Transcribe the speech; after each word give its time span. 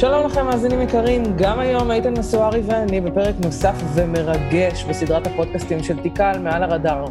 שלום 0.00 0.26
לכם, 0.26 0.46
מאזינים 0.46 0.80
יקרים. 0.80 1.22
גם 1.36 1.58
היום 1.58 1.90
איתן 1.90 2.12
מסוארי 2.18 2.60
ואני 2.66 3.00
בפרק 3.00 3.34
נוסף 3.44 3.74
ומרגש 3.94 4.84
בסדרת 4.84 5.26
הפודקאסטים 5.26 5.82
של 5.82 6.02
תיקל 6.02 6.38
מעל 6.38 6.62
הרדאר. 6.62 7.04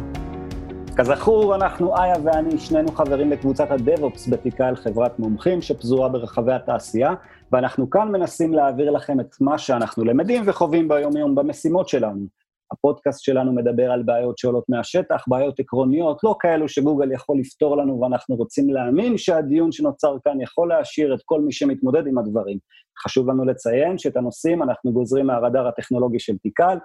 כזכור, 0.96 1.54
אנחנו 1.54 1.96
איה 1.96 2.14
ואני, 2.24 2.58
שנינו 2.58 2.92
חברים 2.92 3.30
בקבוצת 3.30 3.70
הדב-אופס 3.70 4.28
בתיקל, 4.28 4.76
חברת 4.76 5.18
מומחים 5.18 5.62
שפזורה 5.62 6.08
ברחבי 6.08 6.52
התעשייה, 6.52 7.14
ואנחנו 7.52 7.90
כאן 7.90 8.12
מנסים 8.12 8.54
להעביר 8.54 8.90
לכם 8.90 9.20
את 9.20 9.40
מה 9.40 9.58
שאנחנו 9.58 10.04
למדים 10.04 10.42
וחווים 10.46 10.88
ביום-יום 10.88 11.34
במשימות 11.34 11.88
שלנו. 11.88 12.26
הפודקאסט 12.72 13.24
שלנו 13.24 13.52
מדבר 13.52 13.90
על 13.90 14.02
בעיות 14.02 14.38
שעולות 14.38 14.64
מהשטח, 14.68 15.24
בעיות 15.26 15.60
עקרוניות, 15.60 16.24
לא 16.24 16.36
כאלו 16.40 16.68
שגוגל 16.68 17.12
יכול 17.12 17.38
לפתור 17.38 17.76
לנו, 17.76 18.00
ואנחנו 18.00 18.36
רוצים 18.36 18.70
להאמין 18.70 19.18
שהדיון 19.18 19.72
שנוצר 19.72 20.16
כאן 20.24 20.40
יכול 20.40 20.68
להשאיר 20.68 21.14
את 21.14 21.20
כל 21.24 21.40
מי 21.40 21.52
שמתמודד 21.52 22.06
עם 22.06 22.18
הדברים. 22.18 22.58
חשוב 23.04 23.30
לנו 23.30 23.44
לציין 23.44 23.98
שאת 23.98 24.16
הנושאים 24.16 24.62
אנחנו 24.62 24.92
גוזרים 24.92 25.26
מהרדאר 25.26 25.68
הטכנולוגי 25.68 26.18
של 26.18 26.38
תיקל, 26.38 26.78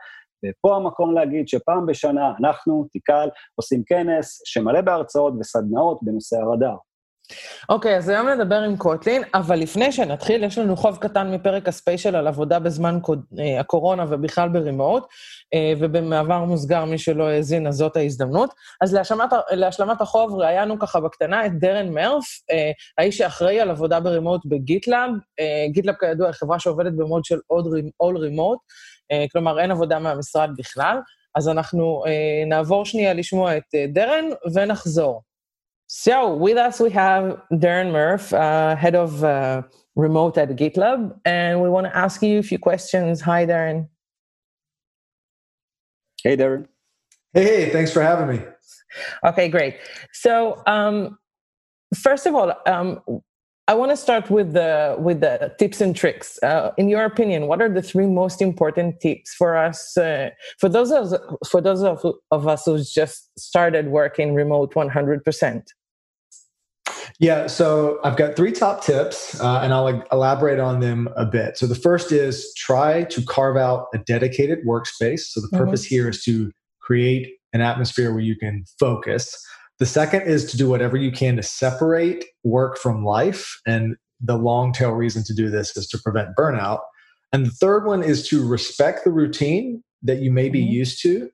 ופה 0.46 0.76
המקום 0.76 1.14
להגיד 1.14 1.48
שפעם 1.48 1.86
בשנה 1.86 2.32
אנחנו, 2.40 2.88
תיקל, 2.92 3.30
עושים 3.56 3.84
כנס 3.86 4.42
שמלא 4.46 4.82
בהרצאות 4.82 5.34
וסדנאות 5.40 6.00
בנושא 6.02 6.38
הרדאר. 6.38 6.76
אוקיי, 7.70 7.94
okay, 7.94 7.98
אז 7.98 8.10
היום 8.10 8.28
נדבר 8.30 8.56
עם 8.56 8.78
קוטלין, 8.78 9.24
אבל 9.34 9.60
לפני 9.60 9.92
שנתחיל, 9.92 10.44
יש 10.44 10.58
לנו 10.58 10.76
חוב 10.76 10.98
קטן 10.98 11.32
מפרק 11.32 11.68
הספיישל 11.68 12.16
על 12.16 12.28
עבודה 12.28 12.60
בזמן 12.60 13.00
אה, 13.40 13.60
הקורונה 13.60 14.06
ובכלל 14.10 14.50
ברימוט, 14.50 15.04
אה, 15.54 15.74
ובמעבר 15.80 16.40
מוסגר, 16.44 16.86
מי 16.86 16.98
שלא 16.98 17.28
האזין, 17.28 17.68
אז 17.68 17.76
זאת 17.76 17.98
ההזדמנות. 17.98 18.54
אז 18.82 18.94
להשלמת, 18.94 19.30
להשלמת 19.52 20.02
החוב 20.02 20.36
ראיינו 20.36 20.80
ככה 20.80 21.00
בקטנה 21.00 21.46
את 21.46 21.60
דרן 21.60 21.90
מרף, 21.90 22.26
אה, 22.52 22.72
האיש 22.98 23.18
שאחראי 23.18 23.60
על 23.60 23.70
עבודה 23.70 24.00
ב-remote 24.00 24.42
ב-GitLab. 24.46 25.10
GitLab, 25.72 25.96
כידוע, 25.96 26.28
היא 26.28 26.34
חברה 26.34 26.60
שעובדת 26.60 26.94
במוד 26.94 27.26
של 27.26 27.36
All 28.04 28.16
Remote, 28.18 28.60
כלומר, 29.33 29.61
אין 29.61 29.71
עבודה 29.71 29.99
מהמשרד 29.99 30.51
בכלל. 30.57 30.99
אז 31.35 31.49
אנחנו 31.49 32.05
נעבור 32.47 32.85
שנייה 32.85 33.15
לשמוע 33.15 33.57
את 33.57 33.75
דרן 33.93 34.25
ונחזור. 34.55 35.23
So 35.91 36.37
with 36.37 36.57
us, 36.57 36.81
we 36.81 36.91
have 36.91 37.43
Darren 37.53 37.91
Murph, 37.91 38.33
uh, 38.33 38.77
head 38.77 38.95
of 38.95 39.25
uh, 39.25 39.63
remote 39.97 40.39
at 40.39 40.51
GitLab, 40.51 41.19
and 41.25 41.61
we 41.61 41.69
want 41.69 41.87
to 41.89 41.97
ask 41.97 42.23
you 42.23 42.39
a 42.39 42.45
few 42.45 42.61
questions. 42.61 43.21
Hi, 43.23 43.45
Darren. 43.45 43.89
Hey, 46.23 46.37
Darren. 46.37 46.69
Hey, 47.33 47.71
thanks 47.71 47.93
for 47.93 48.03
having 48.03 48.29
me. 48.29 48.45
Okay, 49.25 49.49
great. 49.49 49.79
So 50.13 50.63
um, 50.67 51.19
first 51.97 52.25
of 52.27 52.37
all, 52.37 52.53
um, 52.67 53.01
I 53.68 53.74
want 53.74 53.90
to 53.90 53.98
start 53.98 54.30
with 54.30 54.54
the 54.54 54.96
with 55.00 55.22
the 55.22 55.54
tips 55.58 55.82
and 55.82 55.96
tricks. 55.96 56.38
Uh, 56.44 56.72
in 56.78 56.88
your 56.88 57.04
opinion, 57.04 57.48
what 57.48 57.62
are 57.62 57.70
the 57.70 57.82
three 57.82 58.06
most 58.06 58.42
important 58.42 59.00
tips 59.00 59.34
for 59.34 59.58
us 59.58 59.98
uh, 59.98 60.30
for 60.60 60.70
those 60.70 60.92
of 60.92 61.14
for 61.50 61.62
those 61.62 61.82
of, 61.82 62.06
of 62.30 62.48
us 62.48 62.66
who 62.66 62.80
just 62.84 63.32
started 63.40 63.88
working 63.88 64.36
remote 64.36 64.74
100%? 64.76 65.64
Yeah, 67.20 67.48
so 67.48 68.00
I've 68.04 68.18
got 68.18 68.36
three 68.36 68.52
top 68.52 68.84
tips, 68.84 69.40
uh, 69.40 69.62
and 69.62 69.74
I'll 69.74 70.04
elaborate 70.12 70.60
on 70.60 70.82
them 70.82 71.08
a 71.16 71.26
bit. 71.26 71.58
So 71.58 71.66
the 71.66 71.76
first 71.76 72.12
is 72.12 72.54
try 72.56 73.04
to 73.06 73.22
carve 73.24 73.58
out 73.58 73.88
a 73.94 74.00
dedicated 74.00 74.60
workspace. 74.68 75.22
So 75.22 75.40
the 75.40 75.50
purpose 75.58 75.86
mm-hmm. 75.86 75.96
here 75.96 76.10
is 76.10 76.24
to 76.24 76.52
create 76.82 77.32
an 77.54 77.62
atmosphere 77.62 78.12
where 78.12 78.22
you 78.22 78.36
can 78.36 78.66
focus. 78.80 79.34
The 79.80 79.86
second 79.86 80.22
is 80.24 80.50
to 80.52 80.58
do 80.58 80.70
whatever 80.70 80.98
you 80.98 81.12
can 81.12 81.36
to 81.36 81.44
separate 81.44 82.26
work 82.44 82.78
from 82.78 83.04
life. 83.04 83.60
And 83.68 83.96
the 84.22 84.38
long 84.38 84.72
tail 84.72 84.92
reason 84.92 85.24
to 85.26 85.34
do 85.34 85.50
this 85.50 85.76
is 85.76 85.88
to 85.88 85.98
prevent 85.98 86.36
burnout. 86.36 86.80
And 87.34 87.46
the 87.46 87.52
third 87.52 87.86
one 87.86 88.02
is 88.02 88.28
to 88.30 88.48
respect 88.48 89.04
the 89.04 89.12
routine 89.12 89.84
that 90.04 90.20
you 90.20 90.32
may 90.32 90.50
be 90.50 90.62
mm-hmm. 90.62 90.72
used 90.72 91.02
to, 91.02 91.30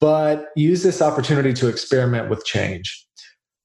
but 0.00 0.48
use 0.56 0.82
this 0.82 1.00
opportunity 1.00 1.52
to 1.52 1.68
experiment 1.68 2.28
with 2.28 2.44
change. 2.44 3.06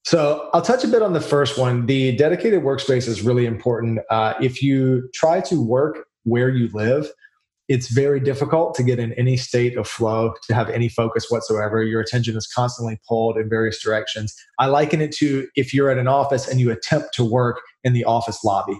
So 0.03 0.49
I'll 0.53 0.61
touch 0.61 0.83
a 0.83 0.87
bit 0.87 1.01
on 1.01 1.13
the 1.13 1.21
first 1.21 1.57
one. 1.57 1.85
The 1.85 2.15
dedicated 2.15 2.63
workspace 2.63 3.07
is 3.07 3.21
really 3.21 3.45
important. 3.45 3.99
Uh, 4.09 4.33
if 4.41 4.61
you 4.61 5.09
try 5.13 5.41
to 5.41 5.63
work 5.63 6.07
where 6.23 6.49
you 6.49 6.69
live, 6.73 7.11
it's 7.71 7.87
very 7.87 8.19
difficult 8.19 8.75
to 8.75 8.83
get 8.83 8.99
in 8.99 9.13
any 9.13 9.37
state 9.37 9.77
of 9.77 9.87
flow, 9.87 10.33
to 10.47 10.53
have 10.53 10.69
any 10.69 10.89
focus 10.89 11.27
whatsoever. 11.29 11.81
Your 11.81 12.01
attention 12.01 12.35
is 12.35 12.45
constantly 12.45 12.99
pulled 13.07 13.37
in 13.37 13.49
various 13.49 13.81
directions. 13.81 14.35
I 14.59 14.65
liken 14.65 15.01
it 15.01 15.13
to 15.17 15.47
if 15.55 15.73
you're 15.73 15.89
at 15.89 15.97
an 15.97 16.07
office 16.07 16.49
and 16.49 16.59
you 16.59 16.69
attempt 16.69 17.13
to 17.15 17.23
work 17.23 17.61
in 17.85 17.93
the 17.93 18.03
office 18.03 18.43
lobby. 18.43 18.77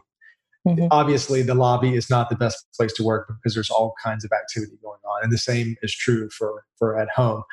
Mm-hmm. 0.67 0.87
Obviously, 0.91 1.41
the 1.41 1.55
lobby 1.55 1.95
is 1.95 2.09
not 2.09 2.29
the 2.29 2.35
best 2.35 2.67
place 2.75 2.93
to 2.93 3.03
work 3.03 3.27
because 3.27 3.55
there's 3.55 3.71
all 3.71 3.95
kinds 4.03 4.23
of 4.23 4.31
activity 4.31 4.77
going 4.83 4.99
on. 5.05 5.23
And 5.23 5.33
the 5.33 5.37
same 5.37 5.75
is 5.81 5.93
true 5.93 6.29
for, 6.29 6.63
for 6.77 6.99
at 6.99 7.09
home. 7.09 7.43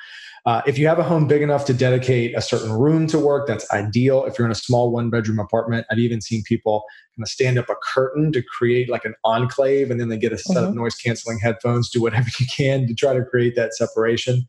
Uh, 0.45 0.63
if 0.67 0.79
you 0.79 0.87
have 0.87 0.99
a 0.99 1.03
home 1.03 1.27
big 1.27 1.43
enough 1.43 1.65
to 1.67 1.75
dedicate 1.75 2.37
a 2.37 2.43
certain 2.43 2.73
room 2.73 3.07
to 3.07 3.19
work, 3.19 3.47
that's 3.47 3.71
ideal. 3.71 4.25
If 4.25 4.39
you're 4.39 4.47
in 4.47 4.53
a 4.53 4.57
small 4.57 4.91
one 4.91 5.11
bedroom 5.11 5.39
apartment, 5.39 5.87
I've 5.91 5.99
even 5.99 6.21
seen 6.21 6.43
people 6.43 6.85
kind 7.17 7.25
of 7.25 7.29
stand 7.29 7.59
up 7.59 7.69
a 7.71 7.75
curtain 7.83 8.31
to 8.33 8.43
create 8.43 8.91
like 8.91 9.05
an 9.05 9.15
enclave 9.25 9.91
and 9.91 9.99
then 10.01 10.09
they 10.09 10.19
get 10.19 10.33
a 10.33 10.39
set 10.39 10.57
mm-hmm. 10.57 10.67
of 10.67 10.75
noise 10.75 10.95
canceling 10.95 11.39
headphones, 11.39 11.91
do 11.91 12.03
whatever 12.03 12.29
you 12.41 12.47
can 12.47 12.87
to 12.87 12.95
try 12.95 13.15
to 13.15 13.25
create 13.25 13.57
that 13.57 13.75
separation. 13.75 14.47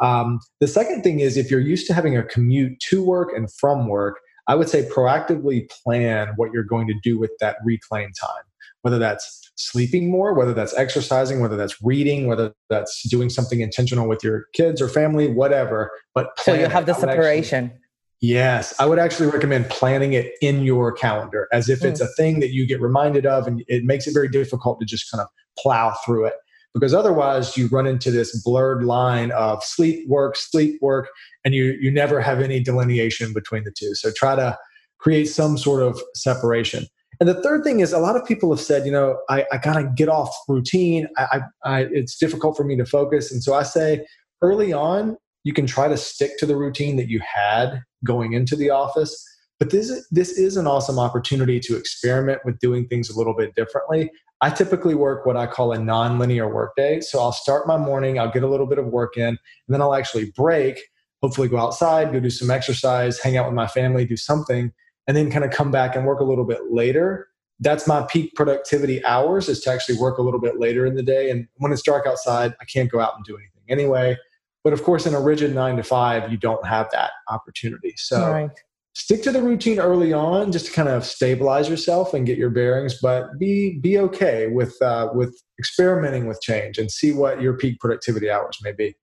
Um, 0.00 0.40
the 0.60 0.66
second 0.66 1.02
thing 1.02 1.20
is 1.20 1.36
if 1.36 1.50
you're 1.50 1.60
used 1.60 1.86
to 1.88 1.94
having 1.94 2.16
a 2.16 2.22
commute 2.22 2.80
to 2.88 3.02
work 3.02 3.30
and 3.34 3.52
from 3.52 3.88
work, 3.88 4.20
I 4.46 4.54
would 4.54 4.68
say 4.68 4.88
proactively 4.88 5.70
plan 5.70 6.32
what 6.36 6.52
you're 6.52 6.64
going 6.64 6.86
to 6.88 6.94
do 7.02 7.18
with 7.18 7.30
that 7.40 7.56
reclaim 7.64 8.12
time, 8.12 8.44
whether 8.82 8.98
that's 8.98 9.40
sleeping 9.56 10.10
more, 10.10 10.34
whether 10.34 10.54
that's 10.54 10.74
exercising, 10.76 11.40
whether 11.40 11.56
that's 11.56 11.82
reading, 11.82 12.26
whether 12.26 12.54
that's 12.68 13.08
doing 13.08 13.28
something 13.28 13.60
intentional 13.60 14.08
with 14.08 14.24
your 14.24 14.46
kids 14.54 14.80
or 14.80 14.88
family, 14.88 15.28
whatever. 15.28 15.90
But 16.14 16.30
so 16.38 16.54
you 16.54 16.66
have 16.66 16.86
the 16.86 16.94
separation. 16.94 17.66
Actually, 17.66 17.80
yes, 18.20 18.74
I 18.80 18.86
would 18.86 18.98
actually 18.98 19.28
recommend 19.28 19.68
planning 19.68 20.14
it 20.14 20.32
in 20.40 20.62
your 20.64 20.92
calendar 20.92 21.46
as 21.52 21.68
if 21.68 21.80
mm. 21.80 21.86
it's 21.86 22.00
a 22.00 22.08
thing 22.16 22.40
that 22.40 22.50
you 22.50 22.66
get 22.66 22.80
reminded 22.80 23.26
of, 23.26 23.46
and 23.46 23.62
it 23.68 23.84
makes 23.84 24.06
it 24.06 24.14
very 24.14 24.28
difficult 24.28 24.80
to 24.80 24.86
just 24.86 25.10
kind 25.10 25.20
of 25.20 25.28
plow 25.58 25.94
through 26.04 26.26
it. 26.26 26.34
Because 26.72 26.94
otherwise, 26.94 27.56
you 27.56 27.66
run 27.66 27.86
into 27.86 28.10
this 28.10 28.42
blurred 28.42 28.84
line 28.84 29.32
of 29.32 29.62
sleep 29.64 30.08
work, 30.08 30.36
sleep 30.36 30.80
work, 30.80 31.08
and 31.44 31.52
you 31.52 31.76
you 31.80 31.90
never 31.90 32.20
have 32.20 32.40
any 32.40 32.60
delineation 32.60 33.32
between 33.32 33.64
the 33.64 33.72
two. 33.72 33.94
So 33.94 34.10
try 34.14 34.36
to 34.36 34.56
create 34.98 35.26
some 35.26 35.58
sort 35.58 35.82
of 35.82 36.00
separation. 36.14 36.86
And 37.18 37.28
the 37.28 37.42
third 37.42 37.64
thing 37.64 37.80
is 37.80 37.92
a 37.92 37.98
lot 37.98 38.16
of 38.16 38.24
people 38.24 38.50
have 38.54 38.64
said, 38.64 38.86
you 38.86 38.92
know, 38.92 39.18
I, 39.28 39.44
I 39.52 39.58
kind 39.58 39.84
of 39.84 39.94
get 39.94 40.08
off 40.08 40.34
routine. 40.48 41.06
I, 41.18 41.40
I, 41.64 41.70
I, 41.70 41.80
it's 41.92 42.16
difficult 42.16 42.56
for 42.56 42.64
me 42.64 42.76
to 42.76 42.86
focus. 42.86 43.30
And 43.30 43.42
so 43.42 43.54
I 43.54 43.62
say 43.62 44.06
early 44.40 44.72
on, 44.72 45.18
you 45.44 45.52
can 45.52 45.66
try 45.66 45.88
to 45.88 45.96
stick 45.98 46.38
to 46.38 46.46
the 46.46 46.56
routine 46.56 46.96
that 46.96 47.08
you 47.08 47.20
had 47.20 47.82
going 48.04 48.32
into 48.32 48.56
the 48.56 48.70
office. 48.70 49.22
But 49.60 49.70
this, 49.70 50.06
this 50.10 50.30
is 50.30 50.56
an 50.56 50.66
awesome 50.66 50.98
opportunity 50.98 51.60
to 51.60 51.76
experiment 51.76 52.40
with 52.44 52.58
doing 52.58 52.88
things 52.88 53.08
a 53.10 53.16
little 53.16 53.34
bit 53.34 53.54
differently. 53.54 54.10
I 54.40 54.50
typically 54.50 54.96
work 54.96 55.26
what 55.26 55.36
I 55.36 55.46
call 55.46 55.72
a 55.72 55.78
non-linear 55.78 56.52
workday. 56.52 57.00
So 57.02 57.20
I'll 57.20 57.30
start 57.30 57.68
my 57.68 57.76
morning, 57.76 58.18
I'll 58.18 58.32
get 58.32 58.42
a 58.42 58.48
little 58.48 58.66
bit 58.66 58.78
of 58.78 58.86
work 58.86 59.16
in, 59.16 59.28
and 59.28 59.38
then 59.68 59.80
I'll 59.80 59.94
actually 59.94 60.32
break, 60.34 60.80
hopefully 61.22 61.46
go 61.46 61.58
outside, 61.58 62.10
go 62.10 62.18
do 62.18 62.30
some 62.30 62.50
exercise, 62.50 63.20
hang 63.20 63.36
out 63.36 63.46
with 63.46 63.54
my 63.54 63.68
family, 63.68 64.04
do 64.04 64.16
something 64.16 64.72
and 65.10 65.16
then 65.16 65.28
kind 65.28 65.44
of 65.44 65.50
come 65.50 65.72
back 65.72 65.96
and 65.96 66.06
work 66.06 66.20
a 66.20 66.24
little 66.24 66.44
bit 66.44 66.70
later 66.70 67.28
that's 67.58 67.86
my 67.86 68.02
peak 68.02 68.34
productivity 68.36 69.04
hours 69.04 69.48
is 69.48 69.60
to 69.60 69.70
actually 69.70 69.98
work 69.98 70.18
a 70.18 70.22
little 70.22 70.40
bit 70.40 70.58
later 70.58 70.86
in 70.86 70.94
the 70.94 71.02
day 71.02 71.30
and 71.30 71.48
when 71.56 71.72
it's 71.72 71.82
dark 71.82 72.06
outside 72.06 72.54
i 72.60 72.64
can't 72.64 72.90
go 72.90 73.00
out 73.00 73.16
and 73.16 73.24
do 73.24 73.36
anything 73.36 73.62
anyway 73.68 74.16
but 74.62 74.72
of 74.72 74.84
course 74.84 75.06
in 75.06 75.14
a 75.14 75.20
rigid 75.20 75.52
nine 75.52 75.76
to 75.76 75.82
five 75.82 76.30
you 76.30 76.38
don't 76.38 76.64
have 76.64 76.88
that 76.92 77.10
opportunity 77.28 77.92
so 77.96 78.30
right. 78.30 78.50
Stick 78.94 79.22
to 79.22 79.30
the 79.30 79.42
routine 79.42 79.78
early 79.78 80.12
on 80.12 80.50
just 80.50 80.66
to 80.66 80.72
kind 80.72 80.88
of 80.88 81.04
stabilize 81.04 81.68
yourself 81.68 82.12
and 82.12 82.26
get 82.26 82.36
your 82.36 82.50
bearings 82.50 82.98
but 83.00 83.26
be 83.38 83.78
be 83.80 83.98
okay 83.98 84.48
with 84.48 84.74
uh, 84.82 85.08
with 85.14 85.34
experimenting 85.58 86.26
with 86.26 86.40
change 86.40 86.78
and 86.78 86.90
see 86.90 87.12
what 87.12 87.40
your 87.40 87.56
peak 87.56 87.78
productivity 87.80 88.30
hours 88.30 88.58
may 88.62 88.72
be 88.72 88.94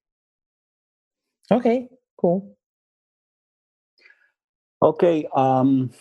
okay 1.52 1.88
cool 2.20 2.58
Okay, 4.82 5.28
um, 5.36 5.92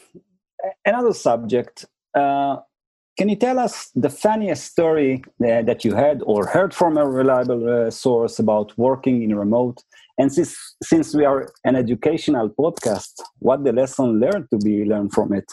another 0.85 1.15
subject. 1.15 1.87
Uh, 2.15 2.59
can 3.17 3.29
you 3.31 3.37
tell 3.37 3.59
us 3.59 3.91
the 3.95 4.11
funniest 4.11 4.67
story 4.67 5.25
uh, 5.41 5.63
that 5.63 5.85
you 5.85 5.95
had 5.95 6.23
or 6.27 6.47
heard 6.47 6.75
from 6.75 6.99
a 6.99 7.07
reliable 7.07 7.87
uh, 7.87 7.91
source 7.91 8.39
about 8.39 8.77
working 8.77 9.23
in 9.23 9.35
remote? 9.35 9.83
And 10.19 10.33
since, 10.33 10.57
since 10.83 11.15
we 11.15 11.25
are 11.25 11.49
an 11.65 11.77
educational 11.77 12.49
podcast, 12.49 13.13
what 13.39 13.65
the 13.65 13.73
lesson 13.73 14.21
learned 14.21 14.47
to 14.51 14.59
be 14.59 14.85
learned 14.85 15.13
from 15.13 15.33
it? 15.33 15.45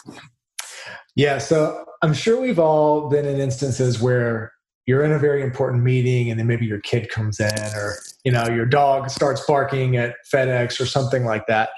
Yeah, 1.16 1.38
so 1.38 1.84
I'm 2.02 2.14
sure 2.14 2.40
we've 2.40 2.58
all 2.58 3.08
been 3.08 3.26
in 3.26 3.40
instances 3.40 4.00
where 4.00 4.52
you're 4.86 5.02
in 5.02 5.12
a 5.12 5.18
very 5.18 5.42
important 5.42 5.82
meeting 5.82 6.30
and 6.30 6.38
then 6.38 6.46
maybe 6.46 6.66
your 6.66 6.80
kid 6.80 7.08
comes 7.08 7.40
in 7.40 7.58
or 7.74 7.94
you 8.24 8.32
know 8.32 8.46
your 8.48 8.66
dog 8.66 9.10
starts 9.10 9.44
barking 9.46 9.96
at 9.96 10.14
fedex 10.32 10.80
or 10.80 10.86
something 10.86 11.24
like 11.24 11.46
that 11.46 11.70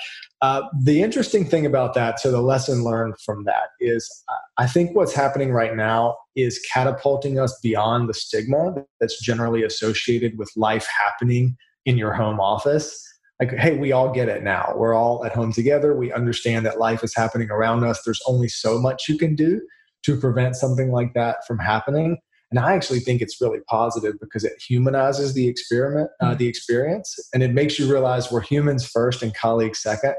uh, 0.42 0.62
the 0.82 1.02
interesting 1.02 1.44
thing 1.46 1.64
about 1.64 1.94
that 1.94 2.20
so 2.20 2.30
the 2.30 2.40
lesson 2.40 2.84
learned 2.84 3.14
from 3.24 3.44
that 3.44 3.68
is 3.80 4.24
i 4.58 4.66
think 4.66 4.94
what's 4.94 5.14
happening 5.14 5.52
right 5.52 5.76
now 5.76 6.16
is 6.34 6.60
catapulting 6.72 7.38
us 7.38 7.58
beyond 7.62 8.08
the 8.08 8.14
stigma 8.14 8.74
that's 9.00 9.20
generally 9.20 9.62
associated 9.62 10.36
with 10.36 10.50
life 10.56 10.86
happening 11.04 11.56
in 11.86 11.96
your 11.96 12.12
home 12.12 12.38
office 12.38 13.02
like 13.40 13.50
hey 13.52 13.76
we 13.78 13.92
all 13.92 14.12
get 14.12 14.28
it 14.28 14.42
now 14.42 14.72
we're 14.76 14.94
all 14.94 15.24
at 15.24 15.32
home 15.32 15.52
together 15.52 15.96
we 15.96 16.12
understand 16.12 16.66
that 16.66 16.78
life 16.78 17.02
is 17.02 17.14
happening 17.14 17.50
around 17.50 17.84
us 17.84 18.02
there's 18.04 18.22
only 18.26 18.48
so 18.48 18.78
much 18.78 19.08
you 19.08 19.16
can 19.16 19.34
do 19.34 19.60
to 20.02 20.16
prevent 20.16 20.54
something 20.54 20.92
like 20.92 21.14
that 21.14 21.38
from 21.46 21.58
happening 21.58 22.18
and 22.50 22.60
I 22.60 22.74
actually 22.74 23.00
think 23.00 23.20
it's 23.20 23.40
really 23.40 23.58
positive 23.68 24.14
because 24.20 24.44
it 24.44 24.52
humanizes 24.60 25.34
the 25.34 25.48
experiment, 25.48 26.10
uh, 26.20 26.34
mm. 26.34 26.38
the 26.38 26.46
experience, 26.46 27.18
and 27.34 27.42
it 27.42 27.52
makes 27.52 27.78
you 27.78 27.90
realize 27.90 28.30
we're 28.30 28.40
humans 28.40 28.86
first 28.86 29.22
and 29.22 29.34
colleagues 29.34 29.80
second. 29.82 30.14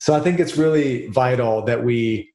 So 0.00 0.14
I 0.14 0.20
think 0.20 0.40
it's 0.40 0.56
really 0.56 1.06
vital 1.08 1.64
that 1.66 1.84
we 1.84 2.32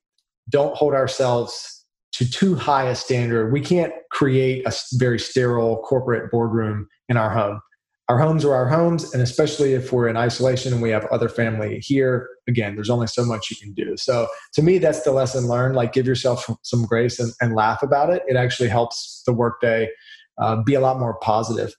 don't 0.49 0.75
hold 0.77 0.93
ourselves 0.93 1.85
to 2.13 2.29
too 2.29 2.55
high 2.55 2.87
a 2.87 2.95
standard. 2.95 3.51
We 3.51 3.59
can't 3.59 3.93
create 4.11 4.65
a 4.65 4.73
very 4.93 5.19
sterile 5.19 5.77
corporate 5.83 6.31
boardroom 6.31 6.87
in 7.09 7.17
our 7.17 7.29
home 7.29 7.59
our 8.09 8.17
homes 8.17 8.45
are 8.45 8.55
our 8.55 8.67
homes 8.67 9.13
and 9.13 9.21
especially 9.21 9.73
if 9.73 9.91
we're 9.91 10.07
in 10.07 10.15
isolation 10.15 10.71
and 10.71 10.81
we 10.81 10.89
have 10.89 11.05
other 11.07 11.27
family 11.27 11.79
here 11.79 12.29
again 12.47 12.75
there's 12.75 12.89
only 12.89 13.07
so 13.07 13.25
much 13.25 13.51
you 13.51 13.57
can 13.57 13.73
do. 13.73 13.97
So 13.97 14.27
to 14.53 14.61
me 14.61 14.77
that's 14.77 15.03
the 15.03 15.11
lesson 15.11 15.47
learned. 15.47 15.75
Like 15.75 15.93
give 15.93 16.07
yourself 16.07 16.49
some 16.63 16.85
grace 16.85 17.19
and, 17.19 17.33
and 17.41 17.53
laugh 17.53 17.83
about 17.83 18.09
it. 18.09 18.23
It 18.27 18.35
actually 18.35 18.69
helps 18.69 19.23
the 19.25 19.33
workday 19.33 19.89
uh, 20.37 20.61
be 20.63 20.73
a 20.73 20.79
lot 20.79 20.99
more 20.99 21.17
positive. 21.19 21.73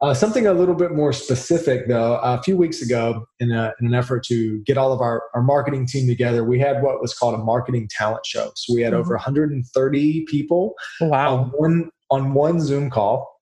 Uh, 0.00 0.12
something 0.12 0.48
a 0.48 0.52
little 0.52 0.74
bit 0.74 0.92
more 0.92 1.12
specific 1.12 1.86
though 1.86 2.16
a 2.16 2.40
few 2.42 2.56
weeks 2.56 2.82
ago 2.82 3.24
in, 3.38 3.52
a, 3.52 3.72
in, 3.80 3.86
an 3.86 3.94
effort 3.94 4.24
to 4.24 4.60
get 4.64 4.76
all 4.76 4.92
of 4.92 5.00
our, 5.00 5.22
our 5.32 5.42
marketing 5.42 5.86
team 5.86 6.08
together 6.08 6.42
we 6.42 6.58
had 6.58 6.82
what 6.82 7.00
was 7.00 7.14
called 7.14 7.34
a 7.34 7.38
marketing 7.38 7.88
talent 7.88 8.24
show. 8.26 8.50
So 8.56 8.74
we 8.74 8.82
had 8.82 8.92
mm-hmm. 8.92 9.00
over 9.00 9.14
130 9.14 10.24
people 10.28 10.74
wow. 11.00 11.36
on 11.36 11.44
one 11.56 11.90
on 12.10 12.34
one 12.34 12.60
zoom 12.60 12.90
call 12.90 13.32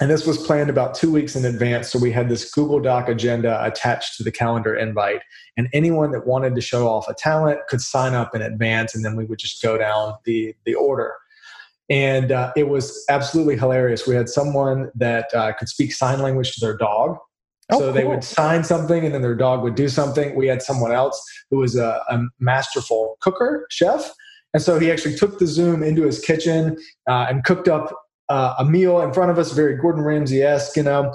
and 0.00 0.10
this 0.10 0.26
was 0.26 0.38
planned 0.38 0.70
about 0.70 0.94
two 0.94 1.12
weeks 1.12 1.36
in 1.36 1.44
advance. 1.44 1.90
So 1.92 1.98
we 1.98 2.10
had 2.10 2.28
this 2.28 2.50
Google 2.50 2.80
Doc 2.80 3.08
agenda 3.08 3.64
attached 3.64 4.16
to 4.16 4.24
the 4.24 4.32
calendar 4.32 4.74
invite. 4.74 5.22
And 5.56 5.68
anyone 5.72 6.10
that 6.12 6.26
wanted 6.26 6.56
to 6.56 6.60
show 6.60 6.88
off 6.88 7.08
a 7.08 7.14
talent 7.14 7.60
could 7.68 7.80
sign 7.80 8.12
up 8.12 8.34
in 8.34 8.42
advance, 8.42 8.94
and 8.94 9.04
then 9.04 9.14
we 9.14 9.24
would 9.24 9.38
just 9.38 9.62
go 9.62 9.78
down 9.78 10.14
the, 10.24 10.54
the 10.64 10.74
order. 10.74 11.14
And 11.88 12.32
uh, 12.32 12.52
it 12.56 12.68
was 12.68 13.04
absolutely 13.08 13.56
hilarious. 13.56 14.06
We 14.06 14.16
had 14.16 14.28
someone 14.28 14.90
that 14.96 15.32
uh, 15.32 15.52
could 15.52 15.68
speak 15.68 15.92
sign 15.92 16.20
language 16.20 16.54
to 16.54 16.60
their 16.60 16.76
dog. 16.76 17.18
Oh, 17.70 17.78
so 17.78 17.84
cool. 17.84 17.92
they 17.92 18.04
would 18.04 18.24
sign 18.24 18.64
something 18.64 19.04
and 19.04 19.14
then 19.14 19.22
their 19.22 19.34
dog 19.34 19.62
would 19.62 19.74
do 19.74 19.88
something. 19.88 20.34
We 20.34 20.48
had 20.48 20.60
someone 20.60 20.92
else 20.92 21.22
who 21.50 21.58
was 21.58 21.76
a, 21.76 22.02
a 22.08 22.20
masterful 22.38 23.16
cooker, 23.20 23.66
chef. 23.70 24.12
And 24.52 24.62
so 24.62 24.78
he 24.78 24.90
actually 24.90 25.16
took 25.16 25.38
the 25.38 25.46
Zoom 25.46 25.82
into 25.82 26.02
his 26.02 26.20
kitchen 26.20 26.76
uh, 27.08 27.26
and 27.28 27.42
cooked 27.44 27.68
up 27.68 28.03
uh, 28.28 28.54
a 28.58 28.64
meal 28.64 29.00
in 29.00 29.12
front 29.12 29.30
of 29.30 29.38
us, 29.38 29.52
very 29.52 29.76
Gordon 29.76 30.02
Ramsay 30.02 30.42
esque. 30.42 30.76
You 30.76 30.84
know, 30.84 31.14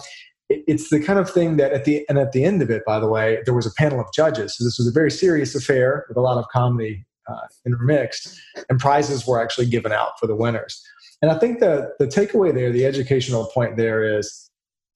it, 0.50 0.64
it's 0.68 0.90
the 0.90 1.00
kind 1.00 1.20
of 1.20 1.30
thing 1.30 1.58
that 1.58 1.72
at 1.72 1.86
the 1.86 2.06
and 2.10 2.18
at 2.18 2.32
the 2.32 2.44
end 2.44 2.62
of 2.62 2.70
it, 2.70 2.84
by 2.86 3.00
the 3.00 3.08
way, 3.08 3.40
there 3.46 3.54
was 3.54 3.66
a 3.66 3.74
panel 3.74 4.00
of 4.00 4.08
judges. 4.14 4.58
So 4.58 4.64
this 4.64 4.78
was 4.78 4.88
a 4.88 4.92
very 4.92 5.12
serious 5.12 5.56
affair 5.56 6.06
with 6.08 6.18
a 6.18 6.22
lot 6.22 6.38
of 6.38 6.46
comedy 6.52 7.06
uh, 7.28 7.48
intermixed, 7.66 8.40
and 8.70 8.80
prizes 8.80 9.26
were 9.28 9.42
actually 9.42 9.68
given 9.68 9.92
out 9.92 10.20
for 10.20 10.28
the 10.28 10.36
winners. 10.36 10.82
And 11.22 11.32
I 11.32 11.38
think 11.38 11.60
the 11.60 11.92
the 12.00 12.08
takeaway 12.08 12.54
there, 12.54 12.72
the 12.72 12.86
educational 12.86 13.46
point 13.48 13.78
there 13.78 14.04
is, 14.04 14.50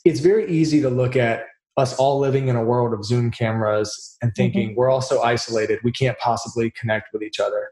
it's 0.05 0.19
very 0.19 0.49
easy 0.49 0.81
to 0.81 0.89
look 0.89 1.15
at 1.15 1.45
us 1.77 1.95
all 1.97 2.19
living 2.19 2.47
in 2.47 2.55
a 2.55 2.63
world 2.63 2.93
of 2.93 3.03
Zoom 3.03 3.31
cameras 3.31 4.17
and 4.21 4.31
thinking 4.35 4.69
mm-hmm. 4.69 4.77
we're 4.77 4.89
all 4.89 5.01
so 5.01 5.21
isolated, 5.23 5.79
we 5.83 5.91
can't 5.91 6.17
possibly 6.19 6.71
connect 6.71 7.11
with 7.13 7.23
each 7.23 7.39
other. 7.39 7.69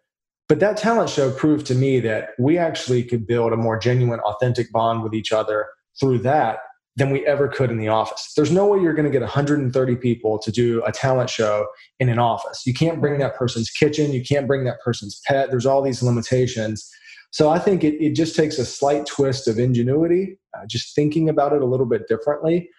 But 0.51 0.59
that 0.59 0.75
talent 0.75 1.09
show 1.09 1.31
proved 1.31 1.65
to 1.67 1.75
me 1.75 2.01
that 2.01 2.31
we 2.37 2.57
actually 2.57 3.05
could 3.05 3.25
build 3.25 3.53
a 3.53 3.55
more 3.55 3.79
genuine, 3.79 4.19
authentic 4.19 4.69
bond 4.69 5.01
with 5.01 5.13
each 5.13 5.31
other 5.31 5.67
through 5.97 6.17
that 6.23 6.57
than 6.97 7.09
we 7.09 7.25
ever 7.25 7.47
could 7.47 7.71
in 7.71 7.77
the 7.77 7.87
office. 7.87 8.33
There's 8.35 8.51
no 8.51 8.65
way 8.65 8.81
you're 8.81 8.93
going 8.93 9.05
to 9.05 9.11
get 9.11 9.21
130 9.21 9.95
people 9.95 10.39
to 10.39 10.51
do 10.51 10.83
a 10.83 10.91
talent 10.91 11.29
show 11.29 11.67
in 12.01 12.09
an 12.09 12.19
office. 12.19 12.63
You 12.65 12.73
can't 12.73 12.99
bring 12.99 13.17
that 13.19 13.37
person's 13.37 13.69
kitchen, 13.69 14.11
you 14.11 14.21
can't 14.21 14.45
bring 14.45 14.65
that 14.65 14.81
person's 14.83 15.21
pet. 15.25 15.51
There's 15.51 15.65
all 15.65 15.81
these 15.81 16.03
limitations. 16.03 16.85
So 17.31 17.49
I 17.49 17.57
think 17.57 17.85
it, 17.85 17.93
it 18.03 18.13
just 18.13 18.35
takes 18.35 18.57
a 18.57 18.65
slight 18.65 19.05
twist 19.05 19.47
of 19.47 19.57
ingenuity, 19.57 20.37
uh, 20.53 20.65
just 20.67 20.93
thinking 20.93 21.29
about 21.29 21.53
it 21.53 21.61
a 21.61 21.65
little 21.65 21.85
bit 21.85 22.09
differently. 22.09 22.69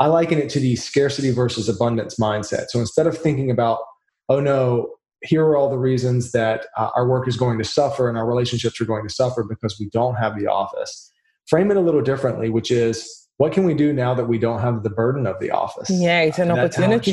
I 0.00 0.08
liken 0.08 0.38
it 0.38 0.50
to 0.50 0.58
the 0.58 0.74
scarcity 0.74 1.30
versus 1.30 1.68
abundance 1.68 2.16
mindset. 2.18 2.70
So 2.70 2.80
instead 2.80 3.06
of 3.06 3.16
thinking 3.16 3.52
about, 3.52 3.78
oh 4.28 4.40
no, 4.40 4.94
here 5.22 5.44
are 5.44 5.56
all 5.56 5.70
the 5.70 5.78
reasons 5.78 6.32
that 6.32 6.66
uh, 6.76 6.90
our 6.96 7.06
work 7.06 7.28
is 7.28 7.36
going 7.36 7.58
to 7.58 7.64
suffer 7.64 8.08
and 8.08 8.16
our 8.16 8.26
relationships 8.26 8.80
are 8.80 8.84
going 8.84 9.06
to 9.06 9.12
suffer 9.12 9.44
because 9.44 9.78
we 9.78 9.88
don't 9.90 10.14
have 10.14 10.38
the 10.38 10.46
office. 10.46 11.12
Frame 11.46 11.70
it 11.70 11.76
a 11.76 11.80
little 11.80 12.02
differently, 12.02 12.48
which 12.48 12.70
is 12.70 13.28
what 13.36 13.52
can 13.52 13.64
we 13.64 13.74
do 13.74 13.92
now 13.92 14.14
that 14.14 14.26
we 14.26 14.38
don't 14.38 14.60
have 14.60 14.82
the 14.82 14.90
burden 14.90 15.26
of 15.26 15.38
the 15.40 15.50
office? 15.50 15.90
Yeah, 15.90 16.20
it's 16.20 16.38
an 16.38 16.50
opportunity. 16.50 17.12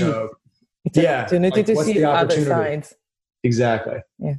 It's 0.85 0.97
yeah, 0.97 1.19
an 1.31 1.45
opportunity 1.45 1.73
like, 1.73 1.85
to 1.85 1.93
see 1.93 1.99
the 1.99 2.09
other 2.09 2.45
sides. 2.45 2.93
Exactly. 3.43 3.99
Yeah. 4.19 4.35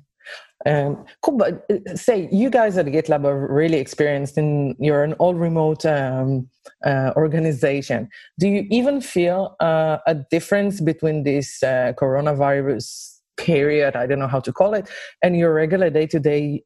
Um, 0.66 1.04
cool, 1.22 1.38
but 1.38 1.64
uh, 1.70 1.94
say 1.94 2.28
you 2.32 2.50
guys 2.50 2.76
at 2.76 2.86
GitLab 2.86 3.24
are 3.24 3.46
really 3.52 3.78
experienced 3.78 4.36
in 4.36 4.74
you're 4.80 5.04
an 5.04 5.12
all 5.14 5.34
remote 5.34 5.86
um, 5.86 6.48
uh, 6.84 7.12
organization. 7.16 8.08
Do 8.40 8.48
you 8.48 8.66
even 8.70 9.00
feel 9.00 9.56
uh, 9.60 9.98
a 10.06 10.14
difference 10.14 10.80
between 10.80 11.22
this 11.22 11.62
uh, 11.62 11.92
coronavirus 11.96 13.07
period, 13.38 13.96
I 13.96 14.06
don't 14.06 14.18
know 14.18 14.28
how 14.28 14.40
to 14.40 14.52
call 14.52 14.74
it, 14.74 14.90
and 15.22 15.36
your 15.36 15.54
regular 15.54 15.88
day 15.90 16.06
to 16.08 16.20
day 16.20 16.62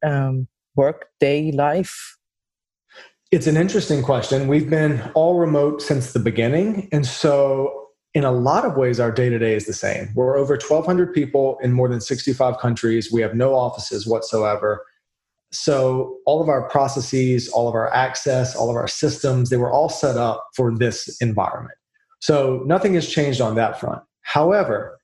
work 0.75 1.07
day 1.19 1.51
life? 1.51 2.17
It's 3.31 3.47
an 3.47 3.57
interesting 3.57 4.03
question. 4.03 4.47
We've 4.47 4.69
been 4.69 5.01
all 5.15 5.39
remote 5.39 5.81
since 5.81 6.13
the 6.13 6.19
beginning. 6.19 6.87
And 6.91 7.05
so, 7.05 7.87
in 8.13 8.23
a 8.23 8.31
lot 8.31 8.63
of 8.63 8.77
ways, 8.77 8.99
our 8.99 9.11
day 9.11 9.27
to 9.29 9.39
day 9.39 9.55
is 9.55 9.65
the 9.65 9.73
same. 9.73 10.09
We're 10.13 10.37
over 10.37 10.53
1,200 10.53 11.11
people 11.15 11.57
in 11.63 11.71
more 11.71 11.89
than 11.89 11.99
65 11.99 12.59
countries. 12.59 13.11
We 13.11 13.21
have 13.21 13.33
no 13.33 13.55
offices 13.55 14.05
whatsoever. 14.05 14.85
So, 15.51 16.17
all 16.27 16.43
of 16.43 16.49
our 16.49 16.69
processes, 16.69 17.49
all 17.49 17.67
of 17.67 17.73
our 17.73 17.91
access, 17.91 18.55
all 18.55 18.69
of 18.69 18.75
our 18.75 18.87
systems, 18.87 19.49
they 19.49 19.57
were 19.57 19.71
all 19.71 19.89
set 19.89 20.15
up 20.15 20.45
for 20.55 20.75
this 20.75 21.19
environment. 21.19 21.77
So, 22.19 22.61
nothing 22.67 22.93
has 22.93 23.09
changed 23.09 23.41
on 23.41 23.55
that 23.55 23.79
front. 23.79 24.03
However, 24.21 24.99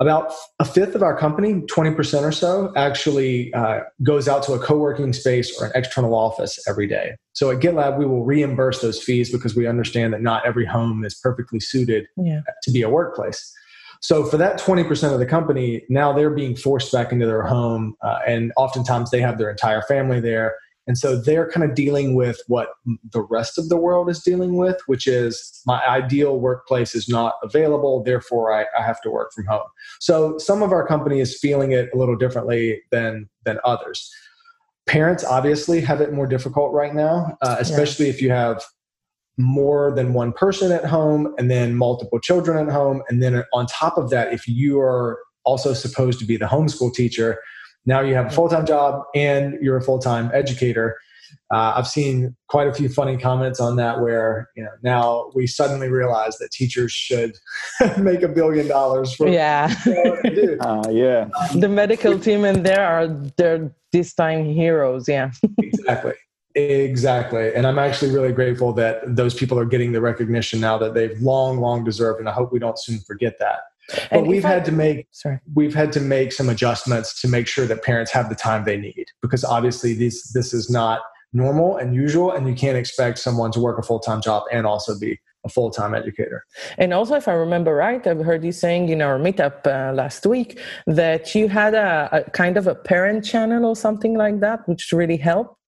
about 0.00 0.32
a 0.58 0.64
fifth 0.64 0.94
of 0.94 1.02
our 1.02 1.16
company 1.16 1.54
20% 1.54 2.22
or 2.22 2.32
so 2.32 2.72
actually 2.76 3.52
uh, 3.54 3.80
goes 4.02 4.26
out 4.28 4.42
to 4.42 4.52
a 4.52 4.58
co-working 4.58 5.12
space 5.12 5.60
or 5.60 5.66
an 5.66 5.72
external 5.74 6.14
office 6.14 6.58
every 6.68 6.86
day. 6.86 7.16
So 7.32 7.50
at 7.50 7.60
gitlab 7.60 7.98
we 7.98 8.04
will 8.04 8.24
reimburse 8.24 8.80
those 8.80 9.02
fees 9.02 9.30
because 9.30 9.54
we 9.54 9.66
understand 9.66 10.12
that 10.12 10.22
not 10.22 10.44
every 10.44 10.66
home 10.66 11.04
is 11.04 11.14
perfectly 11.14 11.60
suited 11.60 12.06
yeah. 12.16 12.40
to 12.64 12.70
be 12.72 12.82
a 12.82 12.88
workplace. 12.88 13.52
So 14.00 14.24
for 14.24 14.36
that 14.36 14.58
20% 14.58 15.12
of 15.12 15.20
the 15.20 15.26
company 15.26 15.84
now 15.88 16.12
they're 16.12 16.30
being 16.30 16.56
forced 16.56 16.92
back 16.92 17.12
into 17.12 17.26
their 17.26 17.42
home 17.42 17.94
uh, 18.02 18.18
and 18.26 18.52
oftentimes 18.56 19.10
they 19.10 19.20
have 19.20 19.38
their 19.38 19.50
entire 19.50 19.82
family 19.82 20.20
there 20.20 20.56
and 20.86 20.98
so 20.98 21.16
they're 21.16 21.50
kind 21.50 21.68
of 21.68 21.74
dealing 21.74 22.14
with 22.14 22.40
what 22.46 22.68
the 23.10 23.22
rest 23.22 23.58
of 23.58 23.68
the 23.68 23.76
world 23.76 24.10
is 24.10 24.22
dealing 24.22 24.56
with, 24.56 24.80
which 24.86 25.06
is 25.06 25.62
my 25.66 25.82
ideal 25.86 26.38
workplace 26.38 26.94
is 26.94 27.08
not 27.08 27.34
available, 27.42 28.02
therefore 28.02 28.52
I, 28.52 28.66
I, 28.78 28.82
have 28.82 29.00
to 29.02 29.10
work 29.10 29.32
from 29.32 29.46
home. 29.46 29.66
So 30.00 30.36
some 30.38 30.62
of 30.62 30.72
our 30.72 30.86
company 30.86 31.20
is 31.20 31.38
feeling 31.38 31.72
it 31.72 31.88
a 31.94 31.96
little 31.96 32.16
differently 32.16 32.82
than 32.90 33.28
than 33.44 33.58
others. 33.64 34.10
Parents 34.86 35.24
obviously 35.24 35.80
have 35.80 36.02
it 36.02 36.12
more 36.12 36.26
difficult 36.26 36.72
right 36.72 36.94
now, 36.94 37.38
uh, 37.40 37.56
especially 37.58 38.06
yeah. 38.06 38.12
if 38.12 38.20
you 38.20 38.30
have 38.30 38.62
more 39.38 39.92
than 39.94 40.12
one 40.12 40.32
person 40.32 40.70
at 40.70 40.84
home 40.84 41.34
and 41.38 41.50
then 41.50 41.74
multiple 41.74 42.20
children 42.20 42.68
at 42.68 42.72
home. 42.72 43.02
And 43.08 43.22
then 43.22 43.42
on 43.52 43.66
top 43.66 43.96
of 43.96 44.10
that, 44.10 44.32
if 44.32 44.46
you 44.46 44.78
are 44.80 45.18
also 45.44 45.72
supposed 45.72 46.18
to 46.20 46.26
be 46.26 46.36
the 46.36 46.46
homeschool 46.46 46.94
teacher, 46.94 47.40
now 47.86 48.00
you 48.00 48.14
have 48.14 48.26
a 48.26 48.30
full 48.30 48.48
time 48.48 48.66
job 48.66 49.02
and 49.14 49.58
you're 49.60 49.76
a 49.76 49.82
full 49.82 49.98
time 49.98 50.30
educator. 50.32 50.96
Uh, 51.52 51.74
I've 51.76 51.86
seen 51.86 52.34
quite 52.48 52.68
a 52.68 52.72
few 52.72 52.88
funny 52.88 53.16
comments 53.16 53.60
on 53.60 53.76
that 53.76 54.00
where 54.00 54.50
you 54.56 54.64
know 54.64 54.70
now 54.82 55.30
we 55.34 55.46
suddenly 55.46 55.88
realize 55.88 56.38
that 56.38 56.50
teachers 56.50 56.92
should 56.92 57.36
make 57.98 58.22
a 58.22 58.28
billion 58.28 58.66
dollars 58.66 59.14
for 59.14 59.28
yeah. 59.28 59.74
uh, 60.60 60.88
yeah. 60.90 61.28
The 61.54 61.68
medical 61.68 62.18
team 62.18 62.44
in 62.44 62.62
there 62.62 62.86
are 62.86 63.08
they're 63.36 63.70
this 63.92 64.14
time 64.14 64.46
heroes 64.46 65.08
yeah. 65.08 65.30
Exactly. 65.58 66.14
Exactly. 66.56 67.54
And 67.54 67.66
i'm 67.66 67.78
actually 67.78 68.12
really 68.12 68.32
grateful 68.32 68.72
that 68.74 69.16
those 69.16 69.34
people 69.34 69.58
are 69.58 69.64
getting 69.64 69.92
the 69.92 70.00
recognition 70.00 70.60
now 70.60 70.78
that 70.78 70.94
they've 70.94 71.20
long 71.20 71.58
long 71.58 71.84
deserved 71.84 72.20
and 72.20 72.28
i 72.28 72.32
hope 72.32 72.52
we 72.52 72.58
don't 72.58 72.78
soon 72.78 73.00
forget 73.00 73.38
that 73.38 73.60
but 73.88 74.08
and 74.10 74.26
we've 74.26 74.44
had 74.44 74.62
I, 74.62 74.64
to 74.64 74.72
make 74.72 75.06
sorry. 75.10 75.40
we've 75.54 75.74
had 75.74 75.92
to 75.92 76.00
make 76.00 76.32
some 76.32 76.48
adjustments 76.48 77.20
to 77.20 77.28
make 77.28 77.46
sure 77.46 77.66
that 77.66 77.82
parents 77.82 78.10
have 78.12 78.28
the 78.28 78.34
time 78.34 78.64
they 78.64 78.76
need 78.76 79.06
because 79.20 79.44
obviously 79.44 79.94
this 79.94 80.32
this 80.32 80.54
is 80.54 80.70
not 80.70 81.00
normal 81.34 81.76
and 81.76 81.94
usual, 81.94 82.30
and 82.32 82.48
you 82.48 82.54
can't 82.54 82.78
expect 82.78 83.18
someone 83.18 83.50
to 83.50 83.60
work 83.60 83.78
a 83.78 83.82
full 83.82 83.98
time 83.98 84.22
job 84.22 84.44
and 84.50 84.66
also 84.66 84.98
be 84.98 85.20
a 85.44 85.48
full 85.48 85.70
time 85.70 85.94
educator. 85.94 86.44
And 86.78 86.94
also, 86.94 87.16
if 87.16 87.28
I 87.28 87.32
remember 87.34 87.74
right, 87.74 88.06
I've 88.06 88.20
heard 88.20 88.44
you 88.44 88.52
saying 88.52 88.88
in 88.88 89.02
our 89.02 89.18
meetup 89.18 89.66
uh, 89.66 89.92
last 89.92 90.24
week 90.24 90.58
that 90.86 91.34
you 91.34 91.48
had 91.48 91.74
a, 91.74 92.08
a, 92.12 92.30
kind 92.30 92.56
of 92.56 92.66
a 92.66 92.74
parent 92.74 93.24
channel 93.24 93.66
or 93.66 93.76
something 93.76 94.14
like 94.14 94.40
that, 94.40 94.66
which 94.66 94.92
really 94.92 95.18
helped. 95.18 95.58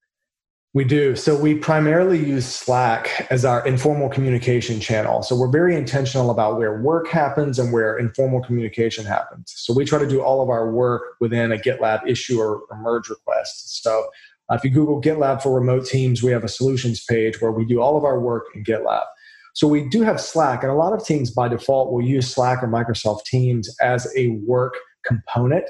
We 0.76 0.84
do. 0.84 1.16
So 1.16 1.34
we 1.34 1.54
primarily 1.54 2.18
use 2.18 2.44
Slack 2.44 3.26
as 3.30 3.46
our 3.46 3.66
informal 3.66 4.10
communication 4.10 4.78
channel. 4.78 5.22
So 5.22 5.34
we're 5.34 5.50
very 5.50 5.74
intentional 5.74 6.30
about 6.30 6.58
where 6.58 6.82
work 6.82 7.08
happens 7.08 7.58
and 7.58 7.72
where 7.72 7.96
informal 7.96 8.42
communication 8.42 9.06
happens. 9.06 9.54
So 9.56 9.72
we 9.72 9.86
try 9.86 9.98
to 9.98 10.06
do 10.06 10.20
all 10.20 10.42
of 10.42 10.50
our 10.50 10.70
work 10.70 11.14
within 11.18 11.50
a 11.50 11.56
GitLab 11.56 12.06
issue 12.06 12.38
or, 12.38 12.60
or 12.68 12.76
merge 12.76 13.08
request. 13.08 13.82
So 13.82 14.06
uh, 14.50 14.56
if 14.56 14.64
you 14.64 14.68
Google 14.68 15.00
GitLab 15.00 15.42
for 15.42 15.54
remote 15.54 15.86
teams, 15.86 16.22
we 16.22 16.30
have 16.32 16.44
a 16.44 16.48
solutions 16.48 17.02
page 17.02 17.40
where 17.40 17.52
we 17.52 17.64
do 17.64 17.80
all 17.80 17.96
of 17.96 18.04
our 18.04 18.20
work 18.20 18.44
in 18.54 18.62
GitLab. 18.62 19.06
So 19.54 19.66
we 19.66 19.88
do 19.88 20.02
have 20.02 20.20
Slack, 20.20 20.62
and 20.62 20.70
a 20.70 20.74
lot 20.74 20.92
of 20.92 21.02
teams 21.02 21.30
by 21.30 21.48
default 21.48 21.90
will 21.90 22.04
use 22.04 22.30
Slack 22.34 22.62
or 22.62 22.68
Microsoft 22.68 23.24
Teams 23.24 23.74
as 23.80 24.14
a 24.14 24.38
work 24.44 24.74
component. 25.06 25.64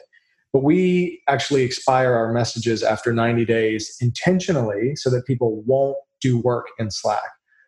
But 0.56 0.62
we 0.62 1.20
actually 1.28 1.64
expire 1.64 2.14
our 2.14 2.32
messages 2.32 2.82
after 2.82 3.12
90 3.12 3.44
days 3.44 3.94
intentionally 4.00 4.96
so 4.96 5.10
that 5.10 5.26
people 5.26 5.62
won't 5.66 5.98
do 6.22 6.38
work 6.38 6.68
in 6.78 6.90
Slack. 6.90 7.20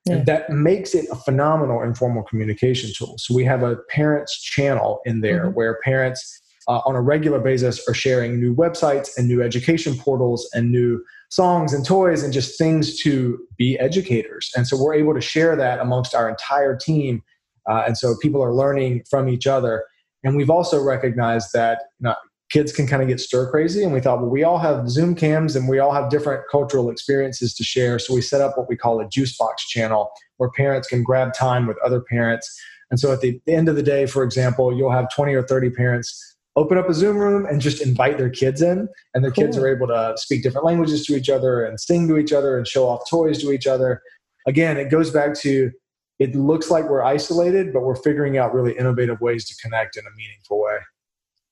Yeah. 0.07 0.15
And 0.15 0.25
that 0.25 0.49
makes 0.49 0.95
it 0.95 1.07
a 1.13 1.17
phenomenal 1.17 1.83
informal 1.83 2.23
communication 2.23 2.91
tool. 2.97 3.17
So 3.19 3.35
we 3.35 3.45
have 3.45 3.63
a 3.63 3.77
parents 3.91 4.41
channel 4.41 5.03
in 5.05 5.21
there 5.21 5.49
mm-hmm. 5.49 5.55
where 5.55 5.79
parents 5.85 6.41
uh, 6.67 6.81
on 6.87 6.97
a 6.97 7.03
regular 7.03 7.41
basis 7.41 7.87
are 7.87 7.93
sharing 7.93 8.41
new 8.41 8.57
websites 8.57 9.11
and 9.19 9.29
new 9.29 9.43
education 9.43 9.95
portals 9.99 10.49
and 10.55 10.73
new 10.73 11.05
songs 11.29 11.75
and 11.75 11.85
toys 11.85 12.23
and 12.23 12.33
just 12.33 12.57
things 12.57 12.99
to 13.01 13.39
be 13.59 13.79
educators. 13.79 14.51
And 14.57 14.67
so 14.67 14.83
we're 14.83 14.95
able 14.95 15.13
to 15.13 15.21
share 15.21 15.57
that 15.57 15.79
amongst 15.79 16.15
our 16.15 16.27
entire 16.27 16.75
team. 16.75 17.23
Uh, 17.69 17.83
and 17.87 17.99
so 17.99 18.17
people 18.23 18.43
are 18.43 18.55
learning 18.55 19.03
from 19.11 19.29
each 19.29 19.47
other. 19.47 19.85
And 20.25 20.39
we've 20.39 20.49
also 20.49 20.83
recognized 20.83 21.49
that 21.53 21.83
you 22.01 22.05
know, 22.05 22.15
kids 22.51 22.73
can 22.73 22.87
kind 22.87 23.03
of 23.03 23.09
get 23.09 23.21
stir 23.21 23.51
crazy. 23.51 23.83
And 23.83 23.93
we 23.93 24.01
thought, 24.01 24.21
well, 24.21 24.31
we 24.31 24.43
all 24.43 24.59
have 24.59 24.89
Zoom 24.89 25.15
cams 25.15 25.55
and 25.55 25.69
we 25.69 25.79
all 25.79 25.93
have 25.93 26.11
different 26.11 26.45
cultural 26.51 26.91
experiences 26.91 27.55
to 27.55 27.65
share. 27.65 27.99
So 27.99 28.15
we 28.15 28.23
set 28.23 28.41
up 28.41 28.57
what 28.57 28.69
we 28.69 28.77
call 28.77 29.01
a 29.01 29.09
juice 29.09 29.37
box 29.37 29.67
channel 29.69 30.11
where 30.39 30.51
parents 30.51 30.89
can 30.89 31.03
grab 31.03 31.35
time 31.35 31.67
with 31.67 31.77
other 31.85 32.01
parents. 32.01 32.59
And 32.91 32.99
so 32.99 33.13
at 33.13 33.21
the 33.21 33.41
end 33.47 33.69
of 33.69 33.77
the 33.77 33.83
day, 33.83 34.07
for 34.07 34.23
example, 34.23 34.75
you'll 34.75 34.93
have 34.93 35.09
20 35.15 35.35
or 35.35 35.43
30 35.43 35.71
parents 35.71 36.37
open 36.57 36.77
up 36.77 36.89
a 36.89 36.95
Zoom 36.95 37.17
room 37.17 37.47
and 37.47 37.61
just 37.61 37.81
invite 37.81 38.19
their 38.19 38.31
kids 38.31 38.63
in, 38.63 38.89
and 39.15 39.23
their 39.23 39.31
cool. 39.31 39.45
kids 39.45 39.57
are 39.57 39.69
able 39.69 39.87
to 39.87 40.15
speak 40.17 40.43
different 40.43 40.67
languages 40.67 41.07
to 41.07 41.15
each 41.15 41.31
other 41.31 41.65
and 41.65 41.79
sing 41.79 42.09
to 42.09 42.19
each 42.19 42.33
other 42.33 42.59
and 42.59 42.67
show 42.67 42.89
off 42.89 43.09
toys 43.09 43.41
to 43.43 43.53
each 43.53 43.67
other. 43.67 44.03
Again, 44.47 44.77
it 44.77 44.91
goes 44.91 45.11
back 45.11 45.35
to 45.41 45.71
it 46.19 46.35
looks 46.35 46.69
like 46.69 46.89
we're 46.89 47.05
isolated, 47.05 47.73
but 47.73 47.83
we're 47.83 47.95
figuring 47.95 48.39
out 48.39 48.53
really 48.53 48.77
innovative 48.77 49.21
ways 49.21 49.47
to 49.49 49.55
connect 49.63 49.97
in 49.97 50.05
a 50.05 50.11
meaningful 50.17 50.61
way. 50.61 50.79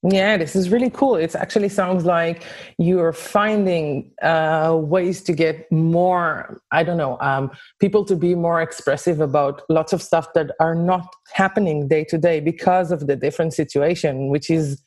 Yeah, 0.03 0.37
this 0.37 0.55
is 0.55 0.71
really 0.71 0.91
cool. 0.91 1.17
It 1.17 1.35
actually 1.35 1.69
sounds 1.69 2.05
like 2.05 2.45
you're 2.79 3.12
finding 3.12 4.12
uh, 4.23 4.76
ways 4.81 5.23
to 5.23 5.33
get 5.33 5.71
more, 5.73 6.61
I 6.71 6.85
don't 6.85 6.99
know, 6.99 7.19
um, 7.21 7.50
people 7.81 8.05
to 8.05 8.15
be 8.15 8.35
more 8.35 8.61
expressive 8.62 9.21
about 9.21 9.62
lots 9.69 9.93
of 9.93 10.03
stuff 10.03 10.33
that 10.35 10.50
are 10.61 10.75
not 10.75 11.12
happening 11.33 11.88
day 11.88 12.05
to 12.05 12.19
day 12.19 12.41
because 12.41 12.93
of 12.93 13.07
the 13.07 13.17
different 13.17 13.55
situation, 13.55 14.29
which 14.29 14.50
is 14.50 14.83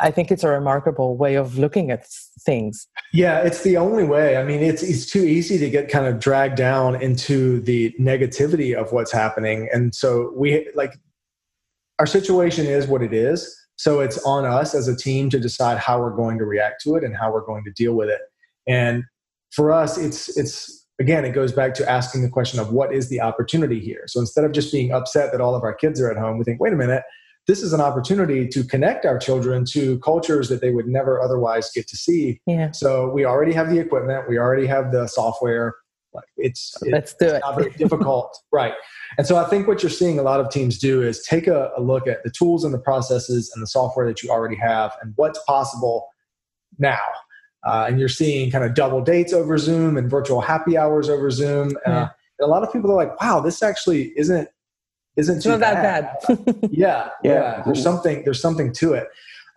I 0.00 0.10
think 0.10 0.30
it's 0.30 0.44
a 0.44 0.48
remarkable 0.48 1.16
way 1.16 1.34
of 1.34 1.58
looking 1.58 1.90
at 1.90 2.06
things. 2.40 2.86
Yeah, 3.12 3.40
it's 3.40 3.62
the 3.62 3.76
only 3.76 4.04
way. 4.04 4.36
I 4.36 4.44
mean, 4.44 4.60
it's 4.62 4.82
it's 4.82 5.06
too 5.06 5.24
easy 5.24 5.58
to 5.58 5.68
get 5.68 5.88
kind 5.88 6.06
of 6.06 6.20
dragged 6.20 6.56
down 6.56 7.02
into 7.02 7.60
the 7.60 7.92
negativity 8.00 8.74
of 8.74 8.92
what's 8.92 9.10
happening, 9.10 9.68
and 9.72 9.94
so 9.94 10.32
we 10.36 10.70
like 10.74 10.94
our 11.98 12.06
situation 12.06 12.66
is 12.66 12.86
what 12.86 13.02
it 13.02 13.12
is. 13.12 13.61
So 13.76 14.00
it's 14.00 14.22
on 14.24 14.44
us 14.44 14.74
as 14.74 14.88
a 14.88 14.96
team 14.96 15.30
to 15.30 15.40
decide 15.40 15.78
how 15.78 16.00
we're 16.00 16.14
going 16.14 16.38
to 16.38 16.44
react 16.44 16.82
to 16.82 16.96
it 16.96 17.04
and 17.04 17.16
how 17.16 17.32
we're 17.32 17.44
going 17.44 17.64
to 17.64 17.72
deal 17.72 17.94
with 17.94 18.08
it. 18.08 18.20
And 18.66 19.04
for 19.50 19.72
us, 19.72 19.98
it's 19.98 20.36
it's 20.36 20.86
again, 21.00 21.24
it 21.24 21.32
goes 21.32 21.52
back 21.52 21.74
to 21.74 21.90
asking 21.90 22.22
the 22.22 22.28
question 22.28 22.60
of 22.60 22.72
what 22.72 22.94
is 22.94 23.08
the 23.08 23.20
opportunity 23.20 23.80
here. 23.80 24.04
So 24.06 24.20
instead 24.20 24.44
of 24.44 24.52
just 24.52 24.72
being 24.72 24.92
upset 24.92 25.32
that 25.32 25.40
all 25.40 25.54
of 25.54 25.62
our 25.62 25.74
kids 25.74 26.00
are 26.00 26.10
at 26.10 26.16
home, 26.16 26.38
we 26.38 26.44
think, 26.44 26.60
wait 26.60 26.72
a 26.72 26.76
minute 26.76 27.02
this 27.46 27.62
is 27.62 27.72
an 27.72 27.80
opportunity 27.80 28.46
to 28.46 28.62
connect 28.62 29.04
our 29.04 29.18
children 29.18 29.64
to 29.64 29.98
cultures 29.98 30.48
that 30.48 30.60
they 30.60 30.70
would 30.70 30.86
never 30.86 31.20
otherwise 31.20 31.70
get 31.74 31.88
to 31.88 31.96
see. 31.96 32.40
Yeah. 32.46 32.70
So 32.70 33.10
we 33.10 33.24
already 33.24 33.52
have 33.52 33.68
the 33.68 33.78
equipment, 33.78 34.28
we 34.28 34.38
already 34.38 34.66
have 34.66 34.92
the 34.92 35.06
software. 35.08 35.74
It's, 36.36 36.76
Let's 36.82 37.14
do 37.14 37.26
it. 37.26 37.40
not 37.40 37.56
very 37.56 37.70
difficult, 37.70 38.38
right? 38.52 38.74
And 39.18 39.26
so 39.26 39.36
I 39.36 39.44
think 39.48 39.68
what 39.68 39.82
you're 39.82 39.90
seeing 39.90 40.18
a 40.18 40.22
lot 40.22 40.40
of 40.40 40.50
teams 40.50 40.78
do 40.78 41.02
is 41.02 41.24
take 41.24 41.46
a, 41.46 41.70
a 41.76 41.80
look 41.80 42.06
at 42.06 42.22
the 42.24 42.30
tools 42.30 42.64
and 42.64 42.72
the 42.72 42.78
processes 42.78 43.50
and 43.54 43.62
the 43.62 43.66
software 43.66 44.06
that 44.06 44.22
you 44.22 44.30
already 44.30 44.56
have 44.56 44.92
and 45.02 45.12
what's 45.16 45.38
possible 45.44 46.08
now. 46.78 46.98
Uh, 47.64 47.86
and 47.88 48.00
you're 48.00 48.08
seeing 48.08 48.50
kind 48.50 48.64
of 48.64 48.74
double 48.74 49.00
dates 49.00 49.32
over 49.32 49.56
Zoom 49.56 49.96
and 49.96 50.10
virtual 50.10 50.40
happy 50.40 50.76
hours 50.76 51.08
over 51.08 51.30
Zoom. 51.30 51.76
Uh, 51.86 51.90
yeah. 51.90 52.08
a 52.40 52.46
lot 52.46 52.64
of 52.64 52.72
people 52.72 52.90
are 52.90 52.96
like, 52.96 53.20
"Wow, 53.20 53.38
this 53.38 53.62
actually 53.62 54.12
isn't 54.16 54.48
isn't 55.16 55.42
too 55.42 55.50
not 55.50 55.60
bad. 55.60 56.18
that 56.26 56.46
bad. 56.46 56.70
yeah, 56.72 57.10
yeah, 57.22 57.32
yeah. 57.32 57.62
There's 57.64 57.82
something. 57.82 58.24
There's 58.24 58.40
something 58.40 58.72
to 58.74 58.94
it. 58.94 59.08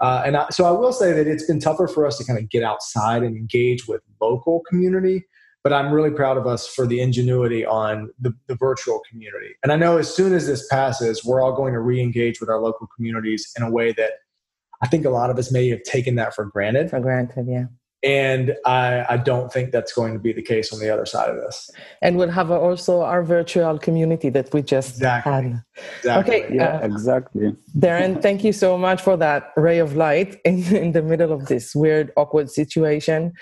Uh, 0.01 0.24
and 0.25 0.35
I, 0.35 0.50
so 0.50 0.65
I 0.65 0.71
will 0.71 0.91
say 0.91 1.13
that 1.13 1.25
it's 1.25 1.45
been 1.45 1.59
tougher 1.59 1.88
for 1.88 2.05
us 2.05 2.17
to 2.17 2.25
kind 2.25 2.38
of 2.38 2.50
get 2.50 2.63
outside 2.63 3.24
and 3.24 3.35
engage 3.35 3.88
with 3.88 4.01
local 4.21 4.62
community. 4.67 5.25
But 5.65 5.74
I'm 5.74 5.91
really 5.91 6.12
proud 6.12 6.38
of 6.38 6.45
us 6.45 6.67
for 6.67 6.86
the 6.86 7.00
ingenuity 7.00 7.65
on 7.65 8.12
the, 8.19 8.36
the 8.45 8.53
virtual 8.53 9.01
community. 9.10 9.55
And 9.63 9.72
I 9.72 9.77
know 9.77 9.98
as 9.98 10.13
soon 10.13 10.36
as 10.36 10.45
this 10.45 10.67
passes, 10.67 11.25
we're 11.25 11.41
all 11.41 11.53
going 11.55 11.74
to 11.74 11.79
re-engage 11.79 12.39
with 12.39 12.50
our 12.50 12.62
local 12.62 12.88
communities 12.95 13.51
in 13.57 13.63
a 13.63 13.72
way 13.72 13.91
that 13.93 14.12
I 14.84 14.88
think 14.88 15.05
a 15.05 15.10
lot 15.10 15.31
of 15.31 15.39
us 15.39 15.51
may 15.51 15.67
have 15.69 15.81
taken 15.81 16.13
that 16.17 16.36
for 16.36 16.45
granted. 16.45 16.91
For 16.91 17.00
granted, 17.00 17.48
yeah. 17.50 17.65
And 18.03 18.55
I, 18.67 19.03
I, 19.10 19.17
don't 19.17 19.51
think 19.51 19.72
that's 19.72 19.91
going 19.91 20.13
to 20.13 20.19
be 20.19 20.31
the 20.31 20.43
case 20.43 20.72
on 20.72 20.79
the 20.79 20.91
other 20.93 21.07
side 21.07 21.31
of 21.31 21.38
this. 21.38 21.72
And 22.03 22.17
we'll 22.17 22.29
have 22.29 22.51
also 22.51 23.01
our 23.01 23.24
virtual 23.24 23.79
community 23.79 24.29
that 24.29 24.53
we 24.53 24.62
just 24.62 24.91
exactly. 24.91 25.31
had. 25.31 25.63
Exactly. 25.98 26.43
Okay. 26.43 26.55
Yeah, 26.55 26.81
uh, 26.84 26.86
exactly. 26.86 27.55
Darren, 27.75 28.22
thank 28.22 28.43
you 28.43 28.53
so 28.53 28.77
much 28.77 29.01
for 29.01 29.17
that 29.17 29.53
ray 29.57 29.79
of 29.79 29.95
light 29.95 30.39
in, 30.45 30.62
in 30.75 30.91
the 30.91 31.01
middle 31.01 31.31
of 31.31 31.48
this 31.48 31.74
weird, 31.74 32.12
awkward 32.15 32.51
situation. 32.51 33.34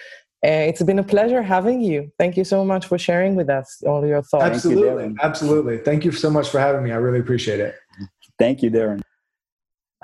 Uh, 0.44 0.70
it's 0.70 0.84
been 0.84 1.00
a 1.00 1.04
pleasure 1.04 1.42
having 1.42 1.80
you. 1.82 2.12
Thank 2.20 2.36
you 2.36 2.44
so 2.44 2.66
much 2.66 2.86
for 2.88 2.98
sharing 2.98 3.34
with 3.36 3.50
us 3.50 3.82
all 3.88 4.06
your 4.06 4.22
thoughts. 4.22 4.44
Absolutely. 4.44 5.04
Thank 5.04 5.18
you, 5.18 5.28
Absolutely. 5.30 5.78
Thank 5.78 6.04
you 6.06 6.12
so 6.12 6.30
much 6.30 6.50
for 6.50 6.60
having 6.60 6.84
me. 6.84 6.92
I 6.92 6.98
really 7.06 7.20
appreciate 7.20 7.62
it. 7.62 7.76
Thank 8.38 8.62
you, 8.64 8.70
Darren. 8.70 9.02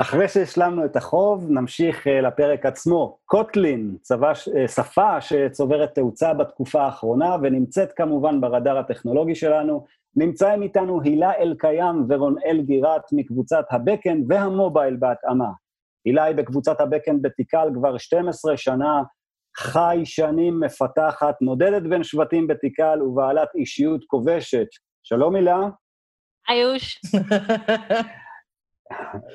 אחרי 0.02 0.28
שהשלמנו 0.28 0.86
את 0.86 0.96
החוב, 0.96 1.46
נמשיך 1.50 2.08
אה, 2.08 2.22
לפרק 2.22 2.66
עצמו. 2.66 3.18
קוטלין, 3.26 3.98
צבא, 4.02 4.34
אה, 4.58 4.68
שפה 4.68 5.22
שצוברת 5.22 5.96
תאוצה 5.96 6.34
בתקופה 6.34 6.82
האחרונה 6.82 7.36
ונמצאת 7.42 7.92
כמובן 7.96 8.42
ברדאר 8.42 8.78
הטכנולוגי 8.78 9.36
שלנו. 9.36 9.86
נמצאים 10.16 10.62
איתנו 10.62 11.02
הילה 11.02 11.32
אלקיים 11.40 12.06
ורונאל 12.10 12.62
גירת 12.66 13.02
מקבוצת 13.12 13.66
הבקן 13.72 14.22
והמובייל 14.28 14.96
בהתאמה. 14.96 15.50
הילה 16.06 16.24
היא 16.24 16.36
בקבוצת 16.36 16.82
הבקן 16.82 17.22
בתיקל 17.22 17.68
כבר 17.74 17.98
12 17.98 18.58
שנה, 18.58 19.04
חי 19.58 20.02
שנים 20.04 20.60
מפתחת, 20.60 21.36
נודדת 21.42 21.82
בין 21.82 22.04
שבטים 22.04 22.48
בתיקל 22.48 23.02
ובעלת 23.02 23.50
אישיות 23.56 24.04
כובשת. 24.08 24.68
שלום 25.04 25.36
הילה. 25.36 25.60
היוש. 26.48 27.02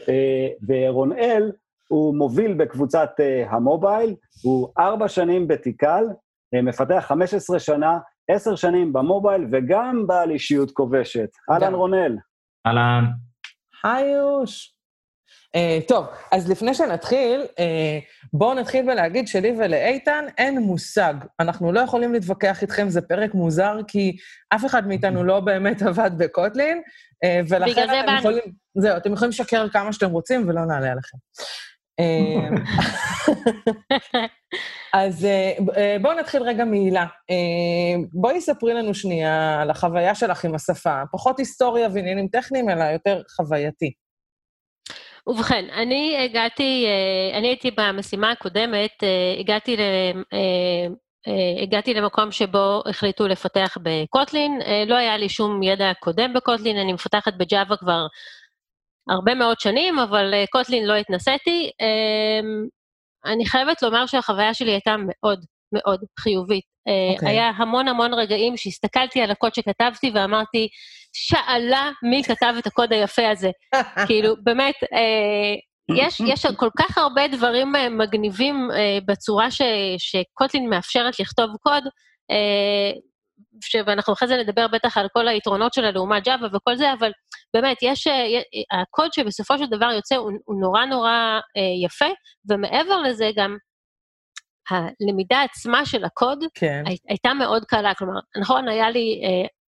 אה, 0.09 0.49
ורונאל 0.69 1.53
הוא 1.89 2.17
מוביל 2.17 2.55
בקבוצת 2.55 3.11
אה, 3.21 3.51
המובייל, 3.51 4.15
הוא 4.43 4.69
ארבע 4.79 5.09
שנים 5.09 5.49
בתיקל, 5.49 6.05
אה, 6.55 6.63
מפתח 6.63 7.05
15 7.09 7.59
שנה, 7.59 7.99
עשר 8.31 8.57
שנים 8.57 8.93
במובייל 8.93 9.47
וגם 9.53 10.07
בעל 10.07 10.31
אישיות 10.31 10.71
כובשת. 10.71 11.29
אהלן 11.51 11.75
רונאל. 11.75 12.17
אהלן. 12.67 13.05
היי 13.85 14.11
יוש. 14.11 14.75
Uh, 15.55 15.89
טוב, 15.89 16.07
אז 16.33 16.51
לפני 16.51 16.75
שנתחיל, 16.75 17.43
uh, 17.43 18.29
בואו 18.33 18.55
נתחיל 18.55 18.87
בלהגיד 18.87 19.29
שלי 19.29 19.55
ולאיתן 19.59 20.25
אין 20.39 20.59
מושג. 20.59 21.15
אנחנו 21.41 21.73
לא 21.73 21.81
יכולים 21.81 22.13
להתווכח 22.13 22.63
איתכם, 22.63 22.89
זה 22.89 23.01
פרק 23.01 23.35
מוזר, 23.35 23.77
כי 23.89 24.17
אף 24.55 24.67
אחד 24.67 24.89
מאיתנו 24.89 25.25
לא 25.25 25.41
באמת 25.41 25.83
עבד 25.89 26.11
בקוטלין, 26.17 26.83
uh, 27.25 27.29
ולכן 27.49 27.85
אתם 27.85 28.07
באנו. 28.07 28.19
יכולים... 28.19 28.43
זהו, 28.79 28.97
אתם 28.97 29.13
יכולים 29.13 29.31
לשקר 29.31 29.69
כמה 29.69 29.93
שאתם 29.93 30.11
רוצים 30.11 30.49
ולא 30.49 30.65
נעלה 30.65 30.93
עליכם. 30.93 31.17
אז 34.95 35.29
בואו 36.03 36.19
נתחיל 36.19 36.43
רגע 36.43 36.65
מהילה. 36.65 37.07
בואי 38.13 38.41
ספרי 38.41 38.75
לנו 38.75 38.95
שנייה 38.95 39.63
על 39.63 39.71
החוויה 39.71 40.15
שלך 40.15 40.45
עם 40.45 40.55
השפה. 40.55 41.03
פחות 41.13 41.39
היסטוריה 41.39 41.89
ועניינים 41.93 42.29
טכניים, 42.29 42.71
אלא 42.71 42.85
יותר 42.85 43.23
חווייתי. 43.37 43.93
ובכן, 45.27 45.65
אני 45.73 46.17
הגעתי, 46.25 46.87
אה, 46.87 47.39
אני 47.39 47.47
הייתי 47.49 47.71
במשימה 47.71 48.31
הקודמת, 48.31 49.03
אה, 49.03 49.41
הגעתי 49.41 49.77
הגעתי 51.63 51.95
למקום 51.95 52.33
שבו 52.33 52.83
החליטו 52.87 53.29
לפתח 53.29 53.79
בקוטלין, 53.83 54.61
לא 54.87 54.95
היה 54.95 55.17
לי 55.17 55.29
שום 55.29 55.63
ידע 55.63 55.93
קודם 56.01 56.33
בקוטלין, 56.33 56.77
אני 56.77 56.93
מפתחת 56.93 57.35
בג'אווה 57.35 57.77
כבר 57.77 58.07
הרבה 59.11 59.35
מאוד 59.35 59.61
שנים, 59.61 59.99
אבל 59.99 60.35
קוטלין 60.53 60.87
לא 60.87 60.95
התנסיתי. 60.95 61.71
אני 63.25 63.47
חייבת 63.47 63.83
לומר 63.83 64.07
שהחוויה 64.07 64.55
שלי 64.55 64.71
הייתה 64.71 64.97
מאוד 64.99 65.45
מאוד 65.75 66.01
חיובית. 66.21 66.65
Okay. 66.65 67.15
אוקיי. 67.15 67.29
היה 67.29 67.51
המון 67.57 67.89
המון 67.89 68.15
רגעים 68.15 68.57
שהסתכלתי 68.57 69.21
על 69.21 69.31
הקוד 69.31 69.55
שכתבתי 69.55 70.11
ואמרתי, 70.15 70.69
שאלה 71.13 71.91
מי 72.03 72.23
כתב 72.25 72.55
את 72.59 72.67
הקוד 72.67 72.93
היפה 72.93 73.31
הזה. 73.31 73.51
כאילו, 74.07 74.35
באמת, 74.43 74.75
יש, 75.93 76.21
יש 76.21 76.47
כל 76.57 76.69
כך 76.79 76.99
הרבה 76.99 77.29
דברים 77.29 77.77
אה, 77.77 77.89
מגניבים 77.89 78.69
אה, 78.75 78.99
בצורה 79.07 79.51
ש, 79.51 79.63
שקוטלין 79.99 80.71
מאפשרת 80.71 81.21
לכתוב 81.21 81.51
קוד, 81.63 81.85
אה, 82.31 82.93
ש, 83.61 83.77
ואנחנו 83.87 84.13
אחרי 84.13 84.29
זה 84.29 84.37
נדבר 84.37 84.69
בטח 84.69 84.97
על 84.97 85.09
כל 85.13 85.29
היתרונות 85.29 85.75
שלה 85.75 85.91
לעומת 85.91 86.25
ג'אווה 86.25 86.49
וכל 86.55 86.77
זה, 86.77 86.93
אבל 86.93 87.11
באמת, 87.55 87.77
יש, 87.83 88.07
הקוד 88.73 89.13
שבסופו 89.13 89.59
של 89.59 89.67
דבר 89.67 89.91
יוצא 89.91 90.17
הוא, 90.17 90.31
הוא 90.45 90.61
נורא 90.61 90.85
נורא 90.85 91.41
יפה, 91.85 92.09
ומעבר 92.51 93.01
לזה 93.01 93.31
גם, 93.37 93.57
הלמידה 94.71 95.43
עצמה 95.43 95.87
של 95.87 96.05
הקוד 96.05 96.45
כן. 96.55 96.83
הי, 96.87 96.97
הייתה 97.09 97.35
מאוד 97.35 97.65
קלה. 97.65 97.95
כלומר, 97.95 98.21
נכון, 98.41 98.69
היה 98.69 98.91
לי 98.91 99.21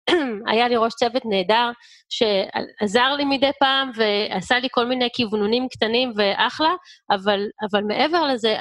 היה 0.50 0.68
לי 0.68 0.76
ראש 0.76 0.94
צוות 0.94 1.22
נהדר, 1.24 1.70
שעזר 2.08 3.14
לי 3.16 3.24
מדי 3.24 3.50
פעם 3.58 3.90
ועשה 3.96 4.58
לי 4.58 4.68
כל 4.70 4.86
מיני 4.86 5.08
כיוונונים 5.12 5.68
קטנים 5.68 6.12
ואחלה, 6.16 6.74
אבל, 7.10 7.40
אבל 7.70 7.82
מעבר 7.82 8.26
לזה, 8.26 8.56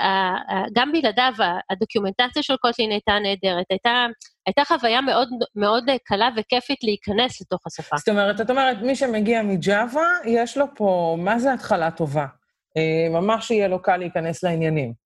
גם 0.75 0.91
בלעדיו, 0.91 1.33
הדוקומנטציה 1.69 2.43
של 2.43 2.55
קוטלין 2.57 2.91
הייתה 2.91 3.11
נהדרת, 3.23 3.65
הייתה, 3.69 4.05
הייתה 4.47 4.63
חוויה 4.65 5.01
מאוד, 5.01 5.29
מאוד 5.55 5.83
קלה 6.05 6.29
וכיפית 6.37 6.83
להיכנס 6.83 7.41
לתוך 7.41 7.59
השפה. 7.67 7.97
זאת 7.97 8.09
אומרת, 8.09 8.41
את 8.41 8.49
אומרת, 8.49 8.77
מי 8.81 8.95
שמגיע 8.95 9.41
מג'אווה, 9.41 10.07
יש 10.25 10.57
לו 10.57 10.65
פה, 10.75 11.17
מה 11.19 11.39
זה 11.39 11.53
התחלה 11.53 11.91
טובה? 11.91 12.25
אה, 12.77 13.19
ממש 13.21 13.51
יהיה 13.51 13.67
לו 13.67 13.81
קל 13.81 13.97
להיכנס 13.97 14.43
לעניינים. 14.43 15.02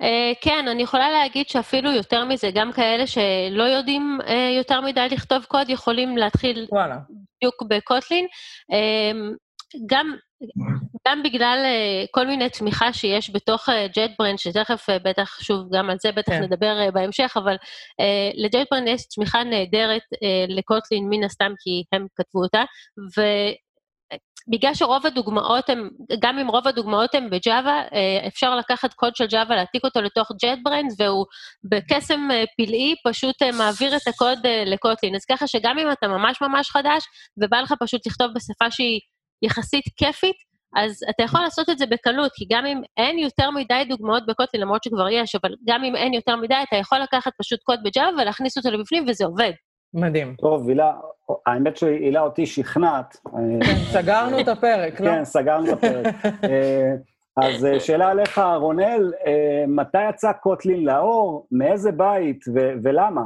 Uh, 0.00 0.04
כן, 0.40 0.68
אני 0.68 0.82
יכולה 0.82 1.10
להגיד 1.10 1.48
שאפילו 1.48 1.92
יותר 1.92 2.24
מזה, 2.24 2.50
גם 2.54 2.72
כאלה 2.72 3.06
שלא 3.06 3.62
יודעים 3.62 4.18
uh, 4.22 4.30
יותר 4.56 4.80
מדי 4.80 5.06
לכתוב 5.10 5.44
קוד, 5.44 5.70
יכולים 5.70 6.16
להתחיל. 6.16 6.66
בדיוק 7.10 7.62
בקוטלין. 7.68 8.26
Uh, 8.72 9.36
גם, 9.86 10.16
גם 11.08 11.22
בגלל 11.22 11.58
כל 12.10 12.26
מיני 12.26 12.50
תמיכה 12.50 12.92
שיש 12.92 13.30
בתוך 13.34 13.68
JetBrain, 13.68 14.36
שתכף 14.36 14.86
בטח, 15.04 15.40
שוב, 15.42 15.68
גם 15.76 15.90
על 15.90 15.96
זה 16.00 16.12
בטח 16.12 16.32
כן. 16.32 16.42
נדבר 16.42 16.90
בהמשך, 16.92 17.34
אבל 17.36 17.56
ל-JetBrain 18.34 18.88
יש 18.88 19.02
תמיכה 19.14 19.44
נהדרת 19.44 20.02
לקוטלין, 20.48 21.08
מן 21.08 21.24
הסתם, 21.24 21.52
כי 21.58 21.84
הם 21.92 22.06
כתבו 22.16 22.42
אותה, 22.42 22.64
ו... 23.18 23.22
בגלל 24.48 24.74
שרוב 24.74 25.06
הדוגמאות 25.06 25.68
הן, 25.68 25.88
גם 26.20 26.38
אם 26.38 26.48
רוב 26.48 26.68
הדוגמאות 26.68 27.14
הן 27.14 27.30
בג'אווה, 27.30 27.82
אה, 27.94 28.26
אפשר 28.26 28.56
לקחת 28.56 28.94
קוד 28.94 29.16
של 29.16 29.26
ג'אווה, 29.26 29.56
להעתיק 29.56 29.84
אותו 29.84 30.00
לתוך 30.00 30.30
JetBrains, 30.30 30.94
והוא 30.98 31.26
בקסם 31.64 32.20
אה, 32.30 32.44
פלאי 32.56 32.94
פשוט 33.04 33.42
אה, 33.42 33.52
מעביר 33.52 33.96
את 33.96 34.08
הקוד 34.08 34.38
לקוטלין. 34.66 35.14
אז 35.14 35.24
ככה 35.24 35.46
שגם 35.46 35.78
אם 35.78 35.92
אתה 35.92 36.08
ממש 36.08 36.40
ממש 36.40 36.70
חדש, 36.70 37.04
ובא 37.42 37.60
לך 37.60 37.74
פשוט 37.80 38.06
לכתוב 38.06 38.28
בשפה 38.34 38.70
שהיא 38.70 39.00
יחסית 39.42 39.84
כיפית, 39.96 40.36
אז 40.76 41.04
אתה 41.10 41.22
יכול 41.22 41.40
לעשות 41.40 41.70
את 41.70 41.78
זה 41.78 41.86
בקלות, 41.86 42.32
כי 42.34 42.44
גם 42.50 42.66
אם 42.66 42.80
אין 42.96 43.18
יותר 43.18 43.50
מדי 43.50 43.84
דוגמאות 43.88 44.26
בקוטלין, 44.26 44.62
למרות 44.62 44.82
שכבר 44.84 45.08
יש, 45.08 45.34
אבל 45.34 45.50
גם 45.68 45.84
אם 45.84 45.96
אין 45.96 46.14
יותר 46.14 46.36
מדי, 46.36 46.54
אתה 46.68 46.76
יכול 46.76 46.98
לקחת 46.98 47.32
פשוט 47.38 47.60
קוד 47.62 47.80
בג'אווה 47.84 48.22
ולהכניס 48.22 48.56
אותו 48.56 48.70
לבפנים, 48.70 49.04
וזה 49.08 49.24
עובד. 49.24 49.52
מדהים. 49.94 50.34
טוב, 50.34 50.68
הילה, 50.68 50.92
האמת 51.46 51.76
שהילה 51.76 52.20
אותי 52.20 52.46
שכנעת. 52.46 53.16
כן, 53.60 53.76
סגרנו 53.92 54.40
את 54.40 54.48
הפרק, 54.48 55.00
לא? 55.00 55.06
כן, 55.06 55.24
סגרנו 55.24 55.66
את 55.66 55.72
הפרק. 55.72 56.14
אה, 56.50 56.94
אז 57.36 57.64
אה, 57.64 57.80
שאלה 57.80 58.10
עליך, 58.10 58.40
רונל, 58.60 59.12
אה, 59.26 59.64
מתי 59.68 60.08
יצא 60.08 60.32
קוטלין 60.32 60.84
לאור, 60.84 61.46
מאיזה 61.52 61.92
בית 61.92 62.44
ולמה? 62.82 63.24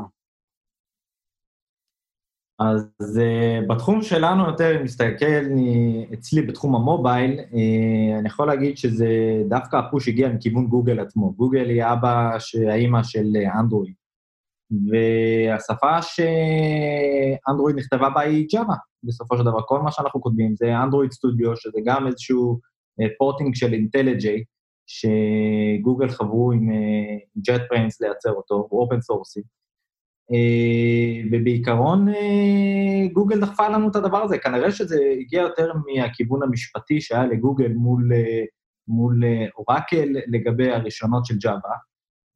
אז 2.60 3.20
uh, 3.20 3.66
בתחום 3.68 4.02
שלנו 4.02 4.46
יותר, 4.46 4.76
אם 4.76 4.84
נסתכל 4.84 5.44
אצלי 6.14 6.42
בתחום 6.42 6.74
המובייל, 6.74 7.40
uh, 7.40 7.54
אני 8.18 8.28
יכול 8.28 8.46
להגיד 8.46 8.76
שזה 8.76 9.06
דווקא 9.48 9.76
הפוש 9.76 10.08
הגיע 10.08 10.28
מכיוון 10.28 10.66
גוגל 10.66 11.00
עצמו. 11.00 11.32
גוגל 11.32 11.68
היא 11.68 11.84
אבא, 11.84 12.38
האימא 12.70 13.02
של 13.02 13.36
אנדרואיד. 13.60 13.94
והשפה 14.70 16.02
שאנדרואיד 16.02 17.76
נכתבה 17.76 18.10
בה 18.10 18.20
היא 18.20 18.46
ג'אווה, 18.52 18.76
בסופו 19.04 19.36
של 19.36 19.42
דבר. 19.42 19.60
כל 19.66 19.82
מה 19.82 19.92
שאנחנו 19.92 20.20
כותבים 20.20 20.54
זה 20.56 20.76
אנדרואיד 20.82 21.12
סטודיו, 21.12 21.56
שזה 21.56 21.78
גם 21.84 22.06
איזשהו 22.06 22.60
פורטינג 23.18 23.54
של 23.54 23.72
אינטליג'יי, 23.72 24.44
שגוגל 24.86 26.08
חברו 26.08 26.52
עם 26.52 26.70
JetBrains 27.38 27.96
לייצר 28.00 28.30
אותו, 28.30 28.66
הוא 28.70 28.80
אופן 28.80 29.00
סורסי. 29.00 29.40
ובעיקרון 31.32 32.06
גוגל 33.12 33.40
דחפה 33.40 33.68
לנו 33.68 33.90
את 33.90 33.96
הדבר 33.96 34.22
הזה. 34.22 34.38
כנראה 34.38 34.70
שזה 34.70 34.98
הגיע 35.20 35.40
יותר 35.40 35.72
מהכיוון 35.86 36.42
המשפטי 36.42 37.00
שהיה 37.00 37.26
לגוגל 37.26 37.72
מול, 37.72 38.10
מול 38.88 39.22
אורקל 39.56 40.08
לגבי 40.26 40.70
הרישיונות 40.70 41.26
של 41.26 41.34
ג'אווה. 41.38 41.74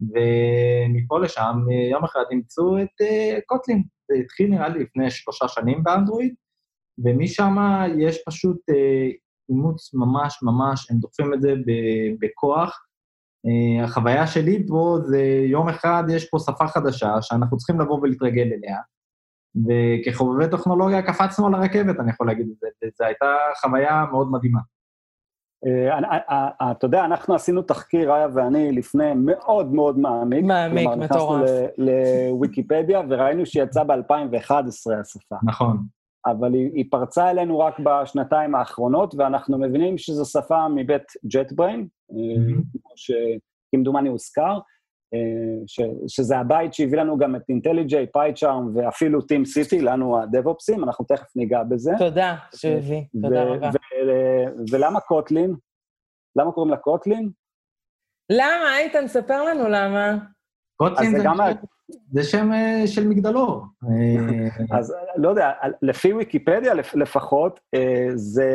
ומפה 0.01 1.19
לשם 1.19 1.57
יום 1.91 2.05
אחד 2.05 2.25
אימצו 2.31 2.79
את 2.79 3.01
uh, 3.03 3.41
קוטלין. 3.47 3.83
זה 4.09 4.15
התחיל 4.15 4.51
נראה 4.51 4.69
לי 4.69 4.83
לפני 4.83 5.11
שלושה 5.11 5.49
שנים 5.49 5.83
באנדרואיד, 5.83 6.35
ומשם 7.05 7.57
יש 7.99 8.19
פשוט 8.27 8.57
uh, 8.71 8.75
אימוץ 9.49 9.95
ממש 9.95 10.39
ממש, 10.43 10.91
הם 10.91 10.97
דוחפים 10.97 11.35
את 11.35 11.43
זה 11.43 11.55
בכוח. 12.21 12.87
החוויה 13.85 14.27
שלי 14.27 14.67
פה 14.69 14.99
זה 15.03 15.23
יום 15.47 15.69
אחד 15.69 16.05
יש 16.11 16.31
פה 16.31 16.39
שפה 16.39 16.67
חדשה 16.69 17.23
שאנחנו 17.23 17.57
צריכים 17.57 17.81
לבוא 17.81 18.01
ולהתרגל 18.03 18.51
אליה, 18.53 18.79
וכחובבי 19.67 20.45
טכנולוגיה 20.51 21.03
קפצנו 21.03 21.47
על 21.47 21.55
הרכבת, 21.55 22.01
אני 22.01 22.11
יכול 22.11 22.27
להגיד 22.27 22.49
את 22.53 22.59
זה, 22.61 22.67
וזו 22.85 23.05
הייתה 23.05 23.27
חוויה 23.61 24.05
מאוד 24.13 24.31
מדהימה. 24.31 24.61
אה, 25.67 25.99
אה, 25.99 26.49
אה, 26.61 26.71
אתה 26.71 26.87
יודע, 26.87 27.05
אנחנו 27.05 27.35
עשינו 27.35 27.63
תחקיר, 27.63 28.15
איה 28.15 28.27
ואני, 28.35 28.73
לפני 28.73 29.13
מאוד 29.15 29.73
מאוד 29.73 29.99
מעמיק. 29.99 30.45
מעמיק, 30.45 30.89
מטורף. 30.89 31.01
נכנסנו 31.01 31.67
לוויקיפדיה 31.79 33.03
וראינו 33.09 33.47
שהיא 33.47 33.63
יצאה 33.63 33.85
ב-2011, 33.85 34.51
השפה. 35.01 35.37
נכון. 35.43 35.77
אבל 36.27 36.55
היא, 36.55 36.71
היא 36.75 36.85
פרצה 36.91 37.31
אלינו 37.31 37.59
רק 37.59 37.81
בשנתיים 37.81 38.55
האחרונות, 38.55 39.15
ואנחנו 39.19 39.59
מבינים 39.59 39.99
שזו 39.99 40.25
שפה 40.25 40.69
מבית 40.69 41.03
JetBrain, 41.27 41.87
כמו 42.73 42.93
שכמדומני 42.97 44.09
הוזכר, 44.09 44.59
ש, 45.67 45.81
שזה 46.09 46.39
הבית 46.39 46.75
שהביא 46.75 46.99
לנו 46.99 47.19
גם 47.19 47.37
את 47.37 47.43
אינטליג'יי, 47.49 48.07
פייצ'ארם 48.07 48.77
ואפילו 48.77 49.23
טים 49.23 49.45
סיטי, 49.45 49.81
לנו 49.81 50.23
הדב-אופסים, 50.23 50.85
אנחנו 50.85 51.05
תכף 51.05 51.37
ניגע 51.37 51.63
בזה. 51.63 51.93
תודה 51.99 52.37
שהביא, 52.55 53.03
תודה 53.23 53.45
רבה. 53.45 53.71
ולמה 54.73 55.01
קוטלין? 55.01 55.55
למה 56.37 56.53
קוראים 56.53 56.71
לה 56.71 56.77
קוטלין? 56.77 57.31
למה? 58.31 58.79
איתן, 58.79 59.09
ספר 59.09 59.45
לנו 59.45 59.69
למה. 59.69 60.17
קוטלין 60.77 61.17
זה, 61.19 61.25
גם... 61.25 61.37
זה 62.13 62.25
שם 62.25 62.53
אה, 62.53 62.87
של 62.87 63.09
מגדלור. 63.09 63.65
אה, 63.85 64.77
אז 64.79 64.95
לא 65.17 65.29
יודע, 65.29 65.51
לפי 65.83 66.13
ויקיפדיה 66.13 66.75
לפחות, 66.95 67.61
אה, 67.75 68.09
זה, 68.15 68.51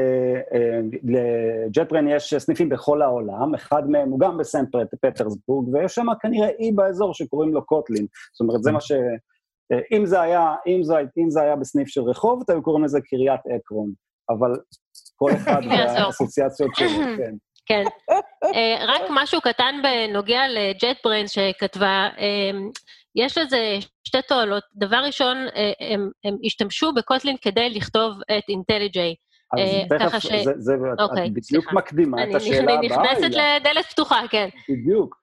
לג'טברן 1.03 2.07
יש 2.07 2.33
סניפים 2.37 2.69
בכל 2.69 3.01
העולם, 3.01 3.55
אחד 3.55 3.89
מהם 3.89 4.09
הוא 4.09 4.19
גם 4.19 4.37
בסנט 4.37 4.69
פטרסבורג, 5.01 5.73
ויש 5.73 5.95
שם 5.95 6.05
כנראה 6.21 6.49
אי 6.59 6.71
באזור 6.71 7.13
שקוראים 7.13 7.53
לו 7.53 7.65
קוטלין. 7.65 8.05
זאת 8.33 8.41
אומרת, 8.41 8.63
זה 8.63 8.71
מה 8.71 8.81
ש... 8.81 8.91
אם 9.91 10.05
זה 10.05 10.21
היה, 10.21 10.55
אם 10.67 10.83
זה, 10.83 10.95
אם 11.17 11.29
זה 11.29 11.41
היה 11.41 11.55
בסניף 11.55 11.87
של 11.87 12.01
רחוב, 12.01 12.43
היו 12.49 12.63
קוראים 12.63 12.83
לזה 12.83 13.01
קריית 13.01 13.41
עקרון, 13.55 13.91
אבל 14.29 14.51
כל 15.15 15.31
אחד 15.31 15.61
והאסוציאציות 15.69 16.71
שלו, 16.75 16.89
כן. 17.17 17.35
כן. 17.67 17.83
רק 18.87 19.01
משהו 19.09 19.41
קטן 19.41 19.75
בנוגע 19.83 20.41
ל-JetBrains 20.47 21.27
שכתבה, 21.27 22.09
יש 23.17 23.37
לזה 23.37 23.77
שתי 24.07 24.17
תועלות. 24.27 24.63
דבר 24.75 24.97
ראשון, 24.97 25.37
אה, 25.37 25.71
הם, 25.79 26.09
הם 26.23 26.35
השתמשו 26.45 26.93
ב-Kotlin 26.93 27.35
כדי 27.41 27.69
לכתוב 27.69 28.13
את 28.37 28.43
IntelliJ. 28.49 29.15
אז 29.53 29.59
אה, 29.59 29.99
תכף, 29.99 30.19
ש... 30.19 30.33
זה, 30.33 30.51
זה, 30.57 30.73
אוקיי, 30.99 31.25
את 31.25 31.31
בדיוק 31.31 31.43
סליחה. 31.45 31.75
מקדימה 31.75 32.23
את 32.23 32.35
השאלה 32.35 32.59
הבאה. 32.59 32.75
אני 32.77 32.87
נכנסת 32.87 33.29
לדלת 33.29 33.85
פתוחה, 33.85 34.21
כן. 34.29 34.49
בדיוק. 34.69 35.15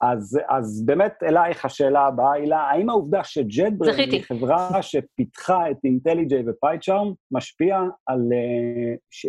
אז, 0.00 0.40
אז 0.48 0.82
באמת 0.86 1.12
אלייך 1.22 1.64
השאלה 1.64 2.00
הבאה, 2.00 2.32
הילה, 2.32 2.60
האם 2.60 2.90
העובדה 2.90 3.24
ש-JetBrains 3.24 3.98
היא 3.98 4.22
חברה 4.22 4.82
שפיתחה 4.82 5.70
את 5.70 5.76
IntelliJ 5.84 6.42
ו-PyCharm, 6.48 7.12
משפיע 7.32 7.78
על, 8.06 8.20
אה, 8.32 8.94
ש, 9.10 9.26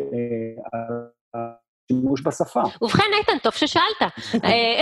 על 0.73 1.43
שימוש 1.91 2.21
בשפה. 2.21 2.61
ובכן, 2.81 3.03
איתן, 3.19 3.37
טוב 3.37 3.53
ששאלת. 3.53 4.01
אה, 4.45 4.81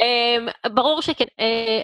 אה, 0.00 0.70
ברור 0.74 1.02
שכן. 1.02 1.24
אה, 1.40 1.82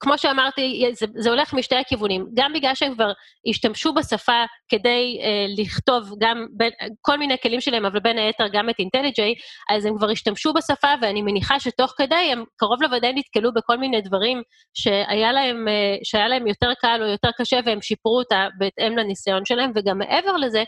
כמו 0.00 0.18
שאמרתי, 0.18 0.84
זה, 0.92 1.06
זה 1.16 1.30
הולך 1.30 1.54
משתי 1.54 1.76
הכיוונים. 1.76 2.26
גם 2.34 2.52
בגלל 2.52 2.74
שהם 2.74 2.94
כבר 2.94 3.12
השתמשו 3.48 3.92
בשפה 3.94 4.44
כדי 4.68 5.18
uh, 5.20 5.62
לכתוב 5.62 6.14
גם 6.20 6.46
בין, 6.56 6.70
כל 7.00 7.16
מיני 7.18 7.36
כלים 7.42 7.60
שלהם, 7.60 7.84
אבל 7.84 8.00
בין 8.00 8.18
היתר 8.18 8.48
גם 8.52 8.70
את 8.70 8.74
אינטליג'יי, 8.78 9.34
אז 9.70 9.86
הם 9.86 9.96
כבר 9.96 10.10
השתמשו 10.10 10.52
בשפה, 10.52 10.88
ואני 11.02 11.22
מניחה 11.22 11.60
שתוך 11.60 11.94
כדי 11.96 12.14
הם 12.32 12.44
קרוב 12.56 12.82
לוודאי 12.82 13.12
נתקלו 13.12 13.52
בכל 13.54 13.76
מיני 13.76 14.00
דברים 14.00 14.42
שהיה 14.74 15.32
להם, 15.32 15.68
uh, 15.68 16.00
שהיה 16.04 16.28
להם 16.28 16.46
יותר 16.46 16.72
קל 16.80 17.00
או 17.02 17.06
יותר 17.06 17.30
קשה, 17.38 17.60
והם 17.64 17.82
שיפרו 17.82 18.18
אותה 18.18 18.46
בהתאם 18.58 18.98
לניסיון 18.98 19.44
שלהם, 19.44 19.72
וגם 19.74 19.98
מעבר 19.98 20.36
לזה, 20.36 20.62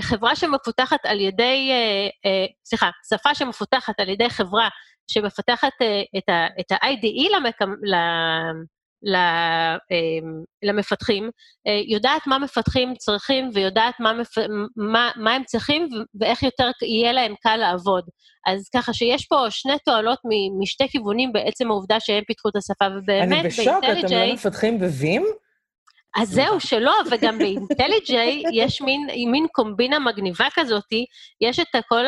חברה 0.00 0.36
שמפותחת 0.36 0.98
על 1.04 1.20
ידי, 1.20 1.70
uh, 1.70 2.28
uh, 2.28 2.52
סליחה, 2.64 2.90
שפה 3.10 3.34
שמפותחת 3.34 4.00
על 4.00 4.08
ידי 4.08 4.30
חברה 4.30 4.68
שמפתחת 5.10 5.72
את, 6.18 6.28
ה, 6.28 6.46
את 6.60 6.72
ה-IDE 6.72 7.36
למקם, 7.36 7.70
ל, 7.70 7.94
ל, 9.02 9.16
uh, 9.16 10.46
למפתחים, 10.62 11.30
יודעת 11.88 12.26
מה 12.26 12.38
מפתחים 12.38 12.94
צריכים 12.94 13.50
ויודעת 13.54 13.94
מה, 14.00 14.12
מפ, 14.12 14.38
מה, 14.76 15.10
מה 15.16 15.34
הם 15.34 15.44
צריכים 15.44 15.88
ואיך 16.20 16.42
יותר 16.42 16.70
יהיה 16.82 17.12
להם 17.12 17.34
קל 17.42 17.56
לעבוד. 17.56 18.04
אז 18.46 18.68
ככה 18.74 18.92
שיש 18.92 19.26
פה 19.26 19.46
שני 19.50 19.76
תועלות 19.84 20.18
משתי 20.60 20.88
כיוונים 20.88 21.32
בעצם 21.32 21.70
העובדה 21.70 22.00
שהם 22.00 22.24
פיתחו 22.26 22.48
את 22.48 22.56
השפה, 22.56 22.84
ובאמת, 22.98 23.32
אני 23.32 23.48
בשוק, 23.48 23.84
אתם 23.84 24.16
לא 24.16 24.34
מפתחים 24.34 24.78
בווים? 24.78 25.26
אז 26.20 26.28
זהו, 26.28 26.60
שלא, 26.60 26.94
וגם 27.10 27.38
באינטליג'יי 27.38 28.42
יש 28.52 28.82
מין, 28.82 29.06
מין 29.30 29.46
קומבינה 29.52 29.98
מגניבה 29.98 30.46
כזאתי, 30.54 31.06
יש 31.40 31.58
את 31.60 31.84
כל 31.88 32.04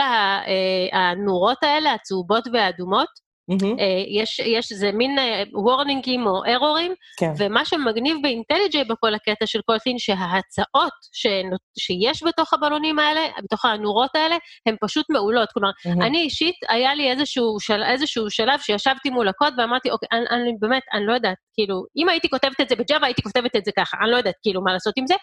הנורות 0.92 1.62
האלה, 1.62 1.92
הצהובות 1.92 2.44
והאדומות, 2.52 3.29
Mm-hmm. 3.52 3.82
יש, 4.08 4.38
יש, 4.38 4.72
זה 4.72 4.92
מין 4.92 5.18
וורנינגים 5.52 6.26
או 6.26 6.42
ארורים, 6.54 6.94
כן. 7.18 7.32
ומה 7.38 7.64
שמגניב 7.64 8.16
באינטליג'יי 8.22 8.84
בכל 8.84 9.14
הקטע 9.14 9.46
של 9.46 9.60
קוטלין, 9.60 9.98
שההצעות 9.98 10.92
שנות, 11.12 11.60
שיש 11.78 12.22
בתוך 12.22 12.52
הבלונים 12.52 12.98
האלה, 12.98 13.20
בתוך 13.44 13.64
הנורות 13.64 14.10
האלה, 14.14 14.36
הן 14.66 14.76
פשוט 14.80 15.06
מעולות. 15.10 15.48
כלומר, 15.52 15.70
mm-hmm. 15.70 16.04
אני 16.06 16.18
אישית, 16.18 16.54
היה 16.68 16.94
לי 16.94 17.10
איזשהו, 17.10 17.56
של, 17.60 17.82
איזשהו 17.82 18.30
שלב 18.30 18.60
שישבתי 18.60 19.10
מול 19.10 19.28
הקוד 19.28 19.54
ואמרתי, 19.58 19.90
אוקיי, 19.90 20.08
אני, 20.12 20.26
אני 20.30 20.52
באמת, 20.60 20.82
אני 20.92 21.06
לא 21.06 21.12
יודעת, 21.12 21.36
כאילו, 21.54 21.84
אם 21.96 22.08
הייתי 22.08 22.28
כותבת 22.28 22.60
את 22.60 22.68
זה 22.68 22.76
בג'אווה, 22.76 23.06
הייתי 23.06 23.22
כותבת 23.22 23.56
את 23.56 23.64
זה 23.64 23.70
ככה, 23.78 23.96
אני 24.02 24.10
לא 24.10 24.16
יודעת 24.16 24.34
כאילו 24.42 24.62
מה 24.64 24.72
לעשות 24.72 24.94
עם 24.96 25.06
זה. 25.06 25.14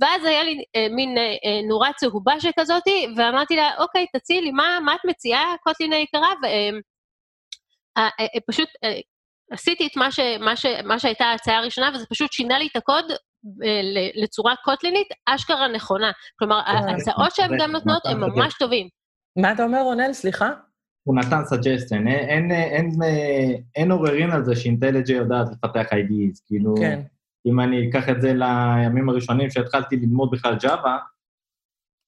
ואז 0.00 0.24
היה 0.24 0.42
לי 0.42 0.64
אה, 0.76 0.86
מין 0.90 1.18
אה, 1.18 1.22
אה 1.22 1.60
נורה 1.68 1.90
צהובה 1.96 2.40
שכזאתי, 2.40 3.06
ואמרתי 3.16 3.56
לה, 3.56 3.70
אוקיי, 3.78 4.06
תציעי 4.16 4.50
מה, 4.50 4.78
מה 4.84 4.94
את 4.94 5.00
מציעה, 5.04 5.54
קוטלין 5.64 5.92
היקרה? 5.92 6.28
אה, 6.44 6.48
אה, 6.48 6.48
אה, 6.48 6.70
פשוט 8.48 8.68
עשיתי 9.50 9.86
את 9.86 9.96
מה, 9.96 10.10
ש, 10.10 10.20
מה, 10.40 10.56
ש, 10.56 10.66
מה 10.84 10.98
שהייתה 10.98 11.24
ההצעה 11.24 11.58
הראשונה, 11.58 11.90
וזה 11.94 12.06
פשוט 12.06 12.32
שינה 12.32 12.58
לי 12.58 12.68
את 12.70 12.76
הקוד 12.76 13.04
לצורה 14.22 14.54
Kotlin-ית 14.64 15.08
אשכרה 15.26 15.68
נכונה. 15.68 16.10
כלומר, 16.38 16.60
ההצעות 16.66 17.34
שהן 17.34 17.58
גם 17.58 17.72
נותנות 17.72 18.06
הן 18.06 18.20
ממש 18.20 18.54
טובים. 18.58 18.88
מה 19.36 19.52
אתה 19.52 19.64
אומר, 19.64 19.82
רונל? 19.82 20.12
סליחה? 20.12 20.50
הוא 21.04 21.16
נתן 21.16 21.44
suggestion, 21.44 22.08
אין, 22.08 22.50
אין, 22.50 22.50
אין, 22.50 22.90
אין 23.76 23.90
עוררין 23.90 24.30
על 24.30 24.44
זה 24.44 24.56
ש-IntelliJ 24.56 25.12
יודעת 25.12 25.46
לפתח 25.52 25.86
IDEs, 25.92 26.40
כאילו, 26.46 26.74
כן. 26.80 27.00
אם 27.46 27.60
אני 27.60 27.90
אקח 27.90 28.08
את 28.08 28.22
זה 28.22 28.32
לימים 28.34 29.08
הראשונים 29.08 29.50
שהתחלתי 29.50 29.96
ללמוד 29.96 30.30
בכלל 30.30 30.56
Java, 30.56 30.88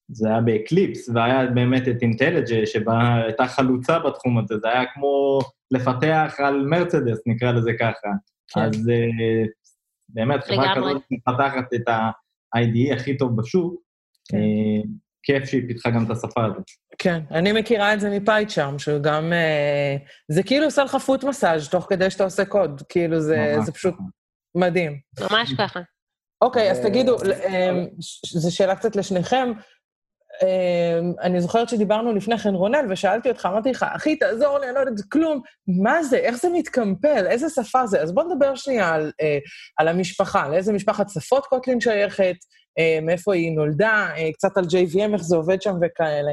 זה 0.08 0.28
היה 0.28 0.40
ב-Eclipse, 0.40 1.08
והיה 1.08 1.46
באמת 1.46 1.88
את 1.88 2.02
IntelliJ, 2.02 2.66
שבה 2.66 3.22
הייתה 3.24 3.46
חלוצה 3.46 3.98
בתחום 3.98 4.38
הזה, 4.38 4.58
זה 4.58 4.68
היה 4.68 4.84
כמו 4.94 5.38
לפתח 5.70 6.34
על 6.38 6.66
מרצדס, 6.66 7.18
נקרא 7.26 7.52
לזה 7.52 7.70
ככה. 7.80 8.08
כן. 8.48 8.60
אז 8.60 8.74
uh, 8.74 9.48
באמת, 10.08 10.44
חברה 10.44 10.74
כזאת 10.76 11.02
מפתחת 11.10 11.74
את 11.74 11.88
ה-IDE 11.88 12.94
הכי 12.94 13.16
טוב 13.16 13.36
בשוק, 13.36 13.82
כן. 14.28 14.36
uh, 14.36 14.86
כיף 15.22 15.44
שהיא 15.44 15.62
פיתחה 15.68 15.90
גם 15.90 16.04
את 16.04 16.10
השפה 16.10 16.44
הזאת. 16.44 16.64
כן, 16.98 17.22
אני 17.30 17.52
מכירה 17.52 17.94
את 17.94 18.00
זה 18.00 18.10
מפייצ'ארם, 18.18 18.78
שהוא 18.78 18.98
גם... 18.98 19.32
Uh, 19.32 20.08
זה 20.28 20.42
כאילו 20.42 20.64
עושה 20.64 20.84
לך 20.84 20.96
פוט 20.96 21.24
מסאז' 21.24 21.68
תוך 21.68 21.86
כדי 21.90 22.10
שאתה 22.10 22.24
עושה 22.24 22.44
קוד, 22.44 22.82
כאילו 22.88 23.20
זה, 23.20 23.56
זה 23.64 23.72
פשוט 23.72 23.94
מדהים. 24.54 24.98
ממש 25.20 25.54
ככה. 25.58 25.80
אוקיי, 26.42 26.70
אז 26.70 26.80
תגידו, 26.80 27.16
זו 28.24 28.56
שאלה 28.56 28.76
קצת 28.76 28.96
לשניכם, 28.96 29.52
אני 31.22 31.40
זוכרת 31.40 31.68
שדיברנו 31.68 32.12
לפני 32.12 32.38
כן, 32.38 32.54
רונן, 32.54 32.86
ושאלתי 32.90 33.28
אותך, 33.28 33.46
אמרתי 33.46 33.70
לך, 33.70 33.86
אחי, 33.96 34.16
תעזור 34.16 34.58
לי, 34.58 34.66
אני 34.66 34.74
לא 34.74 34.80
יודעת 34.80 35.04
כלום. 35.08 35.40
מה 35.82 36.02
זה? 36.02 36.16
איך 36.16 36.36
זה 36.36 36.48
מתקמפל? 36.52 37.26
איזה 37.26 37.48
שפה 37.48 37.86
זה? 37.86 38.02
אז 38.02 38.12
בוא 38.14 38.22
נדבר 38.24 38.54
שנייה 38.54 38.94
על, 38.94 39.12
אה, 39.20 39.38
על 39.78 39.88
המשפחה, 39.88 40.48
לאיזה 40.48 40.72
משפחת 40.72 41.08
שפות 41.08 41.46
Kotlin 41.46 41.80
שייכת, 41.80 42.36
אה, 42.78 42.98
מאיפה 43.02 43.34
היא 43.34 43.52
נולדה, 43.52 44.08
אה, 44.16 44.32
קצת 44.32 44.56
על 44.56 44.64
JVM, 44.64 45.12
איך 45.12 45.22
זה 45.22 45.36
עובד 45.36 45.62
שם 45.62 45.74
וכאלה. 45.82 46.32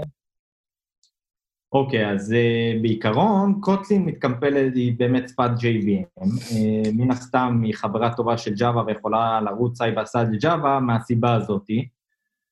אוקיי, 1.73 2.09
okay, 2.09 2.13
אז 2.13 2.31
uh, 2.31 2.81
בעיקרון, 2.81 3.59
Kotlin 3.61 4.05
מתקמפלת, 4.05 4.75
היא 4.75 4.93
באמת 4.97 5.29
שפת 5.29 5.49
JVM. 5.57 6.23
Uh, 6.23 6.91
מן 6.93 7.11
הסתם 7.11 7.61
היא 7.63 7.73
חברה 7.73 8.15
טובה 8.15 8.37
של 8.37 8.53
Java 8.53 8.77
ויכולה 8.87 9.41
לרוץ 9.41 9.77
side 9.77 9.95
by 9.95 10.06
side 10.06 10.27
ל-Java 10.31 10.79
מהסיבה 10.79 11.33
הזאתי. 11.33 11.87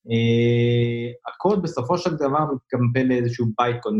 Uh, 0.07 1.31
הקוד 1.33 1.63
בסופו 1.63 1.97
של 1.97 2.15
דבר 2.15 2.45
מתקמפל 2.55 3.03
לאיזשהו 3.03 3.45
bytecode. 3.57 3.93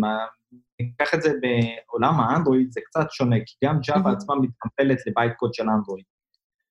ניקח 0.79 1.13
את 1.13 1.21
זה 1.21 1.33
בעולם 1.41 2.19
האנדרואיד, 2.19 2.71
זה 2.71 2.81
קצת 2.85 3.11
שונה, 3.11 3.35
כי 3.45 3.55
גם 3.65 3.79
Java 3.89 4.09
עצמה 4.09 4.35
מתקמפלת 4.35 4.97
לבייט 5.07 5.33
קוד 5.37 5.53
של 5.53 5.69
אנדרואיד. 5.69 6.05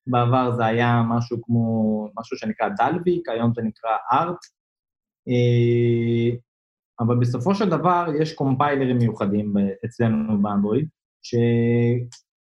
בעבר 0.07 0.51
זה 0.51 0.65
היה 0.65 1.01
משהו 1.09 1.41
כמו, 1.41 2.09
משהו 2.19 2.37
שנקרא 2.37 2.69
דלוויק, 2.77 3.29
היום 3.29 3.53
זה 3.55 3.61
נקרא 3.61 3.91
ארט, 4.13 4.45
uh, 5.29 6.37
אבל 6.99 7.19
בסופו 7.19 7.55
של 7.55 7.69
דבר 7.69 8.05
יש 8.21 8.33
קומפיילרים 8.33 8.97
מיוחדים 8.97 9.53
אצלנו 9.85 10.41
באנדרואיד, 10.41 10.87
ש... 11.21 11.35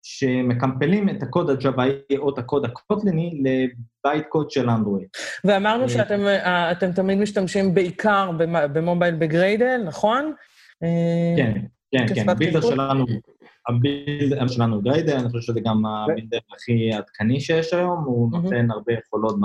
שמקמפלים 0.03 1.09
את 1.09 1.23
הקוד 1.23 1.51
הג'וואי 1.51 1.91
או 2.19 2.31
את 2.31 2.39
הקוד 2.39 2.65
הקוטליני 2.65 3.43
לבייט 3.43 4.27
קוד 4.29 4.51
של 4.51 4.71
אנדרואיד. 4.71 5.09
ואמרנו 5.45 5.83
אה, 5.83 5.89
שאתם 5.89 6.27
אה, 6.27 6.73
תמיד 6.95 7.19
משתמשים 7.19 7.75
בעיקר 7.75 8.31
במובייל 8.73 9.15
ב-Gradle, 9.15 9.83
נכון? 9.87 10.33
אה, 10.83 11.35
כן, 11.37 11.53
כן, 11.91 12.15
כן. 12.15 12.29
הבילדר 12.29 12.61
שלנו, 12.61 13.05
הבילדר 13.69 14.47
שלנו 14.47 14.83
גריידל, 14.83 15.17
אני 15.17 15.29
חושב 15.29 15.41
שזה 15.41 15.61
גם 15.61 15.87
ה-builder 15.87 16.39
הכי 16.55 16.93
עדכני 16.93 17.41
שיש 17.41 17.73
היום, 17.73 18.05
הוא 18.05 18.31
נותן 18.33 18.71
הרבה 18.71 18.93
יכולות 18.93 19.37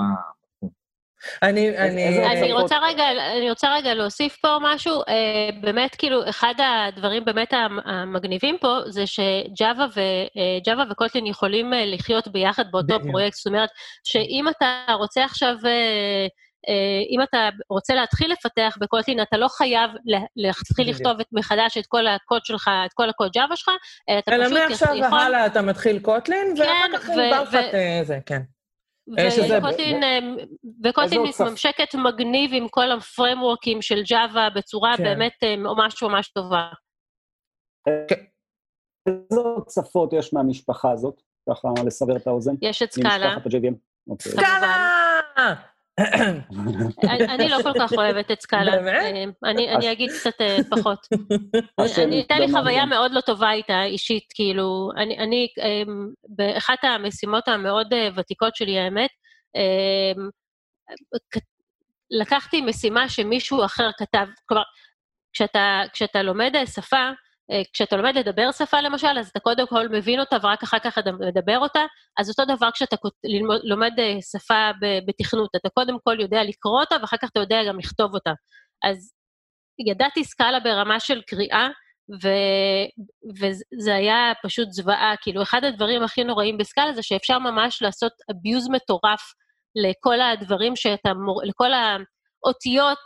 אני, 1.43 1.77
אני... 1.77 2.25
אני 2.25 2.53
רוצה 2.53 2.75
רגע, 2.81 3.03
אני 3.37 3.49
רוצה 3.49 3.73
רגע 3.75 3.93
להוסיף 3.93 4.37
פה 4.41 4.57
משהו. 4.61 5.01
אה, 5.07 5.49
באמת, 5.61 5.95
כאילו, 5.95 6.29
אחד 6.29 6.53
הדברים 6.57 7.25
באמת 7.25 7.53
המגניבים 7.85 8.57
פה 8.61 8.77
זה 8.87 9.03
ש-Java 9.07 9.87
ו-Java 9.95 10.83
ו-Kotlin 10.91 11.25
יכולים 11.25 11.73
אה, 11.73 11.85
לחיות 11.85 12.27
ביחד 12.27 12.71
באותו 12.71 12.95
פרויקט. 13.07 13.35
זאת 13.35 13.47
אומרת, 13.47 13.69
שאם 14.03 14.45
אתה 14.57 14.93
רוצה 14.93 15.25
עכשיו... 15.25 15.55
אה, 15.65 16.27
אם 17.09 17.21
אתה 17.21 17.49
רוצה 17.69 17.95
להתחיל 17.95 18.31
לפתח 18.31 18.77
בקוטלין, 18.79 19.21
אתה 19.21 19.37
לא 19.37 19.47
חייב 19.47 19.91
להתחיל 20.35 20.89
לכתוב 20.89 21.19
את 21.19 21.25
מחדש 21.31 21.77
את 21.77 21.85
כל 21.87 22.07
הקוד 22.07 22.45
שלך, 22.45 22.69
את 22.85 22.93
כל 22.93 23.09
הקוד 23.09 23.31
ג'אווה 23.31 23.55
שלך, 23.55 23.69
אתה 24.19 24.31
פשוט 24.31 24.45
יכול... 24.45 24.57
אלא 24.57 24.69
מעכשיו 24.69 24.95
והלאה 25.11 25.45
אתה 25.45 25.61
מתחיל 25.61 25.99
קוטלין, 25.99 26.53
ואחר 26.57 26.71
כן, 26.71 26.97
כך 26.97 27.09
לך 27.09 27.65
את 28.01 28.05
זה, 28.05 28.19
כן. 28.25 28.41
וקוטלין 30.83 31.21
מתממשקת 31.21 31.95
מגניב 31.95 32.51
עם 32.53 32.67
כל 32.67 32.91
הפרמוורקים 32.91 33.81
של 33.81 34.03
ג'אווה 34.03 34.49
בצורה 34.55 34.97
כן. 34.97 35.03
באמת 35.03 35.33
אה, 35.43 35.55
ממש 35.55 36.03
ממש 36.03 36.27
טובה. 36.27 36.69
כן. 38.07 38.23
איזה 39.07 39.39
עוד 39.39 39.69
שפות 39.69 40.13
יש 40.13 40.33
מהמשפחה 40.33 40.91
הזאת? 40.91 41.21
ככה 41.49 41.67
לסבר 41.85 42.15
את 42.17 42.27
האוזן? 42.27 42.53
יש 42.61 42.81
את 42.81 42.91
סקאלה. 42.91 43.35
אוקיי. 44.09 44.31
סקאלה! 44.31 45.53
אני 47.33 47.49
לא 47.49 47.57
כל 47.63 47.71
כך 47.79 47.93
אוהבת 47.93 48.31
את 48.31 48.41
סקאלה. 48.41 48.71
באמת? 48.71 49.03
אה, 49.45 49.51
אני 49.51 49.91
אגיד 49.91 50.09
קצת 50.11 50.41
אה, 50.41 50.57
פחות. 50.69 51.07
הייתה 52.11 52.39
לי 52.39 52.51
חוויה 52.51 52.85
מאוד 52.85 53.11
לא 53.11 53.21
טובה 53.21 53.51
איתה, 53.51 53.83
אישית, 53.83 54.23
כאילו, 54.35 54.89
אני, 54.97 55.47
אמ, 55.63 56.07
באחת 56.27 56.83
המשימות 56.83 57.47
המאוד 57.47 57.93
אה, 57.93 58.09
ותיקות 58.15 58.55
שלי, 58.55 58.79
האמת, 58.79 59.09
אמ, 59.55 60.29
לקחתי 62.11 62.61
משימה 62.61 63.09
שמישהו 63.09 63.65
אחר 63.65 63.89
כתב, 63.97 64.25
כלומר, 64.45 64.63
כשאתה 65.93 66.21
לומד 66.23 66.53
שפה, 66.65 67.09
כשאתה 67.73 67.97
לומד 67.97 68.17
לדבר 68.17 68.51
שפה 68.51 68.81
למשל, 68.81 69.19
אז 69.19 69.27
אתה 69.27 69.39
קודם 69.39 69.67
כל 69.67 69.87
מבין 69.89 70.19
אותה 70.19 70.37
ורק 70.43 70.63
אחר 70.63 70.79
כך 70.79 70.97
אתה 70.97 71.11
מדבר 71.11 71.57
אותה, 71.59 71.85
אז 72.19 72.29
אותו 72.29 72.55
דבר 72.55 72.71
כשאתה 72.71 72.95
לומד 73.63 73.91
אה, 73.99 74.17
שפה 74.21 74.71
בתכנות, 75.07 75.49
אתה 75.55 75.69
קודם 75.69 75.97
כל 76.03 76.19
יודע 76.19 76.43
לקרוא 76.43 76.79
אותה 76.79 76.95
ואחר 77.01 77.17
כך 77.17 77.29
אתה 77.31 77.39
יודע 77.39 77.57
גם 77.67 77.79
לכתוב 77.79 78.13
אותה. 78.13 78.31
אז 78.83 79.13
ידעתי 79.87 80.23
סקאלה 80.23 80.59
ברמה 80.59 80.99
של 80.99 81.21
קריאה, 81.21 81.67
ו, 82.23 82.27
וזה 83.41 83.95
היה 83.95 84.33
פשוט 84.43 84.71
זוועה. 84.71 85.13
כאילו, 85.21 85.41
אחד 85.41 85.63
הדברים 85.63 86.03
הכי 86.03 86.23
נוראים 86.23 86.57
בסקאלה 86.57 86.93
זה 86.93 87.03
שאפשר 87.03 87.39
ממש 87.39 87.81
לעשות 87.81 88.11
abuse 88.31 88.71
מטורף 88.71 89.21
לכל 89.75 90.21
הדברים 90.21 90.75
שאתה, 90.75 91.13
מור... 91.13 91.41
לכל 91.43 91.71
האותיות, 91.73 92.16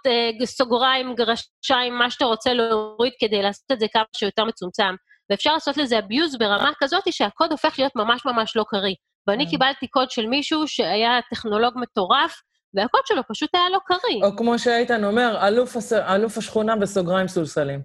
אה, 0.07 0.45
סוגריים, 0.45 1.15
גרשיים, 1.15 1.93
מה 1.93 2.09
שאתה 2.09 2.25
רוצה 2.25 2.53
להוריד 2.53 3.13
כדי 3.19 3.41
לעשות 3.41 3.71
את 3.71 3.79
זה 3.79 3.85
כמה 3.93 4.03
שיותר 4.15 4.45
מצומצם. 4.45 4.95
ואפשר 5.29 5.53
לעשות 5.53 5.77
לזה 5.77 5.99
abuse 5.99 6.37
ברמה 6.39 6.71
כזאת 6.79 7.03
שהקוד 7.11 7.51
הופך 7.51 7.75
להיות 7.79 7.95
ממש 7.95 8.25
ממש 8.25 8.55
לא 8.55 8.65
קריא. 8.67 8.95
ואני 9.27 9.45
כן. 9.45 9.49
קיבלתי 9.49 9.87
קוד 9.87 10.11
של 10.11 10.27
מישהו 10.27 10.67
שהיה 10.67 11.19
טכנולוג 11.29 11.73
מטורף, 11.75 12.41
והקוד 12.73 13.01
שלו 13.05 13.21
פשוט 13.29 13.49
היה 13.53 13.69
לא 13.69 13.79
קריא. 13.85 14.23
או 14.23 14.37
כמו 14.37 14.59
שאיתן 14.59 15.03
אומר, 15.03 15.47
אלוף, 15.47 15.75
הס... 15.75 15.93
אלוף 15.93 16.37
השכונה 16.37 16.75
בסוגריים 16.75 17.27
סולסלים. 17.27 17.81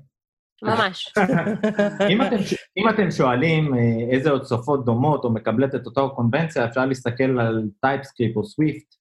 ממש. 0.62 1.12
אם, 2.10 2.22
אתם, 2.22 2.36
אם 2.76 2.88
אתם 2.88 3.10
שואלים 3.10 3.74
אה, 3.74 3.80
איזה 4.10 4.30
עוד 4.30 4.44
שפות 4.44 4.84
דומות 4.84 5.24
או 5.24 5.30
מקבלת 5.30 5.74
את 5.74 5.86
אותו 5.86 6.14
קונבנציה, 6.14 6.64
אפשר 6.64 6.86
להסתכל 6.86 7.40
על 7.40 7.62
TypeScript 7.80 8.36
או 8.36 8.44
Swift, 8.44 8.94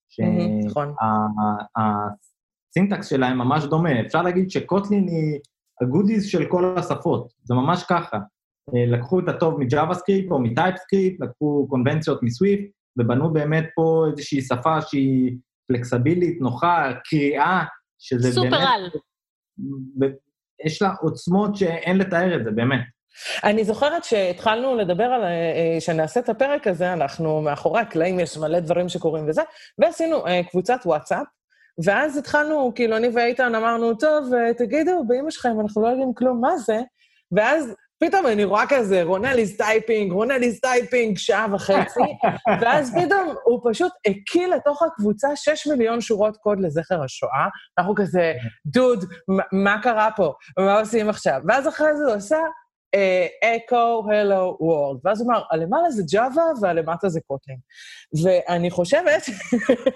שה-syntax 2.76 3.10
שלהם 3.10 3.38
ממש 3.38 3.64
דומה. 3.64 4.02
אפשר 4.02 4.22
להגיד 4.22 4.52
ש-Kotlin 4.52 5.08
היא 5.08 5.40
ה-goodies 5.82 6.26
של 6.26 6.46
כל 6.46 6.76
השפות, 6.78 7.34
זה 7.44 7.54
ממש 7.54 7.84
ככה. 7.84 8.18
אה, 8.76 8.86
לקחו 8.86 9.20
את 9.20 9.30
הטוב 9.30 9.60
מ-JavaScript 9.60 10.32
או 10.32 10.40
מ-TypeScript, 10.40 11.20
לקחו 11.20 11.68
קונבנציות 11.70 12.24
מ-Swift, 12.24 12.72
ובנו 12.98 13.34
באמת 13.34 13.66
פה 13.76 14.06
איזושהי 14.12 14.42
שפה 14.42 14.82
שהיא 14.82 15.38
flexible-ית, 15.68 16.42
נוחה, 16.42 16.92
קריאה, 17.10 17.64
שזה 18.00 18.32
סופר 18.32 18.50
באמת... 18.50 18.54
סופר 18.54 18.72
על. 18.72 18.90
יש 20.66 20.82
לה 20.82 20.94
עוצמות 21.02 21.56
שאין 21.56 21.98
לתאר 21.98 22.36
את 22.36 22.44
זה, 22.44 22.52
באמת. 22.52 22.82
אני 23.44 23.64
זוכרת 23.64 24.04
שהתחלנו 24.04 24.76
לדבר 24.76 25.04
על, 25.04 25.24
אה, 25.24 25.28
אה, 25.30 25.82
שנעשה 25.82 26.20
את 26.20 26.30
הפרק 26.30 26.68
הזה, 26.68 26.94
אנחנו 26.94 27.42
מאחורי 27.42 27.82
הקלעים, 27.82 28.20
יש 28.20 28.38
מלא 28.38 28.60
דברים 28.60 28.90
שקורים 28.90 29.28
וזה, 29.28 29.42
ועשינו 29.80 30.24
קבוצת 30.52 30.80
וואטסאפ, 30.86 31.28
ואז 31.84 32.18
התחלנו, 32.18 32.72
כאילו, 32.76 32.98
אני 32.98 33.08
ואיתן 33.14 33.56
אמרנו, 33.56 33.96
טוב, 33.96 34.30
תגידו, 34.58 35.04
באמא 35.08 35.32
שלכם, 35.32 35.60
אנחנו 35.62 35.82
לא 35.82 35.88
יודעים 35.88 36.14
כלום 36.14 36.42
מה 36.42 36.58
זה, 36.58 36.82
ואז 37.32 37.76
פתאום 38.00 38.28
אני 38.28 38.44
רואה 38.44 38.64
כזה, 38.70 39.04
רונל 39.04 39.40
is 39.40 39.58
typing, 39.58 40.12
רונל 40.12 40.44
is 40.44 40.60
typing, 40.60 41.18
שעה 41.18 41.48
וחצי, 41.54 42.00
ואז 42.62 42.96
פתאום 42.96 43.36
הוא 43.44 43.72
פשוט 43.72 43.92
הקיא 44.08 44.54
לתוך 44.56 44.84
הקבוצה 44.84 45.28
6 45.36 45.68
מיליון 45.68 46.02
שורות 46.02 46.38
קוד 46.38 46.60
לזכר 46.60 47.04
השואה. 47.04 47.48
אנחנו 47.78 47.96
כזה, 47.96 48.34
דוד, 48.66 49.06
מה 49.52 49.82
קרה 49.82 50.10
פה? 50.16 50.34
מה 50.60 50.80
עושים 50.80 51.10
עכשיו? 51.10 51.42
ואז 51.48 51.68
אחרי 51.68 51.98
זה 51.98 52.04
הוא 52.06 52.14
עשה 52.14 52.38
אקו, 53.44 54.12
הלו, 54.12 54.58
וורד. 54.60 55.00
ואז 55.04 55.22
הוא 55.22 55.32
אמר, 55.32 55.42
הלמעלה 55.52 55.92
זה 55.92 56.04
Java 56.12 56.44
והלמטה 56.62 57.10
זה 57.10 57.20
Kotlin. 57.28 57.58
ואני 58.24 58.72
חושבת, 58.72 59.24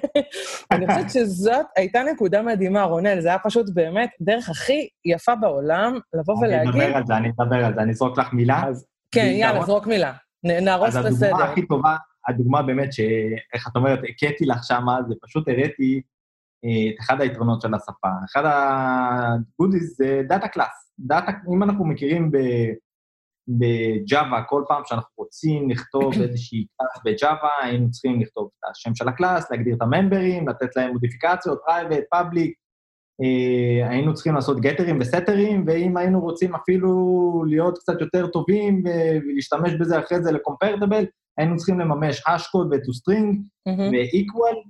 אני 0.71 0.87
חושבת 0.87 1.09
שזאת 1.09 1.65
הייתה 1.75 2.03
נקודה 2.13 2.41
מדהימה, 2.41 2.83
רונל, 2.83 3.21
זה 3.21 3.27
היה 3.27 3.39
פשוט 3.39 3.65
באמת 3.73 4.09
דרך 4.21 4.49
הכי 4.49 4.87
יפה 5.05 5.35
בעולם 5.35 5.99
לבוא 6.13 6.37
ולהגיד... 6.41 6.75
אני 6.75 6.85
אדבר 6.85 6.97
על 6.97 7.05
זה, 7.05 7.17
אני 7.17 7.29
אדבר 7.29 7.65
על 7.65 7.73
זה, 7.73 7.81
אני 7.81 7.91
אזרוק 7.91 8.17
לך 8.17 8.33
מילה. 8.33 8.63
כן, 9.11 9.31
יאללה, 9.33 9.65
זרוק 9.65 9.87
מילה. 9.87 10.13
נהרוס 10.43 10.95
את 10.95 11.05
הסדר. 11.05 11.09
אז 11.09 11.23
הדוגמה 11.23 11.43
הכי 11.51 11.67
טובה, 11.67 11.95
הדוגמה 12.27 12.61
באמת, 12.61 12.93
שאיך 12.93 13.67
את 13.71 13.75
אומרת, 13.75 13.99
הקאתי 14.09 14.45
לך 14.45 14.63
שמה, 14.63 14.99
זה 15.07 15.15
פשוט 15.21 15.47
הראיתי 15.47 16.01
אה, 16.65 16.91
את 16.93 16.99
אחד 16.99 17.21
היתרונות 17.21 17.61
של 17.61 17.73
השפה. 17.73 18.07
אחד 18.25 18.43
ה-goodies 18.45 19.97
זה 19.97 20.21
data 20.27 20.47
class. 20.47 20.93
data, 20.99 21.31
אם 21.53 21.63
אנחנו 21.63 21.85
מכירים 21.85 22.31
ב... 22.31 22.37
ב-Java, 23.49 24.43
כל 24.43 24.63
פעם 24.67 24.81
שאנחנו 24.85 25.13
רוצים 25.17 25.69
לכתוב 25.69 26.13
איזושהי 26.21 26.65
class 26.77 27.03
ב-Java, 27.05 27.49
היינו 27.61 27.91
צריכים 27.91 28.21
לכתוב 28.21 28.49
את 28.59 28.69
השם 28.71 28.95
של 28.95 29.07
ה-class, 29.07 29.51
להגדיר 29.51 29.75
את 29.75 29.81
ה-memberים, 29.81 30.47
לתת 30.47 30.75
להם 30.75 30.91
modificationות, 30.91 31.59
private, 31.67 32.17
public, 32.17 32.51
אה, 33.21 33.89
היינו 33.89 34.13
צריכים 34.13 34.35
לעשות 34.35 34.59
getterים 34.59 34.99
ו-setterים, 34.99 35.63
ואם 35.67 35.97
היינו 35.97 36.19
רוצים 36.19 36.55
אפילו 36.55 36.93
להיות 37.47 37.77
קצת 37.77 38.01
יותר 38.01 38.27
טובים 38.27 38.83
ולהשתמש 38.85 39.73
בזה 39.73 39.99
אחרי 39.99 40.23
זה 40.23 40.31
ל-comparable, 40.31 41.05
היינו 41.37 41.57
צריכים 41.57 41.79
לממש 41.79 42.19
hashcode 42.19 42.67
ו-toString 42.71 43.37
ו- 43.67 43.93
equal. 43.93 44.69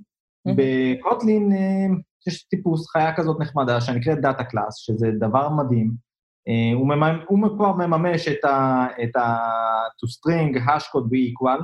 ב-Kotlin 0.56 1.52
אה, 1.52 1.96
יש 2.28 2.44
טיפוס 2.44 2.90
חיה 2.90 3.16
כזאת 3.16 3.40
נחמדה 3.40 3.82
שנקראת 3.82 4.18
Data 4.18 4.42
Class, 4.42 4.74
שזה 4.76 5.08
דבר 5.20 5.50
מדהים. 5.50 6.09
אה, 6.50 6.74
הוא, 6.76 6.88
מממ, 6.88 7.20
הוא 7.28 7.58
כבר 7.58 7.72
מממש 7.72 8.28
את 8.28 9.16
ה-to-string, 9.16 10.58
hashcode 10.58 11.08
ו-equal, 11.10 11.62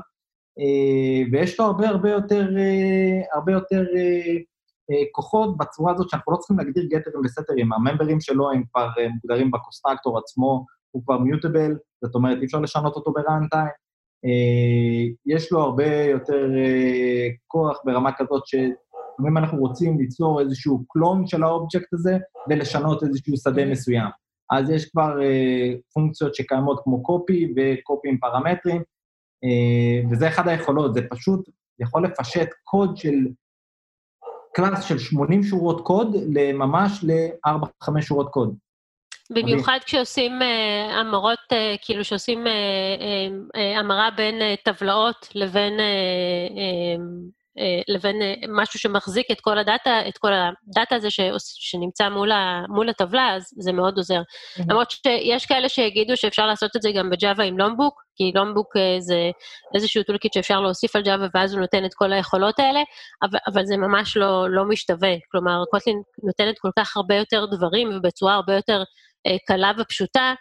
אה, 0.59 1.29
ויש 1.31 1.59
לו 1.59 1.65
הרבה 1.65 1.89
הרבה 1.89 2.09
יותר, 2.09 2.47
אה, 2.57 3.35
הרבה 3.35 3.51
יותר 3.51 3.83
כוחות 5.11 5.57
בצורה 5.57 5.93
הזאת 5.93 6.09
שאנחנו 6.09 6.33
לא 6.33 6.37
צריכים 6.37 6.57
להגדיר 6.57 6.83
גטרים 6.89 7.25
וסטרים, 7.25 7.73
הממברים 7.73 8.19
שלו 8.21 8.51
הם 8.51 8.63
כבר 8.71 8.87
מוגדרים 9.13 9.51
ב 9.51 9.57
constructor 9.57 10.17
עצמו, 10.17 10.65
הוא 10.91 11.03
כבר 11.05 11.17
immutable, 11.17 11.77
זאת 12.03 12.15
אומרת, 12.15 12.37
אי 12.39 12.45
אפשר 12.45 12.59
לשנות 12.59 12.95
אותו 12.95 13.13
ב 13.13 13.19
runtime. 13.19 13.69
יש 15.25 15.51
לו 15.51 15.59
הרבה 15.59 16.03
יותר 16.03 16.49
כוח 17.47 17.79
ברמה 17.85 18.11
כזאת 18.17 18.47
שאם 18.47 19.37
אנחנו 19.37 19.57
רוצים 19.57 19.97
ליצור 19.99 20.41
איזשהו 20.41 20.83
clone 20.87 21.27
של 21.27 21.43
האובייקט 21.43 21.93
הזה 21.93 22.17
ולשנות 22.49 23.03
איזשהו 23.03 23.37
שדה 23.37 23.65
מסוים. 23.65 24.24
אז 24.51 24.69
יש 24.69 24.89
כבר 24.89 25.21
אה, 25.21 25.73
פונקציות 25.93 26.35
שקיימות 26.35 26.81
כמו 26.83 27.03
קופי 27.03 27.53
וקופי 27.55 28.09
עם 28.09 28.17
פרמטרים, 28.17 28.83
אה, 29.43 30.09
וזה 30.11 30.27
אחד 30.27 30.47
היכולות, 30.47 30.93
זה 30.93 31.01
פשוט 31.09 31.49
יכול 31.79 32.05
לפשט 32.05 32.49
קוד 32.63 32.97
של 32.97 33.27
קלאס 34.53 34.83
של 34.83 34.97
80 34.99 35.43
שורות 35.43 35.81
קוד 35.81 36.15
לממש 36.33 37.03
ל-4-5 37.03 38.01
שורות 38.01 38.29
קוד. 38.29 38.55
במיוחד 39.29 39.77
כשעושים 39.85 40.31
uh, 40.41 40.93
המרות, 40.93 41.39
uh, 41.53 41.55
כאילו 41.85 42.03
שעושים 42.03 42.43
uh, 42.43 42.49
uh, 42.49 43.57
uh, 43.57 43.79
המרה 43.79 44.09
בין 44.17 44.35
uh, 44.41 44.63
טבלאות 44.63 45.29
לבין 45.35 45.73
uh, 45.79 45.81
אה, 46.57 47.03
לבין 47.87 48.21
אה, 48.21 48.33
משהו 48.49 48.79
שמחזיק 48.79 49.31
את 49.31 49.41
כל 49.41 49.57
הדאטה, 49.57 50.07
את 50.07 50.17
כל 50.17 50.31
הדאטה 50.33 50.95
הזה 50.95 51.09
ש, 51.11 51.19
שנמצא 51.39 52.09
מול, 52.09 52.31
ה, 52.31 52.61
מול 52.69 52.89
הטבלה, 52.89 53.35
אז 53.35 53.53
זה 53.57 53.73
מאוד 53.73 53.97
עוזר. 53.97 54.21
Mm-hmm. 54.21 54.63
למרות 54.69 54.91
שיש 54.91 55.45
כאלה 55.45 55.69
שיגידו 55.69 56.17
שאפשר 56.17 56.45
לעשות 56.45 56.75
את 56.75 56.81
זה 56.81 56.89
גם 56.95 57.09
ב 57.09 57.16
Java 57.16 57.45
עם 57.45 57.57
Lombok, 57.57 58.01
כי 58.15 58.31
Lombok 58.35 58.77
אה, 58.77 58.95
זה 58.99 59.31
איזשהו 59.75 60.03
toolkit 60.03 60.33
שאפשר 60.33 60.59
להוסיף 60.59 60.95
על 60.95 61.01
Java 61.01 61.27
ואז 61.33 61.53
הוא 61.53 61.61
נותן 61.61 61.85
את 61.85 61.93
כל 61.93 62.13
היכולות 62.13 62.59
האלה, 62.59 62.79
אבל, 63.23 63.39
אבל 63.47 63.65
זה 63.65 63.77
ממש 63.77 64.17
לא, 64.17 64.49
לא 64.49 64.65
משתווה. 64.65 65.13
כלומר, 65.31 65.63
Kotlin 65.71 66.01
נותנת 66.23 66.59
כל 66.59 66.69
כך 66.79 66.97
הרבה 66.97 67.15
יותר 67.15 67.45
דברים 67.45 67.89
ובצורה 67.93 68.33
הרבה 68.33 68.55
יותר 68.55 68.83
אה, 69.27 69.37
קלה 69.47 69.71
ופשוטה, 69.77 70.33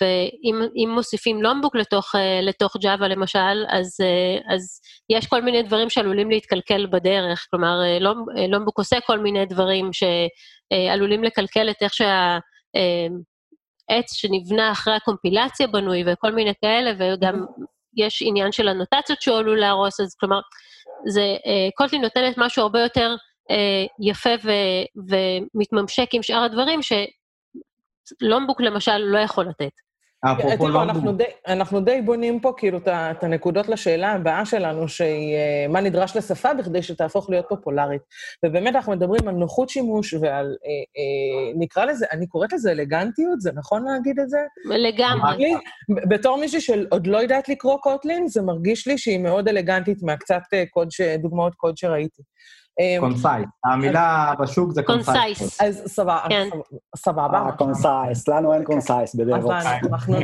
ואם 0.00 0.88
מוסיפים 0.88 1.42
Lombok 1.42 1.76
לתוך, 1.76 2.14
אה, 2.14 2.40
לתוך 2.42 2.76
Java 2.76 3.06
למשל, 3.08 3.64
אז, 3.68 4.00
אה, 4.00 4.54
אז 4.54 4.80
יש 5.10 5.26
כל 5.26 5.42
מיני 5.42 5.62
דברים 5.62 5.90
שעלולים 5.90 6.30
להתקלקל 6.30 6.86
בדרך. 6.86 7.46
כלומר, 7.50 7.80
אה, 7.82 7.98
לומבוק 8.48 8.78
עושה 8.78 9.00
כל 9.00 9.18
מיני 9.18 9.46
דברים 9.46 9.90
שעלולים 9.92 11.24
לקלקל 11.24 11.70
את 11.70 11.76
איך 11.82 11.94
שהעץ 11.94 12.12
שנבנה 14.12 14.72
אחרי 14.72 14.94
הקומפילציה 14.94 15.66
בנוי 15.66 16.04
וכל 16.06 16.32
מיני 16.32 16.52
כאלה, 16.60 16.92
וגם 16.98 17.44
יש 17.96 18.22
עניין 18.26 18.52
של 18.52 18.68
הנוטציות 18.68 19.22
שהוא 19.22 19.38
עלול 19.38 19.60
להרוס, 19.60 20.00
אז 20.00 20.14
כלומר, 20.20 20.40
זה, 21.06 21.36
קוטלין 21.76 22.02
נותנת 22.02 22.34
משהו 22.38 22.62
הרבה 22.62 22.80
יותר 22.80 23.16
יפה 24.00 24.30
ו, 24.44 24.50
ומתממשק 25.08 26.08
עם 26.12 26.22
שאר 26.22 26.42
הדברים, 26.42 26.82
ש... 26.82 26.92
לומבוק 28.20 28.60
למשל 28.60 28.98
לא 28.98 29.18
יכול 29.18 29.44
לתת. 29.44 29.72
תראו, 30.38 30.82
אנחנו 30.82 31.12
די, 31.12 31.24
אנחנו 31.46 31.80
די 31.80 32.02
בונים 32.02 32.40
פה 32.40 32.52
כאילו 32.56 32.78
את 32.88 33.24
הנקודות 33.24 33.68
לשאלה 33.68 34.12
הבאה 34.12 34.46
שלנו, 34.46 34.88
שהיא 34.88 35.34
אה, 35.34 35.66
מה 35.68 35.80
נדרש 35.80 36.16
לשפה 36.16 36.54
בכדי 36.54 36.82
שתהפוך 36.82 37.30
להיות 37.30 37.46
פופולרית. 37.48 38.02
ובאמת 38.44 38.74
אנחנו 38.74 38.92
מדברים 38.92 39.28
על 39.28 39.34
נוחות 39.34 39.68
שימוש 39.68 40.14
ועל, 40.14 40.46
אה, 40.46 40.70
אה, 40.70 41.52
נקרא 41.58 41.84
לזה, 41.84 42.06
אני 42.12 42.26
קוראת 42.26 42.52
לזה 42.52 42.72
אלגנטיות, 42.72 43.40
זה 43.40 43.50
נכון 43.54 43.84
להגיד 43.84 44.20
את 44.20 44.28
זה? 44.28 44.38
לגמרי. 44.64 45.54
בתור 46.08 46.38
מישהי 46.38 46.60
שעוד 46.60 47.06
לא 47.06 47.18
יודעת 47.18 47.48
לקרוא 47.48 47.78
Kotlin, 47.78 48.28
זה 48.28 48.42
מרגיש 48.42 48.86
לי 48.86 48.98
שהיא 48.98 49.18
מאוד 49.18 49.48
אלגנטית 49.48 50.02
מהקצת 50.02 50.42
אה, 50.52 51.16
דוגמאות 51.18 51.54
קוד 51.54 51.76
שראיתי. 51.76 52.22
concise. 53.00 53.46
המילה 53.64 54.34
בשוק 54.40 54.72
זה 54.72 54.82
concise. 54.82 55.60
אז 55.60 55.82
סבבה, 55.86 56.20
כן. 56.28 56.48
סבבה. 56.96 57.38
אה, 57.46 57.52
concise, 57.52 58.28
לנו 58.28 58.54
אין 58.54 58.64
concise 58.64 59.14
ב 59.14 59.20
DevOps. 59.20 59.66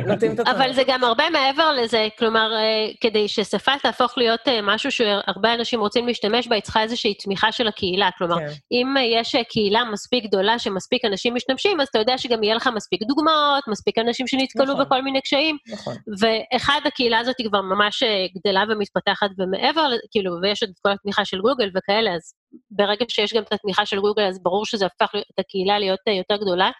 אבל 0.55 0.73
זה 0.73 0.83
גם 0.87 1.03
הרבה 1.03 1.23
מעבר 1.29 1.71
לזה, 1.71 2.07
כלומר, 2.19 2.53
אה, 2.53 2.93
כדי 3.01 3.27
ששפה 3.27 3.71
תהפוך 3.83 4.17
להיות 4.17 4.39
אה, 4.47 4.59
משהו 4.63 4.91
שהרבה 4.91 5.53
אנשים 5.53 5.79
רוצים 5.79 6.07
להשתמש 6.07 6.47
בה, 6.47 6.55
היא 6.55 6.63
צריכה 6.63 6.83
איזושהי 6.83 7.13
תמיכה 7.13 7.51
של 7.51 7.67
הקהילה. 7.67 8.09
כלומר, 8.17 8.37
כן. 8.39 8.45
אם 8.71 8.97
אה, 8.97 9.01
יש 9.01 9.35
אה, 9.35 9.43
קהילה 9.43 9.83
מספיק 9.91 10.23
גדולה 10.23 10.59
שמספיק 10.59 11.05
אנשים 11.05 11.35
משתמשים, 11.35 11.81
אז 11.81 11.87
אתה 11.87 11.99
יודע 11.99 12.17
שגם 12.17 12.43
יהיה 12.43 12.55
לך 12.55 12.69
מספיק 12.75 13.03
דוגמאות, 13.03 13.67
מספיק 13.67 13.97
אנשים 13.97 14.27
שנתקלו 14.27 14.73
נכון. 14.73 14.85
בכל 14.85 15.01
מיני 15.01 15.21
קשיים, 15.21 15.57
נכון. 15.73 15.95
ואחד, 16.19 16.79
הקהילה 16.85 17.19
הזאת 17.19 17.35
היא 17.37 17.47
כבר 17.47 17.61
ממש 17.61 18.03
אה, 18.03 18.25
גדלה 18.35 18.63
ומתפתחת, 18.69 19.29
ומעבר, 19.37 19.89
כאילו, 20.11 20.31
ויש 20.41 20.63
עוד 20.63 20.69
את 20.69 20.79
כל 20.81 20.91
התמיכה 20.91 21.25
של 21.25 21.41
גוגל 21.41 21.69
וכאלה, 21.75 22.15
אז 22.15 22.33
ברגע 22.71 23.05
שיש 23.09 23.33
גם 23.33 23.43
את 23.43 23.53
התמיכה 23.53 23.85
של 23.85 23.99
גוגל, 23.99 24.23
אז 24.23 24.43
ברור 24.43 24.65
שזה 24.65 24.85
הפך 24.85 25.11
את 25.15 25.39
הקהילה 25.39 25.79
להיות 25.79 25.99
אה, 26.07 26.13
יותר 26.13 26.35
גדולה. 26.35 26.71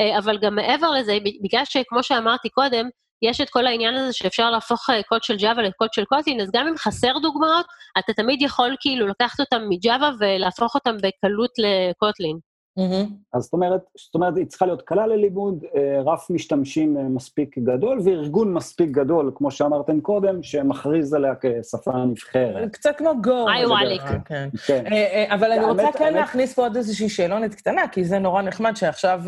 אה, 0.00 0.18
אבל 0.18 0.38
גם 0.38 0.54
מעבר 0.54 0.90
לזה, 0.90 1.18
בגלל 1.42 1.64
שכמו 1.64 2.02
שאמרתי 2.02 2.48
קודם, 2.48 2.88
יש 3.22 3.40
את 3.40 3.50
כל 3.50 3.66
העניין 3.66 3.94
הזה 3.94 4.12
שאפשר 4.12 4.50
להפוך 4.50 4.90
אה, 4.90 5.02
קוד 5.02 5.22
של 5.22 5.36
ג'אווה 5.36 5.62
לקוד 5.62 5.92
של 5.92 6.04
קוטלין, 6.04 6.40
אז 6.40 6.50
גם 6.54 6.68
אם 6.68 6.76
חסר 6.76 7.18
דוגמאות, 7.22 7.66
אתה 7.98 8.12
תמיד 8.12 8.42
יכול 8.42 8.76
כאילו 8.80 9.06
לקחת 9.06 9.40
אותם 9.40 9.62
מג'אווה 9.68 10.10
ולהפוך 10.20 10.74
אותם 10.74 10.96
בקלות 10.96 11.50
לקוטלין. 11.58 12.51
מהמם. 12.76 13.06
אז 13.32 13.42
זאת 13.42 13.52
אומרת, 13.52 13.80
זאת 13.96 14.14
אומרת, 14.14 14.36
היא 14.36 14.46
צריכה 14.46 14.66
להיות 14.66 14.82
קלה 14.82 15.06
ללימוד, 15.06 15.64
אה, 15.76 16.00
רף 16.06 16.30
משתמשים 16.30 16.96
אה, 16.96 17.02
מספיק 17.02 17.58
גדול, 17.58 18.00
וארגון 18.04 18.54
מספיק 18.54 18.90
גדול, 18.90 19.32
כמו 19.34 19.50
שאמרתם 19.50 20.00
קודם, 20.00 20.42
שמכריז 20.42 21.14
עליה 21.14 21.34
כשפה 21.40 21.92
נבחרת. 21.92 22.72
קצת 22.72 22.96
כמו 22.96 23.12
גו. 23.22 23.48
היי, 23.48 23.66
וואליק. 23.66 24.02
כן. 24.24 24.48
כן. 24.66 24.84
אה, 24.92 25.34
אבל 25.34 25.52
אני 25.52 25.64
רוצה 25.64 25.98
כן 25.98 26.14
להכניס 26.14 26.54
פה 26.54 26.62
עוד 26.62 26.76
איזושהי 26.76 27.08
שאלונת 27.08 27.54
קטנה, 27.54 27.88
כי 27.88 28.04
זה 28.04 28.18
נורא 28.18 28.42
נחמד 28.42 28.76
שעכשיו 28.76 29.22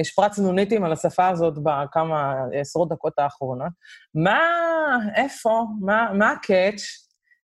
השפרצנו 0.00 0.52
ניטים 0.52 0.84
על 0.84 0.92
השפה 0.92 1.28
הזאת 1.28 1.54
בכמה 1.62 2.34
עשרות 2.52 2.88
דקות 2.88 3.18
האחרונות. 3.18 3.72
מה, 4.14 4.40
איפה, 5.16 5.64
מה, 5.80 6.08
מה 6.14 6.30
הקאץ'? 6.30 6.82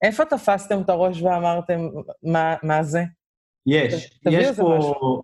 איפה 0.03 0.25
תפסתם 0.25 0.81
את 0.81 0.91
הראש 0.91 1.23
ואמרתם, 1.23 1.89
מה 2.63 2.83
זה? 2.83 3.03
יש, 3.67 4.21
יש 4.31 4.57
פה... 4.57 5.23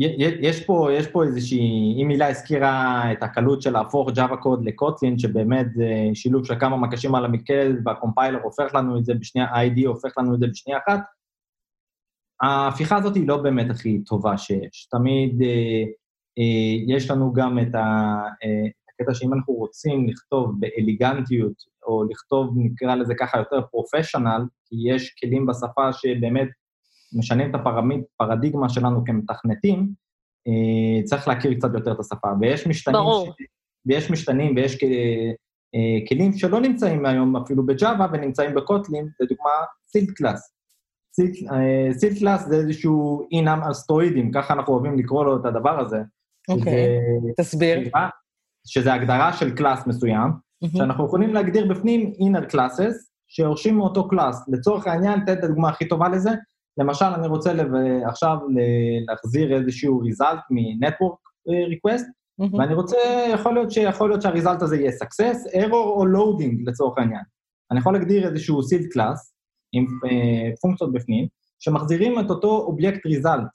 יש 0.00 0.66
פה, 0.66 0.88
יש 0.92 1.06
פה 1.06 1.24
איזושהי, 1.24 2.02
אם 2.02 2.08
הילה 2.08 2.28
הזכירה 2.28 3.02
את 3.12 3.22
הקלות 3.22 3.62
של 3.62 3.70
להפוך 3.70 4.08
Java 4.08 4.36
קוד 4.36 4.64
לקוטלין, 4.64 5.18
שבאמת 5.18 5.66
זה 5.74 5.90
שילוב 6.14 6.44
של 6.46 6.54
כמה 6.60 6.76
מקשים 6.76 7.14
על 7.14 7.24
המקל, 7.24 7.76
והקומפיילר 7.84 8.42
הופך 8.42 8.74
לנו 8.74 8.98
את 8.98 9.04
זה 9.04 9.14
בשנייה, 9.14 9.46
ה-ID 9.46 9.86
הופך 9.86 10.18
לנו 10.18 10.34
את 10.34 10.40
זה 10.40 10.46
בשנייה 10.46 10.78
אחת, 10.78 11.00
ההפיכה 12.42 12.96
הזאת 12.96 13.14
היא 13.14 13.28
לא 13.28 13.36
באמת 13.36 13.70
הכי 13.70 14.04
טובה 14.04 14.38
שיש. 14.38 14.88
תמיד 14.90 15.42
אה, 15.42 15.82
אה, 16.38 16.96
יש 16.96 17.10
לנו 17.10 17.32
גם 17.32 17.58
את 17.58 17.74
ה, 17.74 17.78
אה, 18.44 18.68
הקטע 19.00 19.14
שאם 19.14 19.34
אנחנו 19.34 19.54
רוצים 19.54 20.08
לכתוב 20.08 20.54
באליגנטיות, 20.60 21.62
או 21.82 22.04
לכתוב, 22.10 22.54
נקרא 22.56 22.94
לזה 22.94 23.14
ככה, 23.18 23.38
יותר 23.38 23.60
פרופשיונל, 23.70 24.42
כי 24.64 24.76
יש 24.94 25.14
כלים 25.20 25.46
בשפה 25.46 25.92
שבאמת 25.92 26.48
משנים 27.12 27.50
את 27.50 27.54
הפרדיגמה 27.54 28.68
שלנו 28.68 29.04
כמתכנתים, 29.04 29.88
אה, 30.48 31.04
צריך 31.04 31.28
להכיר 31.28 31.54
קצת 31.54 31.68
יותר 31.74 31.92
את 31.92 32.00
השפה. 32.00 32.28
ויש 32.40 32.66
משתנים, 32.66 33.00
ברור. 33.00 33.26
ש... 33.26 33.42
ויש 33.86 34.10
משתנים 34.10 34.56
ויש. 34.56 34.78
אה, 35.74 36.06
כלים 36.08 36.32
שלא 36.32 36.60
נמצאים 36.60 37.06
היום 37.06 37.36
אפילו 37.36 37.66
בג'אווה 37.66 38.06
ונמצאים 38.12 38.54
בקוטלין, 38.54 39.08
לדוגמה 39.20 39.50
sealed 39.88 40.10
class. 40.10 40.54
sealed 41.92 42.18
class 42.18 42.46
זה 42.46 42.56
איזשהו 42.56 43.28
enum 43.32 43.60
on 43.70 43.81
steroids, 43.81 44.32
ככה 44.32 44.54
אנחנו 44.54 44.74
אוהבים 44.74 44.98
לקרוא 44.98 45.24
לו 45.24 45.40
את 45.40 45.44
הדבר 45.44 45.80
הזה. 45.80 45.98
אוקיי, 46.48 46.72
שזה- 46.72 47.32
תסביר. 47.36 47.90
שזה 48.66 48.94
הגדרה 48.94 49.32
של 49.32 49.56
class 49.56 49.86
מסוים, 49.86 50.30
שאנחנו 50.76 51.06
יכולים 51.06 51.34
להגדיר 51.34 51.68
בפנים 51.68 52.12
inner 52.12 52.52
classes 52.52 52.94
שיורשים 53.28 53.76
מאותו 53.76 54.08
class. 54.08 54.48
לצורך 54.48 54.86
העניין, 54.86 55.20
תן 55.26 55.32
את 55.32 55.44
הדוגמה 55.44 55.68
הכי 55.68 55.88
טובה 55.88 56.08
לזה, 56.08 56.30
למשל, 56.78 57.04
אני 57.04 57.26
רוצה 57.26 57.52
לב... 57.52 57.72
עכשיו 58.06 58.36
להחזיר 59.08 59.56
איזשהו 59.56 60.02
result 60.02 60.40
מ-network 60.50 61.18
אה, 61.48 61.66
request, 61.66 62.04
מהמם. 62.38 62.54
ואני 62.54 62.74
רוצה, 62.74 62.96
יכול 63.34 63.54
להיות 63.54 63.70
שיכול 63.70 64.08
להיות 64.08 64.22
שה 64.22 64.35
result 64.35 64.62
הזה 64.62 64.76
יהיה 64.76 64.90
success, 64.90 65.54
error 65.54 65.72
או 65.72 66.04
loading 66.04 66.54
לצורך 66.66 66.98
העניין. 66.98 67.22
אני 67.70 67.78
יכול 67.80 67.92
להגדיר 67.92 68.28
איזשהו 68.28 68.60
sealed 68.60 68.96
class 68.96 69.18
עם 69.72 69.84
אה, 69.84 70.50
פונקציות 70.60 70.92
בפנים, 70.92 71.26
שמחזירים 71.58 72.18
את 72.20 72.30
אותו 72.30 72.56
אובייקט 72.58 73.06
result, 73.06 73.48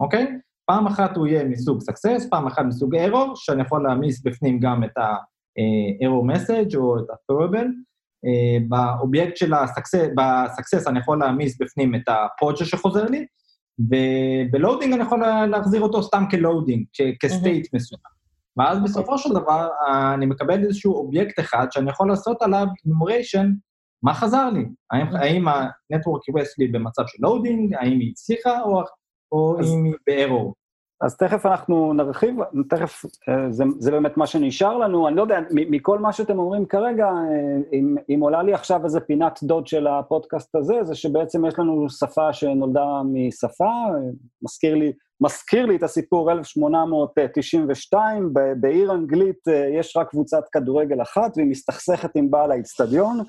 אוקיי? 0.00 0.26
פעם 0.66 0.86
אחת 0.86 1.16
הוא 1.16 1.26
יהיה 1.26 1.44
מסוג 1.44 1.78
success, 1.80 2.30
פעם 2.30 2.46
אחת 2.46 2.64
מסוג 2.64 2.94
error, 2.94 3.30
שאני 3.34 3.62
יכול 3.62 3.82
להעמיס 3.82 4.22
בפנים 4.24 4.60
גם 4.60 4.84
את 4.84 4.98
ה-error 4.98 6.34
message 6.34 6.76
או 6.76 6.98
את 6.98 7.10
ה-throwable. 7.10 7.68
אה, 8.26 8.58
באובייקט 8.68 9.36
של 9.36 9.54
ה-success, 9.54 10.08
ב-success 10.16 10.88
אני 10.90 10.98
יכול 10.98 11.18
להעמיס 11.18 11.60
בפנים 11.60 11.94
את 11.94 12.08
הפודג'ה 12.08 12.64
שחוזר 12.64 13.04
לי, 13.04 13.26
וב 13.78 14.03
loading 14.03 14.92
אני 14.92 15.02
יכול 15.02 15.20
להחזיר 15.46 15.80
אותו 15.80 16.02
סתם 16.02 16.24
כ 16.30 16.41
loading, 16.41 16.84
כ 17.20 17.35
state 17.35 17.74
מסוים. 17.74 18.00
ואז 18.56 18.78
בסופו 18.82 19.18
של 19.18 19.30
דבר 19.30 19.68
אני 20.14 20.26
מקבל 20.26 20.64
איזשהו 20.64 20.94
אובייקט 20.94 21.40
אחד 21.40 21.66
שאני 21.70 21.90
יכול 21.90 22.08
לעשות 22.08 22.42
עליו 22.42 22.66
enumeration, 22.66 23.46
מה 24.02 24.14
חזר 24.14 24.50
לי? 24.50 24.64
האם, 24.90 25.16
האם 25.16 25.48
ה-network 25.48 26.20
request 26.30 26.46
שלי 26.54 26.68
במצב 26.68 27.02
של 27.06 27.18
loading, 27.20 27.74
האם 27.74 27.98
היא 28.00 28.10
הצליחה 28.10 28.60
או, 28.60 28.82
או 29.32 29.60
אז- 29.60 29.72
אם 29.72 29.84
היא 29.84 29.94
בארור? 30.06 30.54
אז 31.02 31.16
תכף 31.16 31.46
אנחנו 31.46 31.92
נרחיב, 31.92 32.36
תכף, 32.68 33.04
אה, 33.28 33.50
זה, 33.50 33.64
זה 33.78 33.90
באמת 33.90 34.16
מה 34.16 34.26
שנשאר 34.26 34.78
לנו, 34.78 35.08
אני 35.08 35.16
לא 35.16 35.22
יודע, 35.22 35.38
מכל 35.50 35.98
מה 35.98 36.12
שאתם 36.12 36.38
אומרים 36.38 36.66
כרגע, 36.66 37.06
אה, 37.06 37.78
אם, 37.78 37.96
אם 38.08 38.20
עולה 38.20 38.42
לי 38.42 38.54
עכשיו 38.54 38.84
איזה 38.84 39.00
פינת 39.00 39.38
דוד 39.42 39.66
של 39.66 39.86
הפודקאסט 39.86 40.56
הזה, 40.56 40.84
זה 40.84 40.94
שבעצם 40.94 41.46
יש 41.46 41.58
לנו 41.58 41.88
שפה 41.90 42.32
שנולדה 42.32 42.86
משפה, 43.04 43.70
מזכיר 44.42 44.74
לי, 44.74 44.92
מזכיר 45.22 45.66
לי 45.66 45.76
את 45.76 45.82
הסיפור 45.82 46.32
1892, 46.32 48.30
ב- 48.34 48.52
בעיר 48.60 48.92
אנגלית 48.92 49.48
אה, 49.48 49.68
יש 49.78 49.96
רק 49.96 50.10
קבוצת 50.10 50.42
כדורגל 50.52 51.02
אחת, 51.02 51.32
והיא 51.36 51.50
מסתכסכת 51.50 52.10
עם 52.14 52.30
בעל 52.30 52.52
האיצטדיון. 52.52 53.20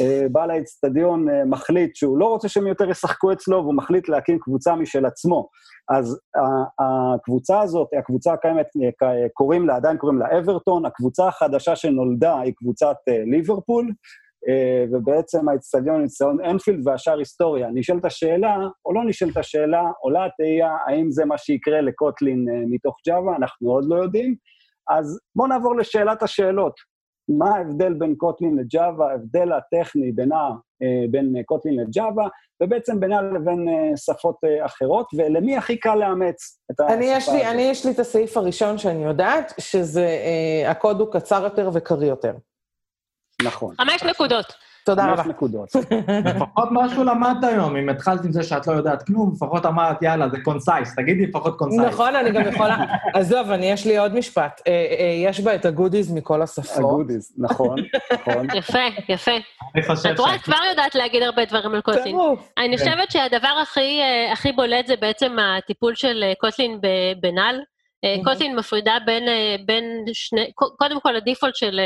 אה, 0.00 0.26
בעל 0.32 0.50
האיצטדיון 0.50 1.28
אה, 1.28 1.44
מחליט 1.44 1.96
שהוא 1.96 2.18
לא 2.18 2.24
רוצה 2.24 2.48
שהם 2.48 2.66
יותר 2.66 2.90
ישחקו 2.90 3.32
אצלו, 3.32 3.56
והוא 3.56 3.74
מחליט 3.74 4.08
להקים 4.08 4.38
קבוצה 4.38 4.74
משל 4.74 5.06
עצמו. 5.06 5.48
אז 5.90 6.18
ה- 6.36 6.84
הקבוצה 7.14 7.60
הזאת, 7.60 7.88
הקבוצה 7.98 8.32
הקיימת, 8.32 8.66
אה, 9.02 9.28
קוראים 9.32 9.66
לה, 9.66 9.76
עדיין 9.76 9.96
קוראים 9.96 10.18
לה 10.18 10.38
אברטון, 10.38 10.86
הקבוצה 10.86 11.28
החדשה 11.28 11.76
שנולדה 11.76 12.40
היא 12.40 12.52
קבוצת 12.56 12.96
אה, 13.08 13.22
ליברפול, 13.26 13.92
אה, 14.48 14.84
ובעצם 14.92 15.48
האצטדיון 15.48 15.96
הוא 15.96 16.04
אצטדיון 16.04 16.44
אנפילד 16.44 16.86
והשאר 16.88 17.18
היסטוריה. 17.18 17.68
נשאלת 17.74 18.04
השאלה, 18.04 18.56
או 18.86 18.94
לא 18.94 19.04
נשאלת 19.04 19.36
השאלה, 19.36 19.82
עולה 20.00 20.24
התהייה, 20.24 20.76
האם 20.86 21.10
זה 21.10 21.24
מה 21.24 21.38
שיקרה 21.38 21.80
לקוטלין 21.80 22.46
אה, 22.48 22.62
מתוך 22.70 22.96
ג'אווה, 23.06 23.36
אנחנו 23.36 23.70
עוד 23.70 23.84
לא 23.88 23.96
יודעים. 23.96 24.34
אז 24.90 25.20
בואו 25.36 25.48
נעבור 25.48 25.76
לשאלת 25.76 26.22
השאלות. 26.22 26.72
מה 27.28 27.56
ההבדל 27.56 27.94
בין 27.94 28.14
קוטלין 28.14 28.56
לג'אווה, 28.56 29.10
ההבדל 29.10 29.52
הטכני 29.52 30.12
בינה, 30.12 30.50
אה, 30.82 31.04
בין 31.10 31.36
אה, 31.36 31.42
קוטלין 31.44 31.80
לג'אווה, 31.80 32.28
ובעצם 32.62 33.00
בינה 33.00 33.22
לבין 33.22 33.68
אה, 33.68 33.96
שפות 33.96 34.36
אה, 34.44 34.66
אחרות, 34.66 35.06
ולמי 35.16 35.56
הכי 35.56 35.76
קל 35.76 35.94
לאמץ 35.94 36.58
את 36.70 36.80
השפה 36.80 36.94
אני 36.94 37.04
יש, 37.04 37.28
לי, 37.28 37.34
הזאת? 37.34 37.52
אני 37.52 37.62
יש 37.62 37.86
לי 37.86 37.92
את 37.92 37.98
הסעיף 37.98 38.36
הראשון 38.36 38.78
שאני 38.78 39.04
יודעת, 39.04 39.54
שזה, 39.58 40.06
אה, 40.06 40.70
הקוד 40.70 41.00
הוא 41.00 41.12
קצר 41.12 41.42
יותר 41.44 41.70
וקריא 41.72 42.08
יותר. 42.08 42.34
נכון. 43.42 43.74
חמש 43.76 44.02
נקודות. 44.02 44.67
תודה 44.90 45.12
רבה. 45.12 45.22
נקודות. 45.24 45.68
לפחות 46.34 46.68
משהו 46.70 47.04
למדת 47.04 47.44
היום, 47.44 47.76
אם 47.76 47.88
התחלת 47.88 48.24
עם 48.24 48.32
זה 48.32 48.42
שאת 48.42 48.66
לא 48.66 48.72
יודעת 48.72 49.02
כלום, 49.06 49.32
לפחות 49.36 49.66
אמרת, 49.66 50.02
יאללה, 50.02 50.28
זה 50.28 50.36
concise, 50.44 50.94
תגידי 50.96 51.26
לפחות 51.26 51.58
concise. 51.58 51.82
נכון, 51.92 52.14
אני 52.16 52.30
גם 52.30 52.42
יכולה... 52.48 52.76
עזוב, 53.14 53.50
אני, 53.50 53.66
יש 53.70 53.86
לי 53.86 53.98
עוד 53.98 54.14
משפט. 54.14 54.60
אה, 54.66 54.72
אה, 54.72 55.28
יש 55.30 55.40
בה 55.40 55.54
את 55.54 55.64
ה 55.64 55.70
goodies 55.70 56.12
מכל 56.12 56.42
השפות. 56.42 56.76
ה 56.78 56.84
goodies, 56.84 57.34
נכון, 57.38 57.76
נכון. 58.12 58.46
יפה, 58.58 58.78
יפה. 59.08 59.32
אני 59.74 59.82
חושב 59.82 60.08
את 60.08 60.18
רואה, 60.18 60.34
את. 60.34 60.40
כבר 60.40 60.56
יודעת 60.70 60.94
להגיד 60.94 61.22
הרבה 61.22 61.44
דברים 61.44 61.74
על 61.74 61.80
Kotlin. 61.80 62.16
אני 62.58 62.78
חושבת 62.78 63.10
שהדבר 63.10 63.58
הכי, 63.62 64.00
אה, 64.00 64.32
הכי 64.32 64.52
בולט 64.52 64.86
זה 64.86 64.94
בעצם 65.00 65.36
הטיפול 65.58 65.94
של 65.94 66.24
Kotlin 66.40 66.80
ב- 66.80 66.86
ב 67.20 67.27
null. 67.27 67.60
אה, 68.04 68.14
Mhm. 68.20 68.24
Kotlin 68.24 68.56
מפרידה 68.56 68.92
בין, 69.06 69.22
בין 69.66 69.84
שני, 70.12 70.50
קודם 70.54 71.00
כל 71.00 71.16
ה 71.16 71.21
default 71.21 71.54
של, 71.56 71.80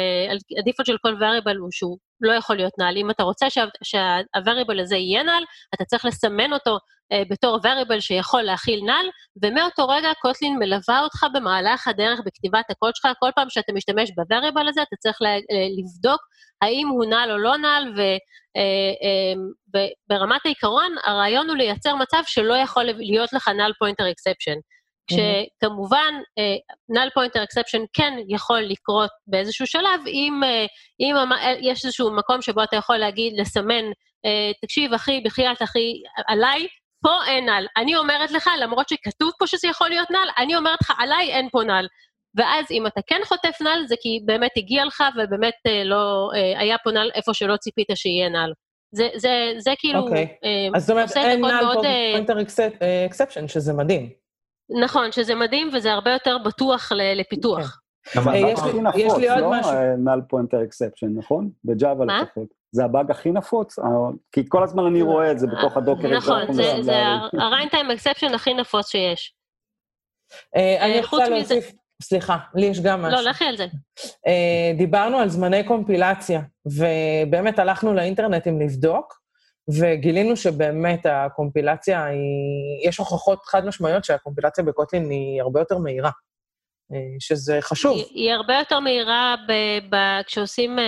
ה 0.59 0.62
default 0.62 0.87
של 0.87 0.97
כל 1.03 1.13
variable 1.13 1.59
הוא 1.61 1.69
שהוא 1.73 1.99
לא 2.23 2.33
יכול 2.33 2.57
להיות 2.57 2.73
null. 2.79 2.97
אם 2.97 3.11
אתה 3.11 3.23
רוצה 3.23 3.47
שה-variable 3.83 4.81
הזה 4.81 4.97
יהיה 4.97 5.23
null, 5.23 5.45
אתה 5.75 5.85
צריך 5.85 6.05
לסמן 6.05 6.53
אותו 6.53 6.79
אה, 7.13 7.23
בתור 7.31 7.59
variable 7.59 8.01
שיכול 8.01 8.43
להכיל 8.43 8.81
null, 8.85 9.07
ומאותו 9.43 9.89
רגע 9.89 10.09
Kotlin 10.21 10.59
מלווה 10.59 11.01
אותך 11.01 11.27
במהלך 11.35 11.89
הדרך 11.89 12.21
בכתיבת 12.27 12.71
הקוד 12.71 12.97
שלך. 12.97 13.13
כל 13.21 13.31
פעם 13.37 13.51
שאתה 13.51 13.73
משתמש 13.73 14.11
ב-variable 14.11 14.69
הזה, 14.69 14.83
אתה 14.83 14.97
צריך 14.97 15.19
לבדוק 15.79 16.21
האם 16.63 16.89
הוא 16.89 17.05
null 17.05 17.31
או 17.31 17.39
לא 17.39 17.57
null, 17.57 17.95
וברמת 19.75 20.41
העיקרון, 20.45 20.95
הרעיון 21.05 21.49
הוא 21.49 21.57
לייצר 21.57 21.97
מצב 21.97 22.23
שלא 22.27 22.55
יכול 22.55 22.85
להיות 22.85 23.33
לך 23.33 23.49
null 23.49 23.73
pointer 23.79 24.11
exception. 24.11 24.59
כשכמובן, 25.13 26.15
null 26.93 27.11
pointer 27.19 27.43
exception 27.43 27.87
כן 27.93 28.15
יכול 28.29 28.61
לקרות 28.61 29.11
באיזשהו 29.27 29.67
שלב, 29.67 30.01
אם, 30.07 30.41
אם 31.01 31.15
יש 31.61 31.85
איזשהו 31.85 32.17
מקום 32.17 32.43
שבו 32.43 32.63
אתה 32.63 32.77
יכול 32.77 32.97
להגיד, 32.97 33.33
לסמן, 33.41 33.85
תקשיב, 34.63 34.95
אחי, 34.95 35.21
בחייאת, 35.25 35.63
אחי, 35.63 35.93
עליי, 36.29 36.67
פה 37.03 37.25
אין 37.27 37.49
נל. 37.49 37.67
אני 37.77 37.97
אומרת 37.97 38.31
לך, 38.31 38.51
למרות 38.61 38.89
שכתוב 38.89 39.31
פה 39.39 39.47
שזה 39.47 39.69
יכול 39.69 39.89
להיות 39.89 40.11
נל, 40.11 40.29
אני 40.39 40.57
אומרת 40.57 40.79
לך, 40.81 40.93
עליי 40.99 41.33
אין 41.33 41.49
פה 41.53 41.63
נל. 41.63 41.87
ואז 42.37 42.71
אם 42.71 42.87
אתה 42.87 43.01
כן 43.07 43.21
חוטף 43.25 43.57
נל, 43.61 43.85
זה 43.87 43.95
כי 44.01 44.21
באמת 44.25 44.51
הגיע 44.57 44.85
לך, 44.85 45.05
ובאמת 45.17 45.55
לא, 45.85 46.31
היה 46.57 46.77
פה 46.85 46.91
נל 46.91 47.11
איפה 47.15 47.35
שלא 47.35 47.57
ציפית 47.57 47.87
שיהיה 47.95 48.29
נל. 48.29 48.53
זה, 48.95 49.09
זה, 49.17 49.53
זה 49.59 49.71
כאילו... 49.79 50.01
אוקיי. 50.01 50.25
Okay. 50.25 50.77
אז 50.77 50.87
זאת 50.87 50.91
אומרת, 50.91 51.17
אין 51.17 51.45
נל 51.45 51.65
pointer 52.13 52.37
exception, 53.07 53.49
שזה 53.49 53.73
מדהים. 53.73 54.22
נכון, 54.81 55.13
שזה 55.13 55.35
מדהים 55.35 55.71
וזה 55.75 55.93
הרבה 55.93 56.13
יותר 56.13 56.39
בטוח 56.45 56.93
לפיתוח. 57.17 57.83
אה, 58.17 58.37
יש 58.97 59.13
לי 59.19 59.31
עוד 59.31 59.45
משהו. 59.51 59.73
null 59.99 60.21
pointer 60.29 60.65
exception, 60.65 61.07
נכון? 61.15 61.51
ב 61.65 61.73
Java 61.73 62.07
לפחות. 62.07 62.47
זה 62.73 62.85
הבאג 62.85 63.11
הכי 63.11 63.31
נפוץ, 63.31 63.79
אה, 63.79 63.85
כי 64.33 64.45
כל 64.49 64.63
הזמן 64.63 64.87
אני 64.87 65.03
רואה 65.03 65.33
את 65.33 65.39
זה 65.39 65.47
בתוך 65.47 65.77
ה 65.77 65.82
Docker. 65.82 66.17
נכון, 66.17 66.53
זה 66.83 67.03
ה 67.39 67.45
runtime 67.45 67.91
exception 67.91 68.35
הכי 68.35 68.55
נפוץ 68.55 68.89
שיש. 68.89 69.35
אה, 70.57 70.85
אני 70.85 71.01
רוצה 71.01 71.29
להוסיף, 71.29 71.73
סליחה, 72.03 72.37
לי 72.55 72.67
יש 72.67 72.81
גם 72.81 73.03
לא, 73.03 73.09
משהו. 73.09 73.25
לא, 73.25 73.31
לכי 73.31 73.45
על 73.45 73.57
זה. 73.57 73.67
דיברנו 74.77 75.19
על 75.19 75.29
זמני 75.29 75.65
קומפילציה, 75.65 76.41
ובאמת 76.67 77.59
הלכנו 77.59 77.95
לאינטרנטים 77.95 78.61
לבדוק, 78.61 79.22
וגילינו 79.69 80.37
שבאמת 80.37 81.07
הקומפילציה 81.07 82.05
היא... 82.05 82.89
יש 82.89 82.99
הוכחות 82.99 83.45
חד 83.45 83.67
משמעיות 83.67 84.05
שהקומפילציה 84.05 84.65
בקוטלין 84.65 85.11
היא 85.11 85.43
הרבה 85.43 85.61
יותר 85.61 85.79
מהירה, 85.79 86.11
אה, 86.93 86.99
שזה 87.19 87.59
חשוב. 87.61 87.97
היא, 87.97 88.05
היא 88.11 88.33
הרבה 88.33 88.59
יותר 88.59 88.81
מהירה 88.81 89.35
ב, 89.49 89.53
ב, 89.95 89.97
כשעושים, 90.27 90.79
אה, 90.79 90.85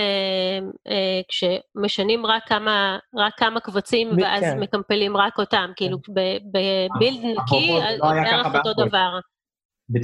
אה, 0.88 1.20
כשמשנים 1.28 2.26
רק 2.26 2.42
כמה, 2.48 2.98
רק 3.14 3.32
כמה 3.36 3.60
קבצים, 3.60 4.16
ב, 4.16 4.18
ואז 4.22 4.42
כן. 4.42 4.60
מקמפלים 4.60 5.16
רק 5.16 5.38
אותם, 5.38 5.66
כן. 5.66 5.72
כאילו 5.76 5.98
בבילד 6.08 7.24
נקי, 7.24 7.72
לא 7.98 8.10
בערך 8.10 8.46
אותו 8.54 8.86
דבר. 8.86 9.18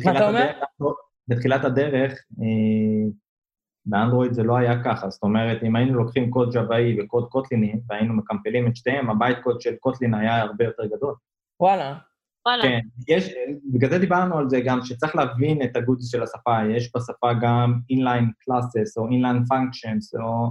מה 0.04 0.12
אתה 0.16 0.28
אומר? 0.28 0.50
בתחילת 1.28 1.64
הדרך, 1.64 2.12
באנדרואיד 3.86 4.32
זה 4.32 4.42
לא 4.42 4.56
היה 4.56 4.84
ככה, 4.84 5.10
זאת 5.10 5.22
אומרת, 5.22 5.62
אם 5.62 5.76
היינו 5.76 5.94
לוקחים 5.94 6.30
קוד 6.30 6.50
ג'וואי 6.52 7.00
וקוד 7.00 7.28
קוטליני, 7.28 7.80
והיינו 7.88 8.14
מקמפלים 8.14 8.66
את 8.66 8.76
שתיהם, 8.76 9.10
הבית 9.10 9.38
קוד 9.42 9.60
של 9.60 9.74
קוטלין 9.76 10.14
היה 10.14 10.40
הרבה 10.40 10.64
יותר 10.64 10.86
גדול. 10.86 11.14
וואלה. 11.60 11.98
וואלה. 12.46 12.62
כן, 12.62 12.80
יש, 13.08 13.34
בגלל 13.72 13.90
זה 13.90 13.98
דיברנו 13.98 14.38
על 14.38 14.48
זה 14.48 14.60
גם, 14.60 14.78
שצריך 14.82 15.16
להבין 15.16 15.62
את 15.62 15.76
הגודס 15.76 16.10
של 16.10 16.22
השפה, 16.22 16.58
יש 16.70 16.90
בשפה 16.96 17.32
גם 17.40 17.80
inline 17.92 18.28
classes 18.42 18.92
או 18.96 19.08
inline 19.08 19.42
functions, 19.52 20.22
או 20.22 20.50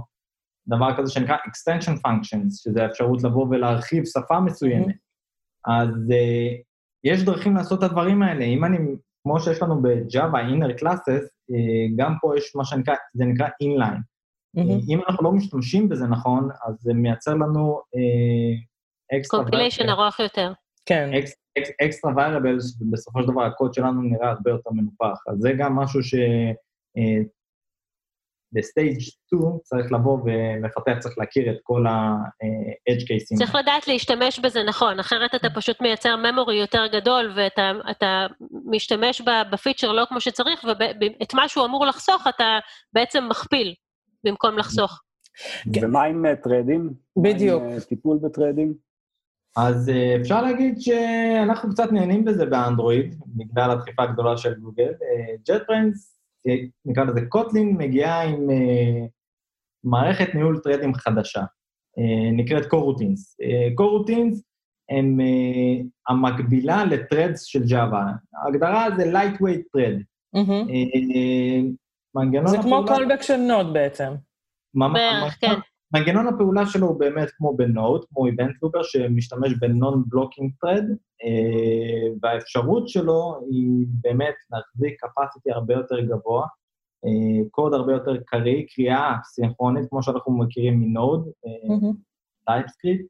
דבר 0.66 0.96
כזה 0.96 1.12
שנקרא 1.12 1.36
extension 1.36 1.96
functions, 2.06 2.62
שזה 2.62 2.82
האפשרות 2.82 3.24
לבוא 3.24 3.46
ולהרחיב 3.50 4.04
שפה 4.04 4.40
מסוימת. 4.40 4.86
Mm-hmm. 4.86 5.72
אז 5.72 5.88
uh, 5.88 6.62
יש 7.04 7.24
דרכים 7.24 7.56
לעשות 7.56 7.78
את 7.78 7.84
הדברים 7.84 8.22
האלה. 8.22 8.44
אם 8.44 8.64
אני 8.64 8.78
כמו 9.22 9.40
שיש 9.40 9.62
לנו 9.62 9.82
ב-Java, 9.82 10.38
inner 10.50 10.82
classes, 10.82 11.24
אה, 11.50 11.86
גם 11.96 12.14
פה 12.20 12.32
יש 12.36 12.56
מה 12.56 12.64
שנקרא, 12.64 12.94
זה 13.14 13.24
נקרא 13.24 13.46
inline. 13.46 14.00
Mm-hmm. 14.56 14.84
אם 14.88 15.00
אנחנו 15.08 15.24
לא 15.24 15.32
משתמשים 15.32 15.88
בזה 15.88 16.06
נכון, 16.06 16.48
אז 16.66 16.74
זה 16.80 16.94
מייצר 16.94 17.34
לנו 17.34 17.80
extra... 19.18 19.40
compilation 19.40 19.88
ארוך 19.88 20.20
יותר. 20.20 20.52
כן. 20.86 21.10
extra 21.86 22.12
variables, 22.16 22.82
ובסופו 22.82 23.22
של 23.22 23.28
דבר 23.28 23.42
הקוד 23.42 23.74
שלנו 23.74 24.02
נראה 24.02 24.30
הרבה 24.30 24.50
יותר 24.50 24.70
מנופח. 24.70 25.18
אז 25.28 25.38
זה 25.38 25.52
גם 25.58 25.76
משהו 25.76 26.02
ש... 26.02 26.14
אה, 28.56 28.60
ב 28.60 28.67
stage 28.67 29.00
2 29.00 29.42
צריך 29.62 29.92
לבוא 29.92 30.18
ומפתח 30.24 30.98
צריך 30.98 31.18
להכיר 31.18 31.50
את 31.50 31.56
כל 31.62 31.86
ה-edge 31.86 33.02
cases. 33.02 33.38
צריך 33.38 33.54
לדעת 33.54 33.88
להשתמש 33.88 34.38
בזה 34.38 34.62
נכון, 34.62 35.00
אחרת 35.00 35.34
אתה 35.34 35.48
פשוט 35.54 35.80
מייצר 35.80 36.14
memory 36.14 36.52
יותר 36.52 36.86
גדול, 36.92 37.32
ואתה 37.36 38.26
משתמש 38.64 39.22
בפיצ'ר 39.52 39.92
לא 39.92 40.04
כמו 40.08 40.20
שצריך, 40.20 40.64
ואת 40.64 41.34
מה 41.34 41.48
שהוא 41.48 41.64
אמור 41.64 41.86
לחסוך 41.86 42.26
אתה 42.28 42.58
בעצם 42.92 43.28
מכפיל 43.28 43.74
במקום 44.24 44.58
לחסוך. 44.58 45.00
ומה 45.82 46.02
עם 46.02 46.24
טרדים? 46.34 46.90
בדיוק. 47.22 47.62
טיפול 47.88 48.18
בטרדים? 48.22 48.74
אז 49.56 49.90
אפשר 50.20 50.42
להגיד 50.42 50.80
שאנחנו 50.80 51.70
קצת 51.70 51.92
נהנים 51.92 52.24
בזה 52.24 52.46
באנדרואיד, 52.46 53.14
בגלל 53.26 53.70
הדחיפה 53.70 54.02
הגדולה 54.02 54.36
של 54.36 54.54
גוגל. 54.54 54.92
JetBrains 55.50 56.19
נקרא 56.84 57.04
לזה 57.04 57.20
קוטלין, 57.28 57.76
מגיעה 57.76 58.22
עם 58.22 58.50
uh, 58.50 59.08
מערכת 59.84 60.34
ניהול 60.34 60.60
טרדים 60.64 60.94
חדשה, 60.94 61.40
uh, 61.40 62.32
נקראת 62.32 62.66
קורוטינס. 62.66 63.36
Coroutines 63.74 64.42
הם 64.88 65.18
המקבילה 66.08 66.84
ל 66.84 66.91
threads 66.91 67.42
של 67.42 67.62
Java. 67.68 68.12
ההגדרה 68.34 68.88
זה 68.96 69.12
lightweight 69.12 69.62
thread. 69.76 70.02
Mm-hmm. 70.36 70.70
Uh, 72.16 72.48
זה 72.48 72.58
כמו 72.62 72.84
callback 72.86 73.22
של 73.22 73.36
Node 73.36 73.72
בעצם. 73.72 74.12
בערך, 74.74 75.38
כן. 75.40 75.54
מנגנון 75.94 76.26
הפעולה 76.26 76.66
שלו 76.66 76.86
הוא 76.86 76.98
באמת 76.98 77.30
כמו 77.30 77.56
ב 77.56 77.64
Node, 77.64 78.04
כמו 78.08 78.26
event 78.26 78.56
looper, 78.62 78.82
שמשתמש 78.82 79.52
ב 79.60 79.71
non 79.71 80.04
blocking 80.06 80.52
thread, 80.60 80.84
והאפשרות 82.22 82.88
שלו 82.88 83.40
היא 83.50 83.86
באמת 84.00 84.34
להחזיק 84.50 85.04
capacity 85.04 85.54
הרבה 85.54 85.74
יותר 85.74 86.00
גבוה, 86.00 86.46
אה, 87.04 87.48
קוד 87.50 87.74
הרבה 87.74 87.92
יותר 87.92 88.16
קריא, 88.26 88.66
קריאה 88.74 89.14
סינכרונית, 89.24 89.88
כמו 89.90 90.02
שאנחנו 90.02 90.38
מכירים 90.38 90.80
מ 90.80 90.88
Node, 90.88 91.28
TypeScript, 92.46 93.04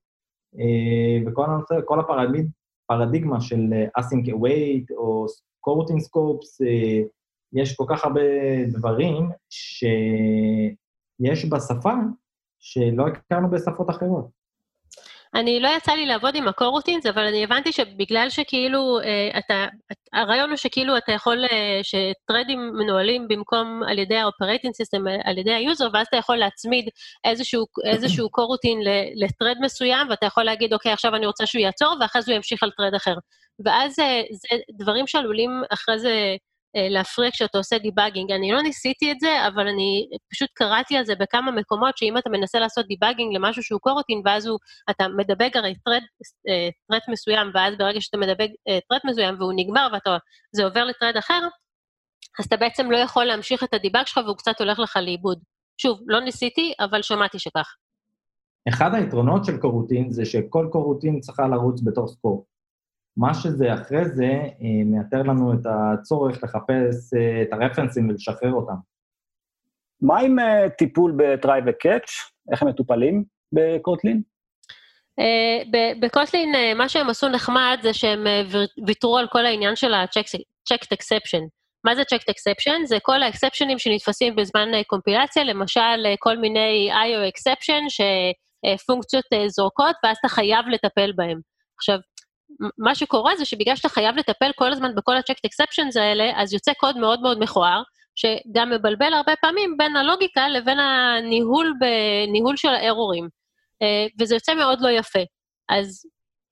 אה, 0.59 1.18
וכל 1.26 1.45
הנושא, 1.45 1.74
כל 1.85 2.01
הפרדיגמה 2.01 3.41
של 3.41 3.72
async 3.95 4.28
await 4.28 4.95
או 4.97 5.26
coroutine 5.61 6.01
scopes, 6.01 6.61
יש 7.53 7.76
כל 7.76 7.85
כך 7.89 8.05
הרבה 8.05 8.20
דברים 8.68 9.31
שיש 9.51 11.45
בשפה 11.51 11.95
שלא 12.61 13.06
הכרנו 13.06 13.50
בשפות 13.50 13.90
אחרות. 13.90 14.40
אני, 15.34 15.61
לא 15.61 15.68
יצא 15.76 15.92
לי 15.92 16.06
לעבוד 16.06 16.34
עם 16.34 16.48
ה 16.49 16.53
coroutines, 16.53 17.07
אבל 17.06 17.26
אני 17.26 17.44
הבנתי 17.44 17.72
שבגלל 17.72 18.30
שכאילו, 18.30 19.00
אה, 19.00 19.38
אתה, 19.38 19.66
הרעיון 20.12 20.50
הוא 20.50 20.56
שכאילו 20.56 20.96
אתה 20.96 21.12
יכול, 21.12 21.44
אה, 21.52 21.80
שטרדים 21.82 22.72
מנוהלים 22.74 23.28
במקום 23.28 23.82
על 23.88 23.98
ידי 23.98 24.16
ה-Operating 24.16 24.70
System, 24.70 25.11
על 25.24 25.38
ידי 25.38 25.52
היוזר, 25.52 25.88
ואז 25.92 26.06
אתה 26.06 26.16
יכול 26.16 26.36
להצמיד 26.36 26.88
איזשהו, 27.24 27.66
איזשהו 27.84 28.30
coroutine 28.30 28.80
ל 29.14 29.20
thread 29.20 29.57
מסוים, 29.61 30.06
ואתה 30.11 30.26
יכול 30.26 30.44
להגיד, 30.44 30.72
אוקיי, 30.72 30.92
עכשיו 30.92 31.14
אני 31.14 31.26
רוצה 31.26 31.46
שהוא 31.46 31.62
יעצור, 31.62 31.96
ואחרי 32.00 32.22
זה 32.22 32.32
הוא 32.32 32.36
ימשיך 32.36 32.62
על 32.62 32.70
thread 32.76 32.95
אחר. 32.94 33.14
ואז 33.64 33.98
אה, 33.98 34.22
זה 34.30 34.56
דברים 34.78 35.06
שעלולים 35.06 35.62
אחרי 35.70 35.98
זה 35.98 36.36
להפריע 36.75 37.31
כשאתה 37.31 37.59
עושה 37.59 37.79
debugging. 37.78 38.32
אני 38.33 38.53
לא 38.53 38.62
ניסיתי 38.62 39.12
את 39.12 39.21
זה, 39.21 39.47
אבל 39.47 39.68
אני 39.68 40.09
פשוט 40.33 40.49
קראתי 40.55 40.97
על 40.97 41.05
זה 41.05 41.14
בכמה 41.14 41.51
מקומות, 41.51 41.99
שאם 41.99 42.18
אתה 42.18 42.31
מנסה 42.31 42.59
לעשות 42.59 42.87
debugging 42.86 43.36
למשהו 43.37 43.62
שהוא 43.62 43.81
coroutine, 43.80 44.22
ואז 44.25 44.47
הוא, 44.47 44.59
אתה 44.91 45.09
מדבג 45.16 45.57
הרי 45.57 45.75
thread, 45.84 46.03
אה, 46.49 46.99
מסוים, 47.09 47.51
ואז 47.55 47.75
ברגע 47.79 48.01
שאתה 48.01 48.16
מדבג 48.16 48.49
thread 48.88 49.01
אה, 49.05 49.11
מסוים 49.11 49.35
והוא 49.39 49.53
נגמר 49.57 49.89
וזה 50.55 50.64
עובר 50.64 50.85
ל 50.84 50.89
thread 50.89 51.16
אחר, 51.16 51.41
אז 52.39 52.47
אתה 52.47 52.57
בעצם 52.57 52.91
לא 52.91 52.97
יכול 52.97 53.25
להמשיך 53.25 53.64
את 53.64 53.75
הדיבאג 53.75 54.07
שלך 54.07 54.21
והוא 54.25 54.37
קצת 54.37 54.61
הולך 54.61 54.79
לך 54.79 54.97
לאיבוד. 54.97 55.39
שוב, 55.81 56.01
לא 56.07 56.21
ניסיתי, 56.21 56.73
אבל 56.81 57.03
שמעתי 57.03 57.39
שכך. 57.39 57.75
אחד 58.68 58.95
היתרונות 58.95 59.45
של 59.45 59.57
קורוטין 59.57 60.11
זה 60.11 60.25
שכל 60.25 60.68
קורוטין 60.73 61.21
צריכה 61.21 61.49
לרוץ 61.49 61.81
בתור 61.85 62.09
סקור. 62.09 62.47
מה 63.21 63.35
שזה 63.35 63.75
אחרי 63.75 64.05
זה 64.09 64.25
אה, 64.25 64.85
מייתר 64.85 65.23
לנו 65.23 65.53
את 65.53 65.66
הצורך 65.66 66.45
לחפש 66.45 67.14
אה, 67.14 67.43
את 67.43 67.53
הרפרנסים 67.53 68.09
ולשחרר 68.09 68.53
אותם. 68.53 68.75
מה 70.03 70.18
עם 70.18 70.39
אה, 70.39 70.71
טיפול 70.79 71.14
בטריי 71.16 71.61
וקאץ'? 71.66 72.11
איך 72.53 72.62
הם 72.62 72.68
מטופלים 72.68 73.25
בקוטלין? 73.53 74.23
בקוטלין, 76.01 76.77
מה 76.77 76.89
שהם 76.89 77.11
עשו 77.11 77.29
נחמד 77.29 77.79
זה 77.83 77.95
שהם 77.95 78.25
ויתרו 78.87 79.18
על 79.18 79.27
כל 79.33 79.47
העניין 79.47 79.77
של 79.77 79.95
ה-checked 79.95 80.95
exception. 80.95 81.49
מה 81.85 81.95
זה 81.95 82.03
checked 82.03 82.31
exception? 82.31 82.87
זה 82.87 82.99
כל 83.03 83.23
האקספשנים 83.23 83.79
שנתפסים 83.79 84.37
בזמן 84.37 84.68
קומפילציה, 84.87 85.45
למשל 85.45 86.14
כל 86.18 86.39
מיני 86.39 86.91
IO 86.93 87.33
exception 87.33 87.83
שפונקציות 87.89 89.25
זורקות, 89.49 89.97
ואז 90.05 90.16
אתה 90.21 90.29
חייב 90.29 90.66
לטפל 90.68 91.12
בהם. 91.16 91.41
עכשיו, 91.81 91.99
מה 92.78 92.94
שקורה 92.94 93.36
זה 93.36 93.44
שבגלל 93.44 93.76
שאתה 93.76 93.88
חייב 93.88 94.16
לטפל 94.16 94.51
כל 94.57 94.72
הזמן 94.72 94.94
בכל 94.94 95.16
ה-checked 95.16 95.48
exceptions 95.48 96.01
האלה, 96.01 96.32
אז 96.36 96.53
יוצא 96.53 96.72
קוד 96.72 96.96
מאוד 96.96 97.20
מאוד 97.20 97.38
מכוער, 97.38 97.82
שגם 98.14 98.70
מבלבל 98.70 99.12
הרבה 99.12 99.36
פעמים 99.36 99.76
בין 99.78 99.96
הלוגיקה 99.96 100.48
לבין 100.48 100.78
הניהול 100.78 101.74
בניהול 101.80 102.57
של 102.57 102.68
הארורים. 102.68 103.28
וזה 104.20 104.34
יוצא 104.34 104.55
מאוד 104.55 104.80
לא 104.80 104.88
יפה. 104.88 105.20
אז 105.68 106.03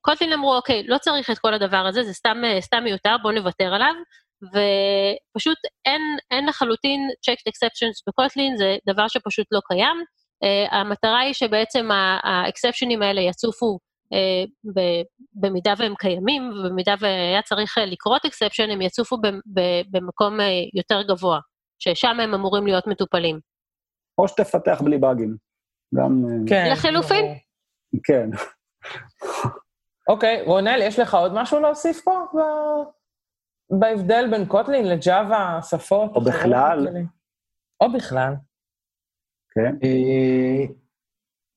קוטלין 0.00 0.32
אמרו, 0.32 0.56
אוקיי, 0.56 0.82
לא 0.86 0.98
צריך 0.98 1.30
את 1.30 1.38
כל 1.38 1.54
הדבר 1.54 1.86
הזה, 1.86 2.02
זה 2.02 2.12
סתם, 2.12 2.42
סתם 2.60 2.84
מיותר, 2.84 3.16
בואו 3.22 3.34
נוותר 3.34 3.74
עליו, 3.74 3.94
ופשוט 4.42 5.58
אין, 5.84 6.02
אין 6.30 6.48
לחלוטין 6.48 7.08
checked 7.30 7.50
exceptions 7.50 8.02
בקוטלין, 8.08 8.56
זה 8.56 8.76
דבר 8.86 9.08
שפשוט 9.08 9.46
לא 9.52 9.60
קיים. 9.64 10.04
Uh, 10.44 10.74
המטרה 10.74 11.18
היא 11.18 11.32
שבעצם 11.32 11.88
האקספשנים 12.22 13.02
האלה 13.02 13.20
יצופו 13.20 13.78
במידה 15.34 15.74
והם 15.78 15.94
קיימים, 15.98 16.50
ובמידה 16.50 16.94
והיה 17.00 17.42
צריך 17.42 17.78
לקרות 17.86 18.24
אקספשן, 18.24 18.70
הם 18.70 18.82
יצופו 18.82 19.16
במקום 19.90 20.40
uh, 20.40 20.42
יותר 20.74 21.02
גבוה, 21.02 21.38
ששם 21.78 22.20
הם 22.20 22.34
אמורים 22.34 22.66
להיות 22.66 22.86
מטופלים. 22.86 23.40
או 24.18 24.28
שתפתח 24.28 24.80
בלי 24.84 24.98
באגים. 24.98 25.36
גם... 25.94 26.24
כן. 26.48 26.68
לחילופין? 26.72 27.34
כן. 28.04 28.30
אוקיי, 30.08 30.42
רונל, 30.46 30.78
יש 30.82 30.98
לך 30.98 31.14
עוד 31.14 31.32
משהו 31.34 31.60
להוסיף 31.60 32.00
פה 32.04 32.24
ב... 32.34 32.38
בהבדל 33.80 34.30
בין 34.30 34.46
קוטלין 34.46 34.88
לג'אווה, 34.88 35.60
שפות? 35.62 36.10
או 36.14 36.20
בכלל. 36.20 36.88
או 37.80 37.92
בכלל. 37.92 38.34
כן. 39.50 39.88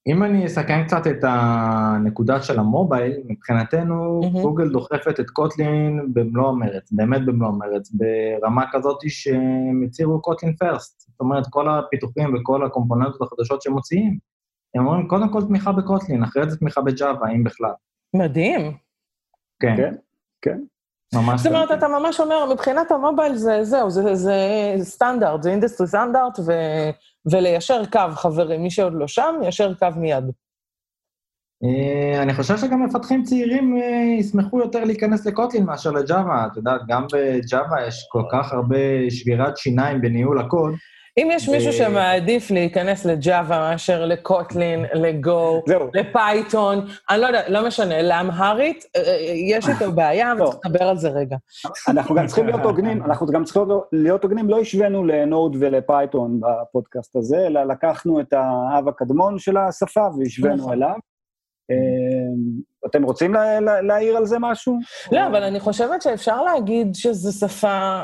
אם 0.08 0.24
אני 0.24 0.46
אסכם 0.46 0.84
קצת 0.88 1.08
את 1.08 1.24
הנקודה 1.24 2.42
של 2.42 2.60
המובייל, 2.60 3.14
מבחינתנו 3.26 4.22
mm-hmm. 4.24 4.42
גוגל 4.42 4.70
דוחפת 4.70 5.20
את 5.20 5.30
קוטלין 5.30 6.14
במלוא 6.14 6.50
המרץ, 6.50 6.92
באמת 6.92 7.26
במלוא 7.26 7.50
המרץ, 7.50 7.92
ברמה 7.92 8.66
כזאת 8.72 8.98
שהם 9.08 9.84
הצהירו 9.86 10.22
קוטלין 10.22 10.56
פרסט. 10.56 11.02
זאת 11.02 11.20
אומרת, 11.20 11.44
כל 11.50 11.70
הפיתוחים 11.70 12.36
וכל 12.36 12.66
הקומפוננטות 12.66 13.22
החדשות 13.22 13.62
שהם 13.62 13.74
מוציאים, 13.74 14.18
הם 14.76 14.88
אומרים, 14.88 15.08
קודם 15.08 15.30
כל 15.34 15.42
תמיכה 15.42 15.72
ב 15.72 15.78
Kotlin, 15.78 16.24
אחרי 16.24 16.50
זה 16.50 16.58
תמיכה 16.58 16.82
בג'אווה, 16.82 17.30
אם 17.30 17.44
בכלל. 17.44 17.72
מדהים. 18.14 18.78
כן. 19.60 19.76
כן, 19.78 19.94
כן. 20.42 20.60
ממש... 21.16 21.42
זאת 21.42 21.54
אומרת, 21.54 21.72
אתה 21.72 21.88
ממש 21.88 22.20
אומר, 22.20 22.54
מבחינת 22.54 22.92
ה 22.92 22.98
mobile 22.98 23.36
זה 23.36 23.64
זהו, 23.64 23.90
זה, 23.90 24.16
זה 24.16 24.36
סטנדרט, 24.82 25.44
זה 25.44 25.52
industry 25.52 25.88
standard, 25.88 26.40
ו, 26.40 26.52
וליישר 27.26 27.86
קו, 27.92 28.00
חברים, 28.16 28.64
מי 28.64 28.72
שעוד 28.72 28.94
לא 28.96 29.08
שם, 29.08 29.36
יישר 29.44 29.74
קו 29.74 29.88
מיד. 29.98 30.24
אני 32.22 32.34
חושב 32.34 32.58
שגם 32.58 32.86
מפתחים 32.86 33.24
צעירים 33.24 33.78
ישמחו 34.20 34.60
יותר 34.60 34.84
להיכנס 34.84 35.26
ל 35.26 35.31
Kotlin 35.31 35.66
מאשר 35.66 35.92
לג'אווה. 35.92 36.48
את 36.52 36.58
יודעת, 36.58 36.82
גם 36.88 37.06
בג'אווה 37.14 37.88
יש 37.88 38.08
כל 38.12 38.24
כך 38.32 38.54
הרבה 38.54 39.10
שבירת 39.10 39.58
שיניים 39.58 40.02
בניהול 40.02 40.40
הקוד, 40.40 40.74
אם 41.18 41.30
יש 41.32 41.50
מישהו 41.50 41.74
שמעדיף 41.74 42.52
להיכנס 42.52 43.06
לג'אווה 43.06 43.60
מאשר 43.60 44.06
לקוטלין, 44.06 44.86
לגו, 44.94 45.64
לפייתון, 45.94 46.88
אני 47.10 47.22
לא 47.22 47.28
יודעת, 47.28 47.50
לא 47.50 47.68
משנה, 47.68 48.02
לאמהרית, 48.02 48.86
אה, 48.96 49.02
אה, 49.02 49.34
יש 49.36 49.70
איתו 49.70 49.92
בעיה, 49.98 50.34
וצריך 50.36 50.58
לדבר 50.66 50.84
על 50.84 50.98
זה 50.98 51.10
רגע. 51.10 51.38
אנחנו 51.88 52.16
גם 52.16 52.28
צריכים 52.28 52.46
להיות 52.46 52.62
הוגנים, 52.62 53.04
אנחנו 53.06 53.28
גם 53.28 53.44
צריכים 53.44 53.64
להיות 53.92 54.24
הוגנים, 54.24 54.50
לא 54.50 54.60
השווינו 54.60 55.06
לנוד 55.06 55.56
ולפייתון 55.60 56.40
בפודקאסט 56.40 57.16
הזה, 57.16 57.48
אלא 57.48 57.64
לקחנו 57.64 58.20
את 58.20 58.34
האב 58.34 58.88
הקדמון 58.88 59.40
של 59.40 59.58
השפה 59.58 60.08
והשווינו 60.20 60.56
נכון. 60.56 60.74
אליו. 60.74 60.96
אה, 61.72 61.76
אתם 62.86 63.04
רוצים 63.04 63.34
להעיר 63.84 64.18
על 64.18 64.26
זה 64.26 64.38
משהו? 64.40 64.80
לא, 65.12 65.28
אבל 65.28 65.44
אני 65.44 65.60
חושבת 65.60 66.02
שאפשר 66.02 66.44
להגיד 66.44 66.96
שזו 66.96 67.48
שפה... 67.48 68.02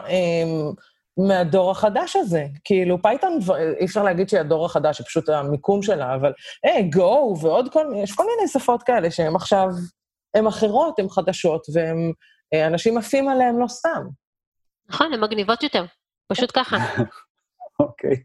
מהדור 1.17 1.71
החדש 1.71 2.15
הזה. 2.15 2.45
כאילו, 2.63 3.01
פייתון, 3.01 3.39
אי 3.79 3.85
אפשר 3.85 4.03
להגיד 4.03 4.29
שהיא 4.29 4.39
הדור 4.39 4.65
החדש, 4.65 4.97
זה 4.97 5.03
פשוט 5.03 5.29
המיקום 5.29 5.81
שלה, 5.81 6.15
אבל 6.15 6.33
היי, 6.63 6.89
hey, 6.89 6.95
Go 6.95 7.35
ועוד 7.41 7.73
כל 7.73 7.87
מיני, 7.87 8.03
יש 8.03 8.15
כל 8.15 8.23
מיני 8.23 8.47
שפות 8.47 8.83
כאלה 8.83 9.11
שהן 9.11 9.35
עכשיו, 9.35 9.67
הן 10.33 10.47
אחרות, 10.47 10.99
הן 10.99 11.09
חדשות, 11.09 11.61
ואנשים 12.53 12.97
עפים 12.97 13.29
עליהן 13.29 13.55
לא 13.55 13.67
סתם. 13.67 14.01
נכון, 14.89 15.13
הן 15.13 15.19
מגניבות 15.23 15.63
יותר, 15.63 15.85
פשוט 16.31 16.51
ככה. 16.55 16.77
אוקיי. 17.79 18.15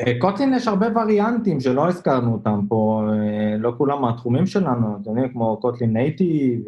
אה, 0.00 0.20
Kotlin 0.20 0.54
יש 0.54 0.68
הרבה 0.68 0.86
וריאנטים 0.94 1.60
שלא 1.60 1.88
הזכרנו 1.88 2.32
אותם 2.32 2.60
פה, 2.68 3.02
אה, 3.08 3.58
לא 3.58 3.72
כולם 3.78 4.02
מהתחומים 4.02 4.46
שלנו, 4.46 4.98
אתם 5.02 5.10
יודעים, 5.10 5.32
כמו 5.32 5.60
Kotlin 5.60 5.92
Native, 5.92 6.60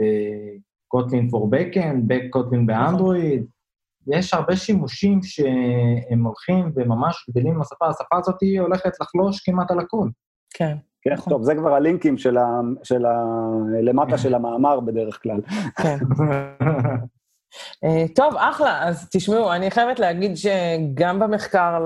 קוטלין 0.88 1.30
פור 1.30 1.50
בקאנד, 1.50 2.12
קוטלין 2.30 2.66
באנדרואיד. 2.66 3.46
יש 4.12 4.34
הרבה 4.34 4.56
שימושים 4.56 5.20
שהם 5.22 6.24
הולכים 6.24 6.72
וממש 6.76 7.30
גדלים 7.30 7.54
עם 7.54 7.60
השפה, 7.60 7.86
השפה 7.88 8.16
הזאת 8.18 8.40
היא 8.40 8.60
הולכת 8.60 8.92
לחלוש 9.00 9.40
כמעט 9.40 9.70
על 9.70 9.80
הכול. 9.80 10.10
כן. 10.54 10.76
כן, 11.02 11.12
נכון. 11.12 11.32
טוב, 11.32 11.42
זה 11.42 11.54
כבר 11.54 11.74
הלינקים 11.74 12.18
של 12.18 12.36
ה... 12.36 12.46
של 12.82 13.06
ה... 13.06 13.24
למטה 13.82 14.18
של 14.18 14.34
המאמר 14.34 14.80
בדרך 14.80 15.22
כלל. 15.22 15.40
כן. 15.82 15.96
uh, 17.84 18.08
טוב, 18.16 18.34
אחלה. 18.36 18.88
אז 18.88 19.08
תשמעו, 19.12 19.52
אני 19.52 19.70
חייבת 19.70 19.98
להגיד 19.98 20.32
שגם 20.36 21.18
במחקר 21.18 21.84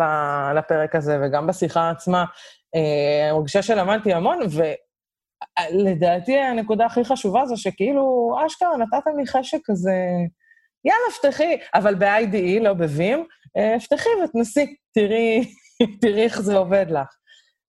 לפרק 0.54 0.94
הזה 0.94 1.18
וגם 1.22 1.46
בשיחה 1.46 1.90
עצמה, 1.90 2.24
uh, 2.76 3.32
הרגשה 3.32 3.62
שלמדתי 3.62 4.12
המון, 4.12 4.38
ולדעתי 5.72 6.38
הנקודה 6.38 6.86
הכי 6.86 7.04
חשובה 7.04 7.46
זה 7.46 7.56
שכאילו, 7.56 8.36
אשכרה 8.46 8.76
נתתם 8.76 9.18
לי 9.18 9.26
חשק 9.26 9.58
כזה... 9.64 9.94
יאללה, 10.84 11.12
פתחי, 11.20 11.56
אבל 11.74 11.94
ב-IDE, 11.94 12.62
לא 12.62 12.72
בווים, 12.72 13.26
אה, 13.56 13.80
פתחי 13.80 14.08
ותנסי, 14.24 14.76
תראי, 14.94 15.54
תראי 16.00 16.24
איך 16.24 16.40
זה 16.40 16.56
עובד 16.56 16.86
לך. 16.90 17.16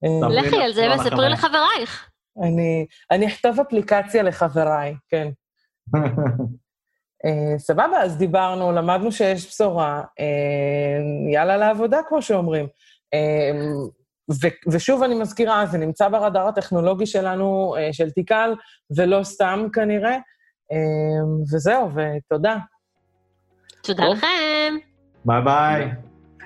אה, 0.05 0.30
לכי 0.30 0.61
על 0.61 0.74
זה 0.74 0.88
וספרי 0.95 1.30
לחברייך. 1.30 2.09
אני, 2.41 2.86
אני 3.11 3.28
אכתוב 3.28 3.59
אפליקציה 3.59 4.24
לחבריי, 4.24 4.95
כן. 5.09 5.28
uh, 5.95 5.99
סבבה, 7.68 8.01
אז 8.01 8.18
דיברנו, 8.18 8.72
למדנו 8.72 9.11
שיש 9.11 9.47
בשורה, 9.47 10.01
uh, 10.01 11.34
יאללה 11.34 11.57
לעבודה, 11.57 11.99
כמו 12.09 12.22
שאומרים. 12.22 12.66
אה, 13.15 13.57
ו- 14.43 14.72
ושוב 14.72 15.03
אני 15.03 15.16
מזכירה, 15.16 15.66
זה 15.66 15.78
נמצא 15.78 16.09
ברדאר 16.09 16.47
הטכנולוגי 16.47 17.05
שלנו, 17.05 17.76
אה, 17.75 17.93
של 17.93 18.11
Tikal, 18.11 18.55
ולא 18.97 19.24
סתם 19.24 19.68
כנראה. 19.74 20.18
אה, 20.73 21.55
וזהו, 21.55 21.89
ותודה. 21.95 22.57
תודה 23.84 24.03
לכם. 24.07 24.75
ביי 25.25 25.41
ביי. 25.41 25.91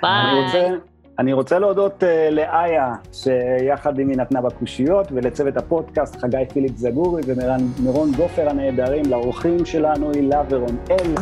ביי. 0.01 0.71
אני 1.19 1.33
רוצה 1.33 1.59
להודות 1.59 2.03
אה, 2.03 2.31
לאיה, 2.31 2.93
שיחד 3.13 3.97
עימי 3.97 4.15
נתנה 4.15 4.41
בקושיות, 4.41 5.07
ולצוות 5.11 5.57
הפודקאסט, 5.57 6.15
חגי 6.15 6.43
פיליפ 6.53 6.77
זגורי 6.77 7.21
ומירון 7.25 8.11
גופר 8.11 8.49
הנהדרים, 8.49 9.05
לאורחים 9.09 9.65
שלנו, 9.65 10.11
הילה 10.11 10.41
ורונאל, 10.49 11.15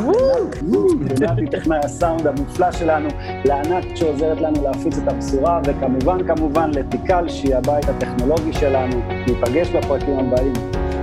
לנתי 1.22 1.48
טכנאי 1.52 1.78
הסאונד 1.84 2.28
המופלא 2.28 2.72
שלנו, 2.72 3.10
לענת 3.46 3.98
שעוזרת 3.98 4.42
לנו 4.42 4.64
להפיץ 4.64 4.98
את 4.98 5.08
הבשורה, 5.08 5.62
וכמובן, 5.66 6.28
כמובן, 6.28 6.72
לתיקל, 6.72 7.30
שהיא 7.30 7.56
הבית 7.56 7.90
הטכנולוגי 7.90 8.54
שלנו. 8.54 9.02
ניפגש 9.28 9.70
בפרקים 9.70 10.20
הבאים. 10.20 10.54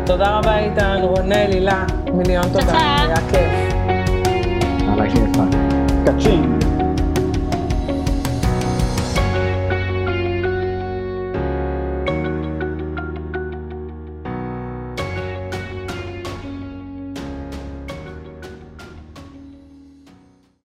תודה 0.06 0.38
רבה, 0.38 0.58
איתן, 0.58 1.00
רונל, 1.02 1.32
הילה, 1.32 1.86
מיליון 2.14 2.44
תודה, 2.52 2.72
היה 2.72 3.16
כיף. 3.16 3.91
my 5.02 5.08
haircut. 5.08 5.50
Ka-ching! 6.06 6.61